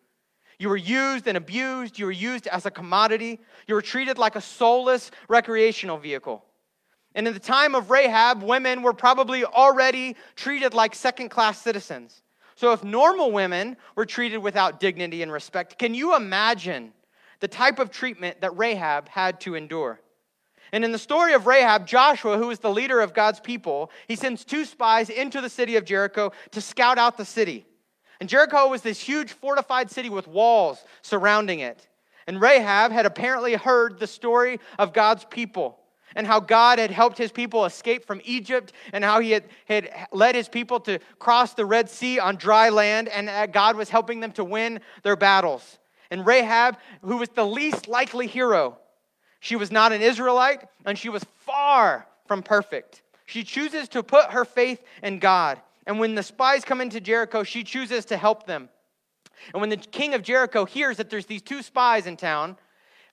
You 0.59 0.71
were 0.71 0.77
used 0.77 1.27
and 1.27 1.37
abused. 1.37 1.99
You 1.99 2.07
were 2.07 2.13
used 2.13 2.47
as 2.47 2.65
a 2.65 2.71
commodity. 2.71 3.41
You 3.67 3.75
were 3.75 3.83
treated 3.83 4.17
like 4.17 4.37
a 4.37 4.41
soulless 4.41 5.11
recreational 5.29 5.99
vehicle. 5.99 6.45
And 7.15 7.29
in 7.29 7.35
the 7.35 7.41
time 7.41 7.75
of 7.75 7.91
Rahab, 7.91 8.43
women 8.43 8.83
were 8.83 8.95
probably 8.95 9.45
already 9.45 10.17
treated 10.35 10.73
like 10.73 10.95
second 10.95 11.29
class 11.29 11.61
citizens. 11.61 12.23
So 12.55 12.73
if 12.73 12.85
normal 12.85 13.33
women 13.33 13.77
were 13.97 14.07
treated 14.07 14.39
without 14.39 14.81
dignity 14.81 15.23
and 15.23 15.33
respect, 15.33 15.79
can 15.79 15.95
you 15.95 16.17
imagine 16.17 16.93
the 17.41 17.49
type 17.49 17.79
of 17.79 17.91
treatment 17.91 18.41
that 18.41 18.57
Rahab 18.57 19.09
had 19.09 19.41
to 19.41 19.55
endure? 19.55 20.01
And 20.73 20.85
in 20.85 20.93
the 20.93 20.99
story 20.99 21.35
of 21.35 21.47
Rahab, 21.47 21.87
Joshua, 21.87 22.39
who 22.39 22.51
is 22.51 22.61
the 22.61 22.71
leader 22.71 23.01
of 23.01 23.13
God's 23.13 23.41
people, 23.41 23.91
he 24.09 24.17
sends 24.17 24.45
two 24.45 24.65
spies 24.65 25.11
into 25.11 25.43
the 25.43 25.51
city 25.51 25.77
of 25.77 25.85
Jericho 25.85 26.33
to 26.53 26.61
scout 26.63 26.97
out 26.97 27.19
the 27.19 27.27
city. 27.27 27.67
And 28.21 28.29
Jericho 28.29 28.69
was 28.69 28.81
this 28.81 29.01
huge 29.01 29.33
fortified 29.33 29.91
city 29.91 30.09
with 30.09 30.29
walls 30.29 30.83
surrounding 31.03 31.61
it. 31.61 31.89
And 32.27 32.41
Rahab 32.41 32.93
had 32.93 33.05
apparently 33.05 33.55
heard 33.55 33.99
the 33.99 34.07
story 34.07 34.61
of 34.79 34.95
God's 34.95 35.25
people 35.27 35.82
and 36.15 36.27
how 36.27 36.41
God 36.41 36.79
had 36.79 36.91
helped 36.91 37.19
his 37.19 37.33
people 37.33 37.65
escape 37.65 38.05
from 38.05 38.21
Egypt 38.25 38.73
and 38.93 39.05
how 39.05 39.21
he 39.21 39.31
had, 39.31 39.45
had 39.67 39.91
led 40.13 40.35
his 40.35 40.49
people 40.49 40.81
to 40.81 40.99
cross 41.19 41.55
the 41.55 41.65
Red 41.65 41.89
Sea 41.89 42.19
on 42.19 42.37
dry 42.37 42.69
land 42.69 43.09
and 43.09 43.29
that 43.29 43.53
God 43.53 43.77
was 43.77 43.89
helping 43.89 44.21
them 44.21 44.33
to 44.33 44.45
win 44.45 44.81
their 45.03 45.17
battles. 45.17 45.79
And 46.11 46.27
Rahab, 46.27 46.77
who 47.03 47.17
was 47.17 47.31
the 47.31 47.47
least 47.47 47.89
likely 47.89 48.27
hero, 48.27 48.79
she 49.41 49.57
was 49.57 49.71
not 49.71 49.93
an 49.93 50.03
Israelite 50.03 50.65
and 50.85 50.99
she 50.99 51.09
was 51.09 51.25
far 51.47 52.07
from 52.27 52.43
perfect. 52.43 53.03
She 53.27 53.45
chooses 53.45 53.89
to 53.91 54.03
put 54.03 54.31
her 54.31 54.45
faith 54.45 54.83
in 55.03 55.19
God. 55.19 55.61
And 55.87 55.99
when 55.99 56.15
the 56.15 56.23
spies 56.23 56.65
come 56.65 56.81
into 56.81 57.01
Jericho, 57.01 57.43
she 57.43 57.65
chooses 57.65 58.05
to 58.07 58.17
help 58.17 58.47
them. 58.47 58.69
And 59.53 59.61
when 59.61 59.71
the 59.71 59.77
king 59.77 60.15
of 60.15 60.23
Jericho 60.23 60.65
hears 60.65 60.99
that 60.99 61.11
there's 61.11 61.27
these 61.27 61.43
two 61.43 61.63
spies 61.63 62.07
in 62.07 62.17
town, 62.17 62.57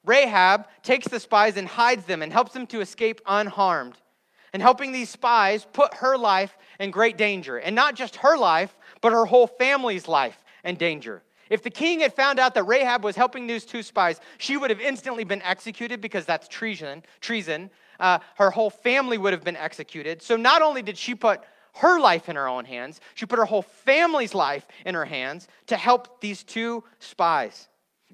Rahab 0.06 0.68
takes 0.82 1.08
the 1.08 1.20
spies 1.20 1.58
and 1.58 1.68
hides 1.68 2.06
them 2.06 2.22
and 2.22 2.32
helps 2.32 2.54
them 2.54 2.68
to 2.68 2.82
escape 2.82 3.22
unharmed. 3.26 3.96
And 4.54 4.62
helping 4.62 4.92
these 4.92 5.10
spies 5.10 5.68
put 5.74 5.94
her 5.96 6.18
life 6.18 6.58
in 6.80 6.90
great 6.90 7.18
danger. 7.18 7.58
And 7.58 7.76
not 7.76 7.96
just 7.96 8.16
her 8.18 8.38
life, 8.38 8.76
but 9.02 9.12
her 9.12 9.26
whole 9.26 9.46
family's 9.46 10.08
life 10.08 10.44
in 10.64 10.76
danger. 10.76 11.22
If 11.50 11.64
the 11.64 11.70
king 11.70 12.00
had 12.00 12.14
found 12.14 12.40
out 12.40 12.54
that 12.56 12.64
Rahab 12.64 13.04
was 13.04 13.16
helping 13.16 13.48
these 13.48 13.66
two 13.66 13.84
spies, 13.84 14.20
she 14.38 14.58
would 14.58 14.70
have 14.70 14.80
instantly 14.80 15.24
been 15.24 15.42
executed 15.42 16.02
because 16.02 16.26
that's 16.26 16.48
treason. 16.48 17.04
Treason. 17.22 17.70
Uh, 18.00 18.20
her 18.36 18.50
whole 18.50 18.70
family 18.70 19.18
would 19.18 19.34
have 19.34 19.44
been 19.44 19.58
executed. 19.58 20.22
So 20.22 20.36
not 20.36 20.62
only 20.62 20.82
did 20.82 20.98
she 20.98 21.16
put 21.16 21.42
her 21.76 22.00
life 22.00 22.30
in 22.30 22.36
her 22.36 22.48
own 22.48 22.66
hands, 22.66 23.02
she 23.16 23.26
put 23.26 23.40
her 23.40 23.46
whole 23.46 23.62
family's 23.62 24.34
life 24.34 24.66
in 24.86 24.96
her 24.96 25.06
hands 25.06 25.48
to 25.68 25.78
help 25.78 26.22
these 26.22 26.44
two 26.44 26.84
spies. 27.00 27.68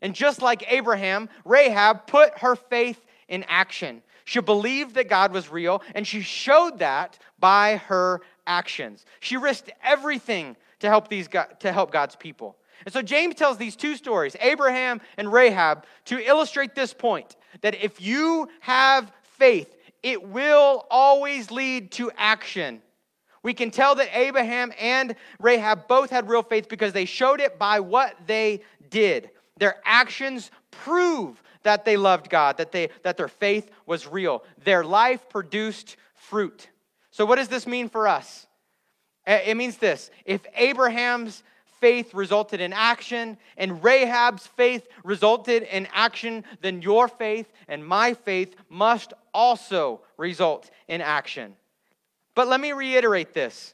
And 0.06 0.14
just 0.14 0.40
like 0.40 0.72
Abraham, 0.72 1.30
Rahab 1.46 2.06
put 2.06 2.38
her 2.38 2.56
faith 2.56 3.04
in 3.28 3.44
action. 3.48 4.04
She 4.24 4.40
believed 4.40 4.94
that 4.94 5.10
God 5.10 5.34
was 5.34 5.50
real, 5.50 5.82
and 5.96 6.06
she 6.06 6.22
showed 6.22 6.78
that 6.78 7.18
by 7.40 7.78
her 7.88 8.22
actions. 8.46 9.04
She 9.20 9.36
risked 9.36 9.72
everything 9.84 10.58
to 10.82 10.90
help, 10.90 11.08
these, 11.08 11.28
to 11.28 11.72
help 11.72 11.92
God's 11.92 12.16
people. 12.16 12.56
And 12.86 12.94
so 12.94 13.02
James 13.02 13.34
tells 13.34 13.58
these 13.58 13.76
two 13.76 13.96
stories, 13.96 14.36
Abraham 14.42 15.02
and 15.18 15.34
Rahab, 15.34 15.88
to 16.06 16.24
illustrate 16.24 16.76
this 16.76 16.94
point 16.94 17.36
that 17.62 17.74
if 17.84 18.00
you 18.00 18.48
have 18.60 19.12
faith, 19.24 19.76
it 20.04 20.22
will 20.22 20.86
always 20.92 21.50
lead 21.50 21.92
to 21.94 22.12
action. 22.16 22.84
We 23.42 23.56
can 23.56 23.72
tell 23.72 23.96
that 23.96 24.16
Abraham 24.16 24.72
and 24.80 25.16
Rahab 25.40 25.88
both 25.88 26.12
had 26.12 26.30
real 26.30 26.44
faith 26.44 26.70
because 26.70 26.94
they 26.94 27.06
showed 27.06 27.42
it 27.42 27.58
by 27.58 27.80
what 27.80 28.16
they 28.28 28.62
did. 28.92 29.32
Their 29.58 29.78
actions 29.86 30.52
prove 30.72 31.42
that 31.64 31.86
they 31.86 31.98
loved 31.98 32.30
God, 32.30 32.58
that, 32.58 32.72
they, 32.72 32.90
that 33.04 33.18
their 33.18 33.28
faith 33.28 33.70
was 33.86 34.08
real. 34.08 34.44
Their 34.64 34.84
life 34.84 35.30
produced 35.30 35.98
fruit. 36.14 36.70
So, 37.12 37.26
what 37.26 37.38
does 37.38 37.48
this 37.48 37.66
mean 37.66 37.90
for 37.90 38.08
us? 38.08 38.48
It 39.26 39.58
means 39.58 39.78
this 39.78 40.12
if 40.26 40.42
Abraham's 40.56 41.44
faith 41.80 42.14
resulted 42.14 42.62
in 42.62 42.74
action 42.74 43.38
and 43.58 43.84
Rahab's 43.84 44.48
faith 44.48 44.88
resulted 45.04 45.64
in 45.64 45.88
action, 45.94 46.44
then 46.62 46.82
your 46.82 47.08
faith 47.08 47.52
and 47.68 47.86
my 47.86 48.14
faith 48.14 48.56
must 48.70 49.14
also 49.34 50.02
result 50.18 50.70
in 50.88 51.02
action. 51.02 51.56
But 52.34 52.48
let 52.48 52.60
me 52.60 52.72
reiterate 52.74 53.34
this 53.34 53.74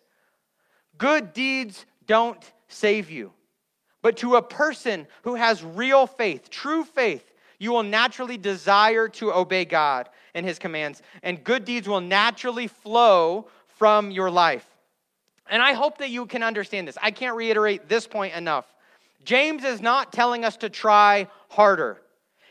good 0.97 1.33
deeds 1.33 1.85
don't 2.05 2.43
save 2.67 3.09
you. 3.09 3.33
But 4.01 4.17
to 4.17 4.35
a 4.35 4.41
person 4.41 5.07
who 5.23 5.35
has 5.35 5.63
real 5.63 6.07
faith, 6.07 6.49
true 6.49 6.83
faith, 6.83 7.31
you 7.59 7.71
will 7.71 7.83
naturally 7.83 8.37
desire 8.37 9.07
to 9.09 9.31
obey 9.33 9.65
God 9.65 10.09
and 10.33 10.45
his 10.45 10.57
commands, 10.57 11.01
and 11.21 11.43
good 11.43 11.65
deeds 11.65 11.87
will 11.87 12.01
naturally 12.01 12.67
flow 12.67 13.47
from 13.77 14.09
your 14.09 14.31
life. 14.31 14.65
And 15.49 15.61
I 15.61 15.73
hope 15.73 15.97
that 15.99 16.09
you 16.09 16.25
can 16.25 16.43
understand 16.43 16.87
this. 16.87 16.97
I 17.01 17.11
can't 17.11 17.35
reiterate 17.35 17.89
this 17.89 18.07
point 18.07 18.33
enough. 18.33 18.65
James 19.23 19.63
is 19.63 19.81
not 19.81 20.13
telling 20.13 20.45
us 20.45 20.57
to 20.57 20.69
try 20.69 21.27
harder. 21.49 22.01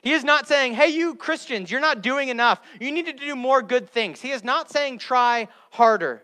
He 0.03 0.12
is 0.12 0.24
not 0.24 0.46
saying, 0.46 0.74
hey, 0.74 0.88
you 0.88 1.14
Christians, 1.14 1.70
you're 1.70 1.80
not 1.80 2.03
doing 2.03 2.28
enough. 2.28 2.61
You 2.80 2.92
need 2.92 3.07
to 3.07 3.12
do 3.12 3.34
more 3.34 3.62
good 3.62 3.90
things. 3.90 4.20
He 4.20 4.30
is 4.30 4.44
not 4.44 4.70
saying 4.70 4.98
try 4.98 5.48
harder. 5.70 6.22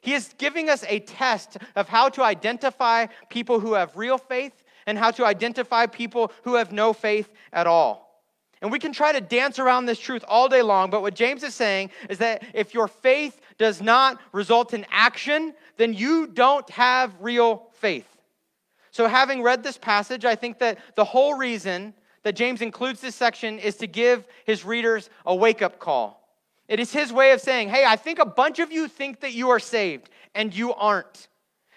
He 0.00 0.14
is 0.14 0.34
giving 0.38 0.68
us 0.70 0.84
a 0.88 1.00
test 1.00 1.58
of 1.76 1.88
how 1.88 2.08
to 2.10 2.22
identify 2.22 3.06
people 3.28 3.60
who 3.60 3.74
have 3.74 3.96
real 3.96 4.18
faith 4.18 4.64
and 4.86 4.98
how 4.98 5.10
to 5.12 5.24
identify 5.24 5.86
people 5.86 6.32
who 6.44 6.54
have 6.54 6.72
no 6.72 6.92
faith 6.92 7.32
at 7.52 7.66
all. 7.66 8.08
And 8.60 8.72
we 8.72 8.78
can 8.78 8.92
try 8.92 9.12
to 9.12 9.20
dance 9.20 9.58
around 9.58 9.86
this 9.86 10.00
truth 10.00 10.24
all 10.26 10.48
day 10.48 10.62
long, 10.62 10.90
but 10.90 11.02
what 11.02 11.14
James 11.14 11.42
is 11.44 11.54
saying 11.54 11.90
is 12.08 12.18
that 12.18 12.42
if 12.54 12.74
your 12.74 12.88
faith 12.88 13.40
does 13.56 13.80
not 13.80 14.20
result 14.32 14.74
in 14.74 14.84
action, 14.90 15.54
then 15.76 15.94
you 15.94 16.26
don't 16.26 16.68
have 16.70 17.14
real 17.20 17.68
faith. 17.74 18.06
So, 18.90 19.06
having 19.06 19.42
read 19.42 19.62
this 19.62 19.78
passage, 19.78 20.24
I 20.24 20.34
think 20.34 20.58
that 20.58 20.78
the 20.96 21.04
whole 21.04 21.34
reason 21.34 21.94
that 22.24 22.34
James 22.34 22.62
includes 22.62 23.00
this 23.00 23.14
section 23.14 23.58
is 23.58 23.76
to 23.76 23.86
give 23.86 24.26
his 24.44 24.64
readers 24.64 25.08
a 25.24 25.34
wake 25.34 25.62
up 25.62 25.78
call. 25.78 26.27
It 26.68 26.80
is 26.80 26.92
his 26.92 27.12
way 27.12 27.32
of 27.32 27.40
saying, 27.40 27.70
hey, 27.70 27.84
I 27.86 27.96
think 27.96 28.18
a 28.18 28.26
bunch 28.26 28.58
of 28.58 28.70
you 28.70 28.88
think 28.88 29.20
that 29.20 29.32
you 29.32 29.48
are 29.50 29.58
saved, 29.58 30.10
and 30.34 30.54
you 30.54 30.74
aren't. 30.74 31.28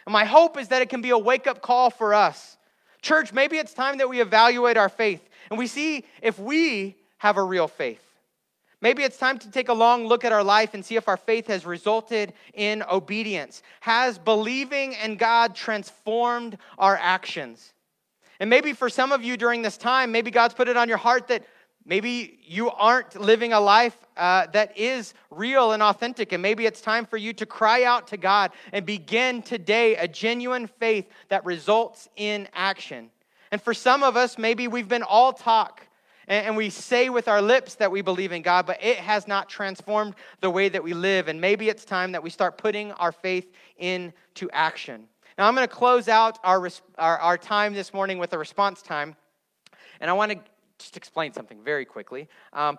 And 0.05 0.13
my 0.13 0.25
hope 0.25 0.57
is 0.57 0.67
that 0.69 0.81
it 0.81 0.89
can 0.89 1.01
be 1.01 1.11
a 1.11 1.17
wake 1.17 1.47
up 1.47 1.61
call 1.61 1.89
for 1.89 2.13
us. 2.13 2.57
Church, 3.01 3.33
maybe 3.33 3.57
it's 3.57 3.73
time 3.73 3.97
that 3.97 4.09
we 4.09 4.21
evaluate 4.21 4.77
our 4.77 4.89
faith 4.89 5.27
and 5.49 5.57
we 5.57 5.67
see 5.67 6.05
if 6.21 6.37
we 6.39 6.95
have 7.17 7.37
a 7.37 7.43
real 7.43 7.67
faith. 7.67 8.01
Maybe 8.79 9.03
it's 9.03 9.17
time 9.17 9.37
to 9.39 9.51
take 9.51 9.69
a 9.69 9.73
long 9.73 10.07
look 10.07 10.25
at 10.25 10.31
our 10.31 10.43
life 10.43 10.73
and 10.73 10.83
see 10.83 10.95
if 10.95 11.07
our 11.07 11.17
faith 11.17 11.47
has 11.47 11.65
resulted 11.65 12.33
in 12.53 12.83
obedience. 12.83 13.61
Has 13.81 14.17
believing 14.17 14.93
in 14.93 15.17
God 15.17 15.53
transformed 15.53 16.57
our 16.79 16.97
actions? 16.99 17.73
And 18.39 18.49
maybe 18.49 18.73
for 18.73 18.89
some 18.89 19.11
of 19.11 19.23
you 19.23 19.37
during 19.37 19.61
this 19.61 19.77
time, 19.77 20.11
maybe 20.11 20.31
God's 20.31 20.55
put 20.55 20.67
it 20.67 20.77
on 20.77 20.89
your 20.89 20.97
heart 20.97 21.27
that 21.27 21.43
maybe 21.85 22.39
you 22.43 22.69
aren't 22.71 23.19
living 23.19 23.53
a 23.53 23.59
life 23.59 23.97
uh, 24.17 24.47
that 24.47 24.77
is 24.77 25.13
real 25.29 25.71
and 25.71 25.81
authentic. 25.81 26.31
And 26.31 26.41
maybe 26.41 26.65
it's 26.65 26.81
time 26.81 27.05
for 27.05 27.17
you 27.17 27.33
to 27.33 27.45
cry 27.45 27.83
out 27.83 28.07
to 28.07 28.17
God 28.17 28.51
and 28.71 28.85
begin 28.85 29.41
today 29.41 29.95
a 29.95 30.07
genuine 30.07 30.67
faith 30.67 31.07
that 31.29 31.45
results 31.45 32.09
in 32.15 32.47
action. 32.53 33.09
And 33.51 33.61
for 33.61 33.73
some 33.73 34.03
of 34.03 34.15
us, 34.15 34.37
maybe 34.37 34.67
we've 34.67 34.87
been 34.87 35.03
all 35.03 35.33
talk 35.33 35.85
and, 36.27 36.55
we 36.55 36.69
say 36.69 37.09
with 37.09 37.27
our 37.27 37.41
lips 37.41 37.75
that 37.75 37.91
we 37.91 38.01
believe 38.01 38.31
in 38.31 38.41
God, 38.41 38.65
but 38.65 38.81
it 38.81 38.97
has 38.97 39.27
not 39.27 39.49
transformed 39.49 40.15
the 40.39 40.49
way 40.49 40.69
that 40.69 40.81
we 40.81 40.93
live. 40.93 41.27
And 41.27 41.41
maybe 41.41 41.67
it's 41.67 41.83
time 41.83 42.13
that 42.13 42.23
we 42.23 42.29
start 42.29 42.57
putting 42.57 42.93
our 42.93 43.11
faith 43.11 43.51
into 43.77 44.49
action. 44.53 45.07
Now, 45.37 45.47
I'm 45.47 45.55
going 45.55 45.67
to 45.67 45.73
close 45.73 46.07
out 46.07 46.39
our, 46.43 46.69
our, 46.97 47.17
our 47.17 47.37
time 47.37 47.73
this 47.73 47.93
morning 47.93 48.17
with 48.17 48.31
a 48.31 48.37
response 48.37 48.81
time. 48.81 49.15
And 49.99 50.09
I 50.09 50.13
want 50.13 50.31
to 50.31 50.39
just 50.81 50.97
explain 50.97 51.33
something 51.33 51.63
very 51.63 51.85
quickly. 51.85 52.27
Um, 52.53 52.77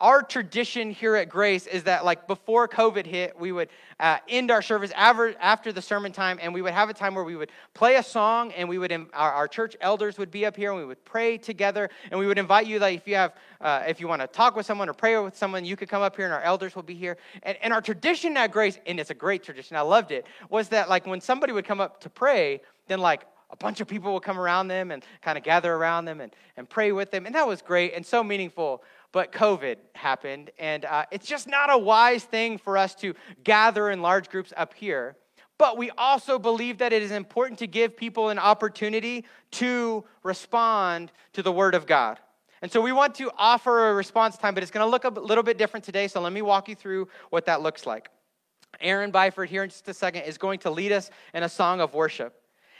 our 0.00 0.22
tradition 0.22 0.92
here 0.92 1.16
at 1.16 1.28
Grace 1.28 1.66
is 1.66 1.82
that, 1.82 2.04
like, 2.04 2.28
before 2.28 2.68
COVID 2.68 3.04
hit, 3.04 3.36
we 3.36 3.50
would 3.50 3.68
uh, 3.98 4.18
end 4.28 4.52
our 4.52 4.62
service 4.62 4.92
after, 4.94 5.72
the 5.72 5.82
sermon 5.82 6.12
time, 6.12 6.38
and 6.40 6.54
we 6.54 6.62
would 6.62 6.72
have 6.72 6.88
a 6.88 6.94
time 6.94 7.16
where 7.16 7.24
we 7.24 7.34
would 7.34 7.50
play 7.74 7.96
a 7.96 8.02
song, 8.04 8.52
and 8.52 8.68
we 8.68 8.78
would, 8.78 8.92
our, 8.92 9.32
our 9.32 9.48
church 9.48 9.76
elders 9.80 10.16
would 10.16 10.30
be 10.30 10.46
up 10.46 10.54
here, 10.54 10.70
and 10.70 10.78
we 10.78 10.86
would 10.86 11.04
pray 11.04 11.36
together, 11.36 11.90
and 12.12 12.20
we 12.20 12.28
would 12.28 12.38
invite 12.38 12.68
you, 12.68 12.78
like, 12.78 12.96
if 12.96 13.08
you 13.08 13.16
have, 13.16 13.34
uh, 13.60 13.82
if 13.88 13.98
you 13.98 14.06
want 14.06 14.22
to 14.22 14.28
talk 14.28 14.54
with 14.54 14.66
someone 14.66 14.88
or 14.88 14.94
pray 14.94 15.18
with 15.18 15.36
someone, 15.36 15.64
you 15.64 15.74
could 15.74 15.88
come 15.88 16.02
up 16.02 16.14
here, 16.14 16.26
and 16.26 16.34
our 16.34 16.42
elders 16.42 16.76
will 16.76 16.84
be 16.84 16.94
here. 16.94 17.16
And, 17.42 17.58
and 17.60 17.72
our 17.72 17.82
tradition 17.82 18.36
at 18.36 18.52
Grace, 18.52 18.78
and 18.86 19.00
it's 19.00 19.10
a 19.10 19.14
great 19.14 19.42
tradition, 19.42 19.76
I 19.76 19.80
loved 19.80 20.12
it, 20.12 20.26
was 20.48 20.68
that, 20.68 20.88
like, 20.88 21.08
when 21.08 21.20
somebody 21.20 21.52
would 21.52 21.64
come 21.64 21.80
up 21.80 22.00
to 22.02 22.08
pray, 22.08 22.60
then, 22.86 23.00
like, 23.00 23.26
a 23.50 23.56
bunch 23.56 23.80
of 23.80 23.88
people 23.88 24.12
would 24.14 24.22
come 24.22 24.38
around 24.38 24.68
them 24.68 24.90
and 24.90 25.04
kind 25.22 25.38
of 25.38 25.44
gather 25.44 25.72
around 25.72 26.04
them 26.04 26.20
and, 26.20 26.34
and 26.56 26.68
pray 26.68 26.92
with 26.92 27.10
them. 27.10 27.26
And 27.26 27.34
that 27.34 27.46
was 27.46 27.62
great 27.62 27.94
and 27.94 28.04
so 28.04 28.22
meaningful 28.22 28.82
but 29.12 29.32
COVID 29.32 29.76
happened, 29.94 30.50
and 30.58 30.84
uh, 30.84 31.06
it's 31.10 31.26
just 31.26 31.48
not 31.48 31.72
a 31.72 31.78
wise 31.78 32.24
thing 32.24 32.58
for 32.58 32.76
us 32.76 32.94
to 32.96 33.14
gather 33.42 33.90
in 33.90 34.02
large 34.02 34.28
groups 34.28 34.52
up 34.56 34.74
here. 34.74 35.16
But 35.56 35.76
we 35.76 35.90
also 35.98 36.38
believe 36.38 36.78
that 36.78 36.92
it 36.92 37.02
is 37.02 37.10
important 37.10 37.58
to 37.60 37.66
give 37.66 37.96
people 37.96 38.28
an 38.28 38.38
opportunity 38.38 39.24
to 39.52 40.04
respond 40.22 41.10
to 41.32 41.42
the 41.42 41.50
Word 41.50 41.74
of 41.74 41.86
God. 41.86 42.20
And 42.60 42.70
so 42.70 42.80
we 42.80 42.92
want 42.92 43.14
to 43.16 43.30
offer 43.36 43.90
a 43.90 43.94
response 43.94 44.36
time, 44.36 44.54
but 44.54 44.62
it's 44.62 44.70
going 44.70 44.84
to 44.84 44.90
look 44.90 45.04
a 45.04 45.08
little 45.08 45.44
bit 45.44 45.58
different 45.58 45.84
today. 45.84 46.06
So 46.06 46.20
let 46.20 46.32
me 46.32 46.42
walk 46.42 46.68
you 46.68 46.74
through 46.74 47.08
what 47.30 47.46
that 47.46 47.62
looks 47.62 47.86
like. 47.86 48.08
Aaron 48.80 49.10
Byford, 49.10 49.48
here 49.48 49.62
in 49.62 49.70
just 49.70 49.88
a 49.88 49.94
second, 49.94 50.22
is 50.22 50.38
going 50.38 50.58
to 50.60 50.70
lead 50.70 50.92
us 50.92 51.10
in 51.34 51.42
a 51.42 51.48
song 51.48 51.80
of 51.80 51.94
worship. 51.94 52.37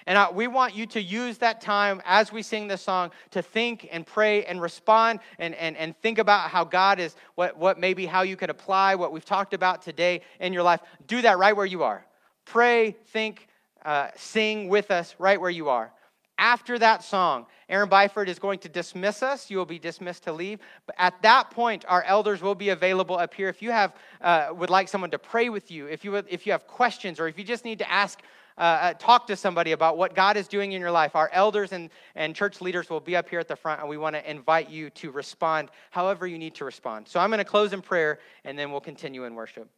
And 0.09 0.17
uh, 0.17 0.31
we 0.33 0.47
want 0.47 0.75
you 0.75 0.87
to 0.87 1.03
use 1.03 1.37
that 1.37 1.61
time 1.61 2.01
as 2.07 2.33
we 2.33 2.41
sing 2.41 2.67
this 2.67 2.81
song 2.81 3.11
to 3.33 3.43
think 3.43 3.87
and 3.93 4.07
pray 4.07 4.43
and 4.47 4.59
respond 4.59 5.21
and, 5.39 5.55
and, 5.57 5.77
and 5.77 5.95
think 5.99 6.17
about 6.17 6.49
how 6.49 6.65
God 6.65 6.99
is, 6.99 7.15
what, 7.35 7.59
what 7.59 7.79
maybe 7.79 8.07
how 8.07 8.23
you 8.23 8.35
could 8.35 8.49
apply 8.49 8.95
what 8.95 9.13
we've 9.13 9.27
talked 9.27 9.53
about 9.53 9.83
today 9.83 10.23
in 10.41 10.55
your 10.55 10.63
life. 10.63 10.81
Do 11.07 11.21
that 11.21 11.37
right 11.37 11.55
where 11.55 11.67
you 11.67 11.83
are. 11.83 12.07
Pray, 12.47 12.97
think, 13.09 13.49
uh, 13.85 14.09
sing 14.17 14.71
with 14.71 14.91
us 14.91 15.15
right 15.19 15.39
where 15.39 15.51
you 15.51 15.69
are. 15.69 15.93
After 16.39 16.79
that 16.79 17.05
song, 17.05 17.45
Aaron 17.69 17.91
Byford 17.91 18.29
is 18.29 18.39
going 18.39 18.61
to 18.61 18.69
dismiss 18.71 19.23
us. 19.23 19.51
You 19.51 19.59
will 19.59 19.67
be 19.67 19.79
dismissed 19.79 20.23
to 20.25 20.33
leave. 20.33 20.61
But 20.87 20.97
at 20.99 21.21
that 21.21 21.51
point, 21.51 21.85
our 21.87 22.03
elders 22.05 22.41
will 22.41 22.55
be 22.55 22.71
available 22.71 23.19
up 23.19 23.35
here. 23.35 23.51
If 23.51 23.61
you 23.61 23.73
have, 23.73 23.95
uh, 24.23 24.49
would 24.53 24.71
like 24.71 24.89
someone 24.89 25.11
to 25.11 25.19
pray 25.19 25.51
with 25.51 25.71
you, 25.71 25.87
if 25.87 26.03
you, 26.03 26.13
would, 26.13 26.25
if 26.31 26.47
you 26.47 26.53
have 26.53 26.67
questions, 26.67 27.21
or 27.21 27.29
if 27.29 27.37
you 27.37 27.45
just 27.45 27.67
need 27.67 27.81
to 27.81 27.93
ask 27.93 28.23
uh, 28.59 28.93
talk 28.95 29.27
to 29.29 29.37
somebody 29.37 29.73
about 29.73 29.97
what 29.97 30.15
God 30.15 30.37
is 30.37 30.49
doing 30.49 30.73
in 30.73 30.81
your 30.81 30.91
life, 30.91 31.15
our 31.15 31.31
elders 31.33 31.73
and, 31.73 31.91
and 32.15 32.35
church 32.35 32.61
leaders 32.61 32.91
will 32.91 33.01
be 33.01 33.17
up 33.17 33.29
here 33.29 33.39
at 33.39 33.49
the 33.49 33.57
front, 33.57 33.81
and 33.81 33.89
we 33.89 33.97
want 33.97 34.17
to 34.17 34.31
invite 34.31 34.69
you 34.69 34.91
to 34.91 35.11
respond 35.11 35.71
however 35.91 36.27
you 36.27 36.39
need 36.39 36.55
to 36.57 36.65
respond. 36.65 37.07
So 37.09 37.21
I'm 37.21 37.31
going 37.31 37.39
to 37.39 37.45
close 37.45 37.73
in 37.73 37.81
prayer, 37.81 38.19
and 38.45 38.59
then 38.59 38.71
we'll 38.71 38.81
continue 38.81 39.25
in 39.25 39.35
worship. 39.35 39.69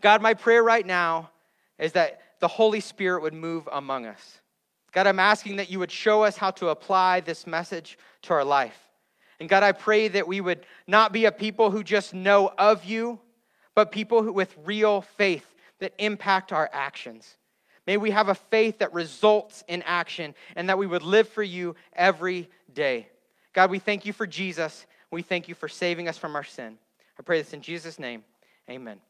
God, 0.00 0.22
my 0.22 0.34
prayer 0.34 0.62
right 0.62 0.86
now 0.86 1.30
is 1.78 1.92
that 1.92 2.20
the 2.40 2.48
Holy 2.48 2.80
Spirit 2.80 3.22
would 3.22 3.34
move 3.34 3.68
among 3.70 4.06
us. 4.06 4.40
God, 4.92 5.06
I'm 5.06 5.20
asking 5.20 5.56
that 5.56 5.70
you 5.70 5.78
would 5.78 5.92
show 5.92 6.24
us 6.24 6.36
how 6.36 6.50
to 6.52 6.68
apply 6.68 7.20
this 7.20 7.46
message 7.46 7.98
to 8.22 8.32
our 8.32 8.44
life. 8.44 8.88
And 9.38 9.48
God, 9.48 9.62
I 9.62 9.72
pray 9.72 10.08
that 10.08 10.26
we 10.26 10.40
would 10.40 10.66
not 10.86 11.12
be 11.12 11.26
a 11.26 11.32
people 11.32 11.70
who 11.70 11.82
just 11.82 12.12
know 12.12 12.50
of 12.58 12.84
you, 12.84 13.20
but 13.74 13.92
people 13.92 14.22
who, 14.22 14.32
with 14.32 14.54
real 14.64 15.02
faith 15.02 15.46
that 15.78 15.94
impact 15.98 16.52
our 16.52 16.68
actions. 16.72 17.36
May 17.90 17.96
we 17.96 18.12
have 18.12 18.28
a 18.28 18.36
faith 18.36 18.78
that 18.78 18.94
results 18.94 19.64
in 19.66 19.82
action 19.82 20.36
and 20.54 20.68
that 20.68 20.78
we 20.78 20.86
would 20.86 21.02
live 21.02 21.28
for 21.28 21.42
you 21.42 21.74
every 21.92 22.48
day. 22.72 23.08
God, 23.52 23.68
we 23.68 23.80
thank 23.80 24.06
you 24.06 24.12
for 24.12 24.28
Jesus. 24.28 24.86
We 25.10 25.22
thank 25.22 25.48
you 25.48 25.56
for 25.56 25.66
saving 25.66 26.06
us 26.06 26.16
from 26.16 26.36
our 26.36 26.44
sin. 26.44 26.78
I 27.18 27.22
pray 27.24 27.42
this 27.42 27.52
in 27.52 27.62
Jesus' 27.62 27.98
name. 27.98 28.22
Amen. 28.70 29.00